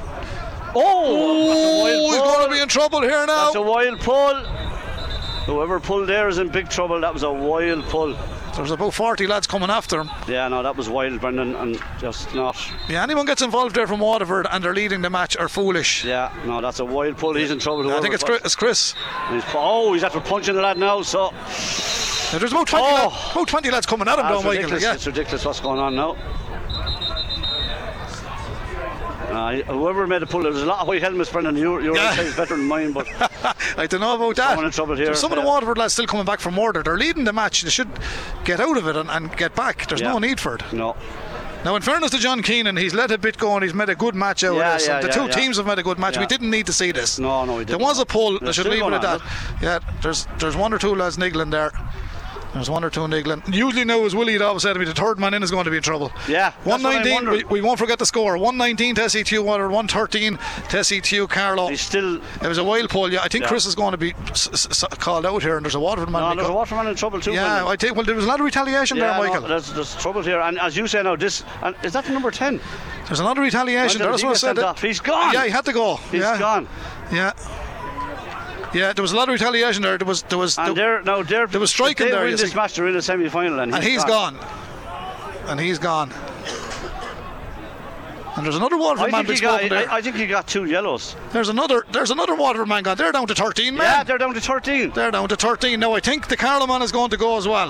[0.75, 3.45] Oh, Oh, he's going to be in trouble here now.
[3.45, 4.35] That's a wild pull.
[5.45, 6.99] Whoever pulled there is in big trouble.
[7.01, 8.15] That was a wild pull.
[8.55, 10.09] There's about 40 lads coming after him.
[10.27, 12.55] Yeah, no, that was wild, Brendan, and just not.
[12.87, 16.05] Yeah, anyone gets involved there from Waterford and they're leading the match are foolish.
[16.05, 17.33] Yeah, no, that's a wild pull.
[17.33, 17.91] He's in trouble.
[17.91, 18.41] I think it's Chris.
[18.45, 18.93] It's Chris.
[19.31, 21.01] He's, oh, he's after punching the lad now.
[21.01, 22.93] So Now, there's about 20, Oh.
[23.09, 24.79] lads, about 20 lads coming at him, that's though, Michael.
[24.79, 24.93] Yeah.
[24.93, 26.15] It's ridiculous what's going on now.
[29.33, 31.57] Uh, whoever made a pull, there's a lot of white helmets, Brendan.
[31.57, 32.09] Your, your Yeah.
[32.09, 33.07] eyesight is better than mine, but
[33.77, 34.59] I don't know about that.
[34.63, 35.47] In trouble here, There's some of the yeah.
[35.47, 36.83] Waterford lads still coming back from order.
[36.83, 37.61] They're leading the match.
[37.61, 37.89] They should
[38.45, 39.87] get out of it and, and get back.
[39.87, 40.11] There's Yeah.
[40.13, 40.63] no need for it.
[40.73, 40.95] no.
[41.65, 43.95] Now, in fairness to John Keenan, he's let a bit go and he's made a
[43.95, 44.87] good match out Yeah, of this.
[44.89, 45.31] yeah, the yeah, two yeah.
[45.31, 46.17] teams have made a good match.
[46.17, 47.19] We didn't need to see this.
[47.19, 47.79] No, no, we There didn't.
[47.79, 48.37] There was a pull.
[48.37, 49.21] There's should leave it at that.
[49.61, 51.71] Yeah, there's there's one or two lads niggling there.
[52.53, 53.43] There's one or two in England.
[53.51, 55.65] Usually now, as Willie had always said to me, the third man in is going
[55.65, 56.11] to be in trouble.
[56.27, 57.29] Yeah, that's what I 119.
[57.31, 58.37] We, we won't forget the score.
[58.37, 60.37] 119 to SETU Water, 113
[60.69, 61.67] to SETU Carlow.
[61.67, 62.17] He's still.
[62.41, 63.11] It was a wild pull.
[63.11, 63.47] Yeah, I think Yeah.
[63.49, 66.11] Chris is going to be s- s- s- called out here, and there's a Waterford
[66.11, 66.21] man.
[66.21, 67.33] No, there's a called- Waterman in trouble too.
[67.33, 67.95] yeah, I think.
[67.95, 69.47] Well, there was a lot of retaliation yeah, there, no, Michael.
[69.47, 72.29] there's, there's trouble here, and as you say now, this and is that the number
[72.31, 72.59] ten?
[73.07, 73.99] There's a lot of retaliation.
[73.99, 74.11] Why there.
[74.11, 74.59] did That's what I said.
[74.59, 74.81] Off.
[74.81, 75.33] He's gone.
[75.33, 75.95] Yeah, he had to go.
[76.11, 76.37] He's yeah.
[76.39, 76.67] gone.
[77.11, 77.33] Yeah.
[78.73, 79.97] Yeah, there was a lot of retaliation there.
[79.97, 82.55] There was, there was, And there- they're there was striking they there, Win this see.
[82.55, 84.37] match, they're in the semi-final, and, and he's gone.
[85.47, 86.11] And he's gone.
[88.35, 89.91] And there's another Waterford I man think, been he got, spoken there.
[89.91, 91.15] I, I think he got two yellows.
[91.31, 91.85] there's another.
[91.91, 92.97] There's another Waterford man gone.
[92.97, 93.85] They're down to 13 men.
[93.85, 94.89] Yeah, they're down to 13.
[94.89, 95.93] They're down to 13 now.
[95.93, 97.69] I think the Carlow man is going to go as well,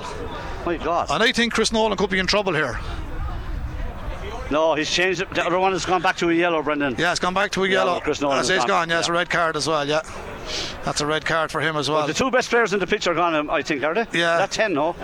[0.64, 1.10] My God.
[1.10, 2.78] and I think Chris Nolan could be in trouble here.
[4.50, 5.30] No, he's changed it.
[5.34, 6.96] The other one has gone back to a yellow, Brendan.
[6.98, 8.00] Yeah, it's gone back to a Yeah, yellow.
[8.00, 8.88] Chris Nolan As he's gone, gone.
[8.90, 9.86] Yeah, it's a red card as well.
[9.86, 10.00] Yeah,
[10.84, 12.06] that's a red card for him as well.
[12.06, 14.06] The two best players in the pitch are gone, um, I think, are they?
[14.12, 14.38] Yeah.
[14.38, 14.94] That 10, no?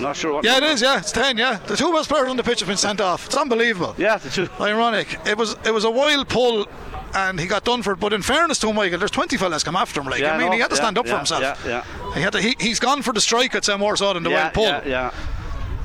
[0.00, 0.44] Not sure what.
[0.44, 0.80] Yeah, it is.
[0.80, 1.36] Yeah, it's 10.
[1.36, 3.26] Yeah, the two best players on the pitch have been sent off.
[3.26, 3.94] It's unbelievable.
[3.98, 4.48] Yeah, the two.
[4.60, 5.18] Ironic.
[5.26, 6.66] It was it was a wild pull,
[7.14, 8.00] and he got done for it.
[8.00, 10.06] But in fairness to him, Michael, there's 20 fellas come after him.
[10.06, 11.42] Like Yeah, I mean, no, he had to yeah, stand up yeah, for himself.
[11.42, 12.14] Yeah, yeah.
[12.14, 12.40] He had to.
[12.40, 14.64] He, he's gone for the strike at Sam more so than the wild pull.
[14.64, 15.10] Yeah, yeah.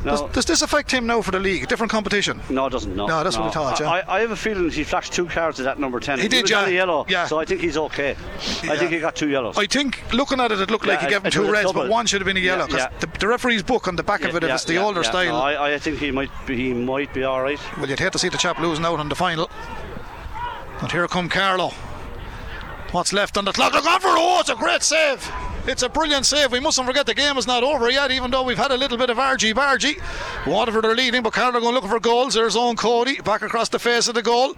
[0.05, 1.67] Does, No, does this affect him now for the league?
[1.67, 2.39] Different competition.
[2.49, 2.95] no, it doesn't.
[2.95, 3.89] No, No, that's what we thought, yeah.
[3.89, 6.19] I, I have a feeling he flashed two cards at that number 10.
[6.19, 6.67] He did, was yeah.
[6.67, 7.05] yellow.
[7.09, 7.25] Yeah.
[7.25, 8.11] So I think he's okay.
[8.11, 9.57] I think he got two yellows.
[9.57, 11.89] I think looking at it, it looked like Yeah, he gave him two reds, but
[11.89, 12.99] one should have been a yellow Yeah, because yeah.
[12.99, 15.09] the, the referee's book on the back of it, if it's the older yeah.
[15.09, 17.59] style, No, I, I think he might be, he might be all right.
[17.77, 19.49] well, you'd hate to see the chap losing out on the final.
[20.81, 21.71] But here come Carlow.
[22.91, 23.73] What's left on the clock?
[23.73, 24.09] They're gone for.
[24.09, 25.29] Oh, it's a great save.
[25.67, 26.51] It's a brilliant save.
[26.51, 28.97] We mustn't forget the game is not over yet, even though we've had a little
[28.97, 29.99] bit of argy bargy.
[30.45, 32.35] Waterford are leading, but Carlow are going looking for goals.
[32.35, 34.55] There's Eoin Cody back across the face of the goal.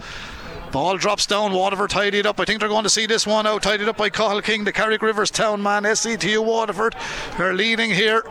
[0.72, 1.54] Ball drops down.
[1.54, 2.40] Waterford tidied up.
[2.42, 3.64] I think they're going to see this one out.
[3.64, 5.84] Tidied up by Cahill King, the Carrick Rivers town man.
[5.84, 6.94] SETU Waterford.
[7.38, 8.24] They're leading here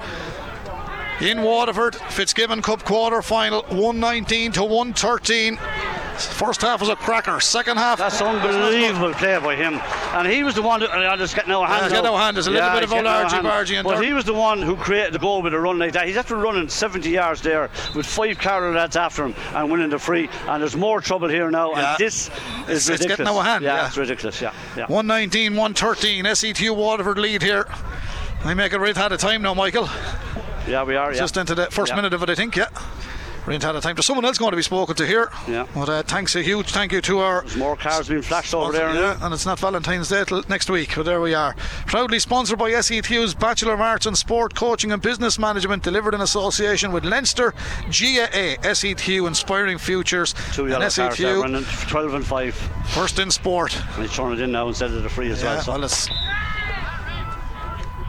[1.20, 1.96] in Waterford.
[1.96, 5.58] Fitzgibbon Cup quarter final 119 to 113.
[6.18, 7.38] First half was a cracker.
[7.40, 7.98] Second half.
[7.98, 9.74] That's unbelievable play by him.
[10.14, 10.80] And he was the one.
[10.80, 11.90] Who, I'll just get no hand.
[11.90, 12.36] Yeah, get no hand.
[12.36, 13.82] There's a little bit of old Archie Bargy.
[13.82, 16.06] But he was the one who created the goal with a run like that.
[16.06, 19.98] He's after running 70 yards there with five Carlow lads after him and winning the
[19.98, 20.28] free.
[20.48, 21.72] And there's more trouble here now.
[21.72, 21.90] Yeah.
[21.90, 23.08] And this It's- is it's ridiculous.
[23.18, 23.86] getting no hand, Yeah, yeah.
[23.86, 24.40] it's ridiculous.
[24.40, 24.86] Yeah, yeah.
[24.86, 26.24] 119 113.
[26.24, 27.66] SETU Waterford lead here.
[28.44, 29.88] They make it right out of time now, Michael.
[30.68, 31.12] Yeah, we are.
[31.12, 31.18] Yeah.
[31.18, 31.96] Just into the first Yeah.
[31.96, 32.66] minute of it, I think, yeah.
[33.46, 33.94] We're into out of time.
[33.94, 35.30] There's someone else going to be spoken to here.
[35.46, 35.66] Yeah.
[35.74, 37.42] But uh, thanks a huge thank you to our.
[37.42, 38.92] There's more cars being flashed over there.
[38.94, 41.54] Yeah, and it's not Valentine's Day till next week, but there we are.
[41.86, 46.20] Proudly sponsored by SETU's Bachelor of Arts in Sport Coaching and Business Management, delivered in
[46.20, 47.52] association with Leinster,
[47.84, 51.64] GAA, SETU, E Inspiring Futures, Two and there, Brendan.
[51.64, 52.54] 12 and 5.
[52.88, 53.76] first in sport.
[53.94, 55.62] And he's throwing it in now instead of the free as Yeah, well.
[55.62, 55.72] So.
[55.72, 55.80] well,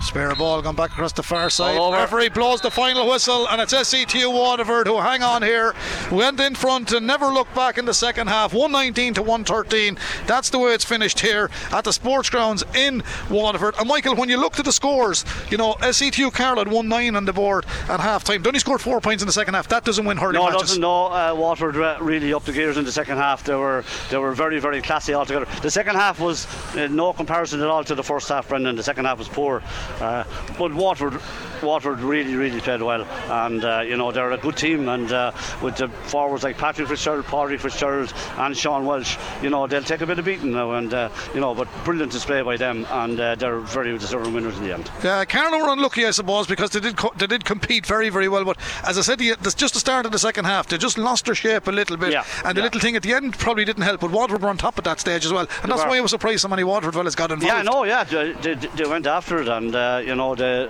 [0.02, 1.78] spare ball gone back across the far side.
[1.78, 1.98] All over.
[1.98, 5.74] Referee blows the final whistle, and it's SETU Waterford who hang on here,
[6.12, 8.54] went in front and never looked back in the second half.
[8.54, 9.98] 119 to 113.
[10.26, 13.76] That's the way it's finished here at the sports grounds in Waterford.
[13.80, 17.16] And Michael, when you looked at the scores, you know SETU Carlow had won nine
[17.16, 18.44] on the board at half time.
[18.46, 19.68] Only scored four points in the second half.
[19.68, 20.62] That doesn't win hurling No, it matches.
[20.70, 20.82] doesn't.
[20.82, 23.44] No, uh, Waterford re- really upped the gears in the second half.
[23.44, 25.48] They were they were very very classy altogether.
[25.62, 26.46] The second half was
[26.76, 28.76] uh, no comparison at all to the first half, Brendan.
[28.76, 29.62] The second half was poor,
[30.02, 30.24] uh,
[30.58, 31.22] but Waterford
[31.62, 34.88] Waterford really really played well, and uh, you know they're a good team.
[34.90, 35.32] And uh,
[35.62, 40.02] with the forwards like Patrick Fitzgerald, Padraig Fitzgerald, and Sean Welsh, you know they'll take
[40.02, 40.72] a bit of beating now.
[40.74, 44.58] And uh, you know, but brilliant display by them, and uh, they're very deserving winners
[44.58, 44.90] in the end.
[45.04, 48.28] Uh, Carlow were unlucky, I suppose, because they did co- they did compete very, very
[48.30, 48.46] well.
[48.46, 50.68] But as I said, that's just the start of the second half.
[50.68, 52.66] They just lost their shape a little bit, Yeah, and the yeah.
[52.66, 54.02] little thing at the end probably didn't help.
[54.02, 56.12] But Waterford were on top at that stage as well, and that's why I was
[56.12, 57.54] surprised so many Waterford fellas got involved.
[57.56, 60.68] Yeah, no, yeah, they, they, they went after it, and uh, you know they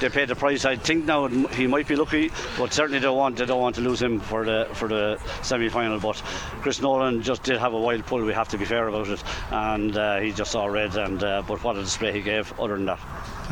[0.00, 0.64] they paid the price.
[0.64, 3.80] I think now he might be lucky, but certainly they want they don't want to
[3.80, 5.98] lose him for the for the semi final.
[5.98, 6.16] But
[6.62, 8.24] Chris Nolan just did have a wild pull.
[8.24, 10.96] We have to be fair about it, and uh, he just saw red.
[10.96, 12.52] And uh, but what a display he gave.
[12.58, 13.00] Other than that,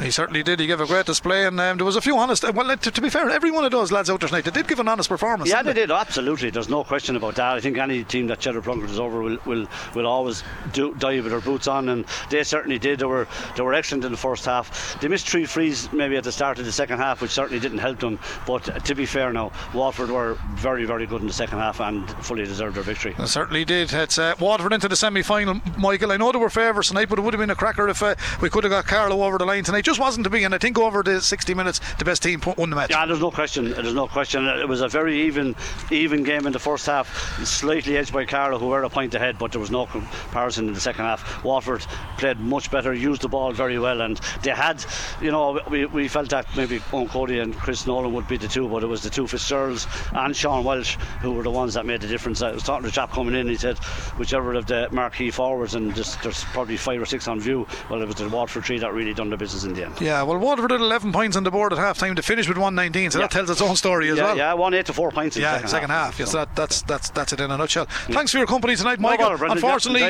[0.00, 0.60] He certainly did.
[0.60, 2.44] He gave a great display, and um, there was a few honest.
[2.52, 4.68] Well, to, to be fair, every one of those lads out there tonight, they did
[4.68, 5.50] give an honest performance.
[5.50, 6.50] yeah, didn't they did absolutely.
[6.50, 7.54] There's no question about that.
[7.54, 10.42] I think any team that Cheddar Plunkett is over will will, will always
[10.72, 12.98] do, dive with their boots on, and they certainly did.
[13.00, 13.26] They were
[13.56, 15.00] they were excellent in the first half.
[15.00, 17.78] They missed three frees maybe at the start of the second half, which certainly didn't
[17.78, 18.18] help them.
[18.46, 22.08] But to be fair, now Watford were very very good in the second half and
[22.24, 23.14] fully deserved their victory.
[23.18, 23.92] They certainly did.
[23.92, 26.12] It's uh, Waterford into the semi final, Michael.
[26.12, 28.14] I know they were favourites tonight, but it would have been a cracker if uh,
[28.40, 29.84] we could have got Carlow over the line tonight.
[29.84, 32.70] Just wasn't to be, and I think over the 60 minutes, the best team won
[32.70, 32.90] the match.
[32.90, 33.70] Yeah, there's no question.
[33.70, 34.46] There's no question.
[34.46, 35.54] It was a very even,
[35.90, 37.08] even game in the first half.
[37.44, 40.74] Slightly edged by Carlow, who were a point ahead, but there was no comparison in
[40.74, 41.44] the second half.
[41.44, 41.84] Watford
[42.18, 44.84] played much better, used the ball very well, and they had,
[45.20, 48.48] you know, we, we felt that maybe Eoin Cody and Chris Nolan would be the
[48.48, 51.86] two, but it was the two Fitzgeralds and Sean Welsh who were the ones that
[51.86, 52.42] made the difference.
[52.42, 53.48] I was talking to a chap coming in.
[53.48, 53.78] He said,
[54.18, 57.66] whichever of the marquee forwards, and just, there's probably five or six on view.
[57.90, 60.00] Well, it was the Watford three that really done the business in the end.
[60.00, 62.56] Yeah, well, Waterford had 11 points on the board at half time to finish with
[62.58, 63.24] 119, so Yeah.
[63.26, 64.36] that tells its own story as yeah, well.
[64.36, 65.36] yeah, one eight to four points.
[65.36, 66.18] In Yeah, the second, second half.
[66.18, 67.86] Yes, that, that's that's that's it in a nutshell.
[67.86, 68.14] Mm.
[68.14, 69.30] Thanks for your company tonight, No Michael.
[69.30, 69.44] bother.
[69.46, 70.02] Unfortunately,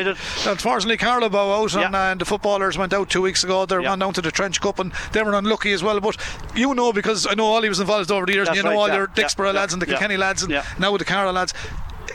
[0.47, 3.67] unfortunately, Carlow bow out, and, and the footballers went out two weeks ago.
[3.67, 3.89] They're Yeah.
[3.89, 6.01] gone down to the Trench Cup, and they were unlucky as well.
[6.01, 6.17] But
[6.55, 8.71] you know, because I know all he was involved over the years, and you know
[8.71, 11.05] right, all yeah, your Dicksboro yeah, lads and the Kilkenny lads, and now with the
[11.05, 11.55] Carlow lads.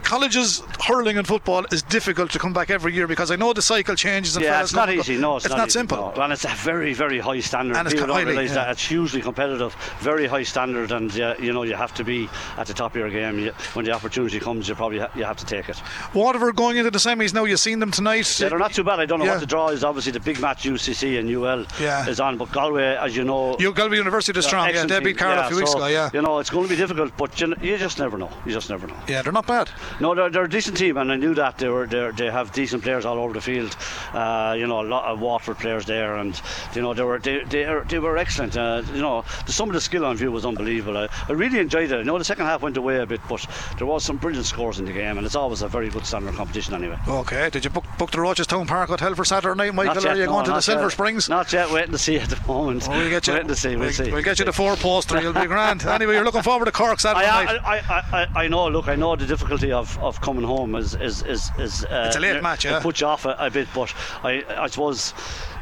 [0.07, 3.61] Colleges hurling and football is difficult to come back every year because I know the
[3.61, 4.38] cycle changes.
[4.38, 5.17] And Yeah, it's not easy.
[5.17, 6.13] No, it's, it's not, easy, simple.
[6.15, 6.21] no.
[6.23, 7.75] And it's a very, very high standard.
[7.75, 8.55] And it's People don't realise yeah.
[8.55, 12.29] that it's hugely competitive, very high standard, and yeah, you know you have to be
[12.57, 13.38] at the top of your game.
[13.38, 15.75] You, when the opportunity comes, you probably ha- you have to take it.
[16.13, 17.43] Waterford going into the semis now.
[17.43, 18.39] You've seen them tonight.
[18.39, 19.01] Yeah, they're not too bad.
[19.01, 19.31] I don't know Yeah.
[19.31, 19.84] what the draw is.
[19.84, 22.07] Obviously, the big match UCC and UL Yeah.
[22.07, 23.57] is on, but Galway, as you know.
[23.59, 24.69] You Galway University is strong.
[24.69, 25.17] Yeah, they beat.
[25.17, 25.88] Carlow yeah, a few weeks ago.
[25.88, 28.29] Yeah, You know, it's going to be difficult, but you, you just never know.
[28.45, 28.95] You just never know.
[29.09, 29.69] yeah, they're not bad.
[29.99, 32.84] No, they're, they're a decent team, and I knew that they were they're, have decent
[32.84, 33.76] players all over the field.
[34.14, 36.40] Uh, you know, a lot of Watford players there, and
[36.76, 38.56] you know they were they they, they were excellent.
[38.56, 40.98] Uh, you know, the, some of the skill on view was unbelievable.
[40.98, 41.95] I, I really enjoyed it.
[41.95, 43.45] I know the second half went away a bit, but
[43.78, 46.36] there was some brilliant scores in the game, and it's always a very good standard
[46.36, 46.98] competition anyway.
[47.07, 49.95] Okay, did you book, book the Rochestown Park Hotel for Saturday night, Michael?
[49.95, 50.91] Not or are you no, going to the Silver yet.
[50.91, 51.30] Springs?
[51.30, 51.72] Not yet.
[51.72, 52.88] Waiting to see at the moment.
[52.88, 53.34] We'll get you.
[53.34, 53.69] Waiting to see.
[53.69, 54.11] We'll, we'll, see.
[54.11, 55.19] we'll get you the four poster.
[55.22, 55.86] You'll be grand.
[55.98, 57.61] Anyway, you're looking forward to Cork I, Saturday I, night.
[57.64, 58.68] I, I, I- I know.
[58.68, 62.15] Look, I know the difficulty of, of coming home is is is, is uh, It's
[62.15, 63.93] a late match, it puts you off a, a bit, but
[64.23, 65.13] I I suppose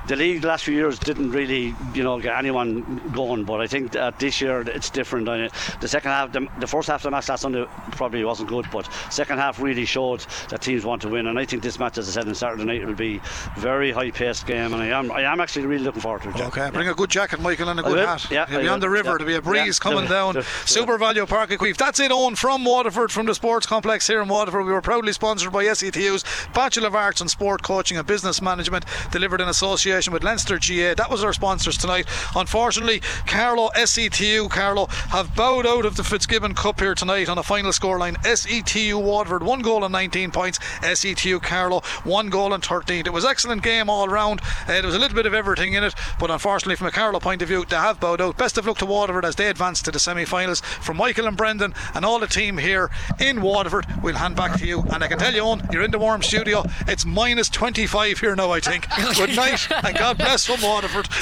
[0.07, 3.43] the league the last few years didn't really, you know, get anyone going.
[3.43, 5.27] But I think that this year it's different.
[5.27, 5.49] I,
[5.81, 8.67] the second half, the, the, first half of the match last Sunday probably wasn't good,
[8.71, 11.27] but second half really showed that teams want to win.
[11.27, 13.21] And I think this match, as I said on Saturday night, will be
[13.55, 16.39] a very high-paced game, and I am I am actually really looking forward to it.
[16.39, 18.29] Okay, bring a good jacket, Michael, and a good hat.
[18.29, 19.09] Yeah, You'll be on the river.
[19.09, 19.17] Yeah.
[19.17, 19.91] There'll be a breeze yeah.
[19.91, 20.35] coming down.
[20.65, 21.77] SuperValu Value Park Chaoimh.
[21.77, 24.65] That's it, Owen, from Waterford, from the sports complex here in Waterford.
[24.65, 26.23] We were proudly sponsored by SETU's
[26.53, 30.93] Bachelor of Arts in Sport Coaching and Business Management, delivered in association with Leinster GA.
[30.93, 32.05] That was our sponsors tonight.
[32.35, 37.43] Unfortunately, Carlow SETU Carlow have bowed out of the Fitzgibbon Cup here tonight on a
[37.43, 38.17] final scoreline.
[38.25, 40.59] SETU Waterford one goal and 19 points.
[40.81, 43.05] SETU Carlow one goal and 13.
[43.05, 44.41] It was excellent game all round.
[44.67, 47.21] Uh, there was a little bit of everything in it, but unfortunately, from a Carlow
[47.21, 48.37] point of view, they have bowed out.
[48.37, 50.59] Best of luck to Waterford as they advance to the semi-finals.
[50.59, 52.89] From Michael and Brendan and all the team here
[53.21, 54.81] in Waterford, we'll hand back to you.
[54.91, 56.63] And I can tell you, Owen, you're in the warm studio.
[56.85, 58.87] It's minus 25 here now, I think.
[59.15, 61.11] Good night, and God bless from Waterford.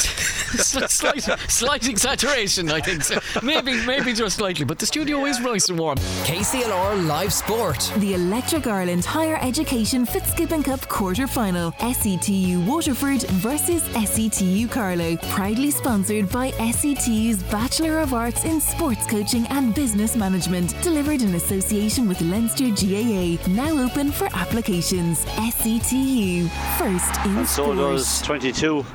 [0.53, 3.03] slight, slight exaggeration, I think.
[3.03, 3.19] So.
[3.41, 5.97] Maybe, maybe just slightly, but the studio is nice and warm.
[6.23, 7.91] KCLR Live Sport.
[7.97, 11.71] The Electric Ireland Higher Education Fitzgibbon Cup quarter final.
[11.73, 15.17] SETU Waterford versus SETU Carlow.
[15.31, 20.79] Proudly sponsored by SETU's Bachelor of Arts in Sports Coaching and Business Management.
[20.81, 23.37] Delivered in association with Leinster GAA.
[23.49, 25.25] Now open for applications.
[25.25, 26.47] SETU.
[26.77, 27.77] First in and so sport.
[27.77, 28.21] does
[28.53, 28.85] 22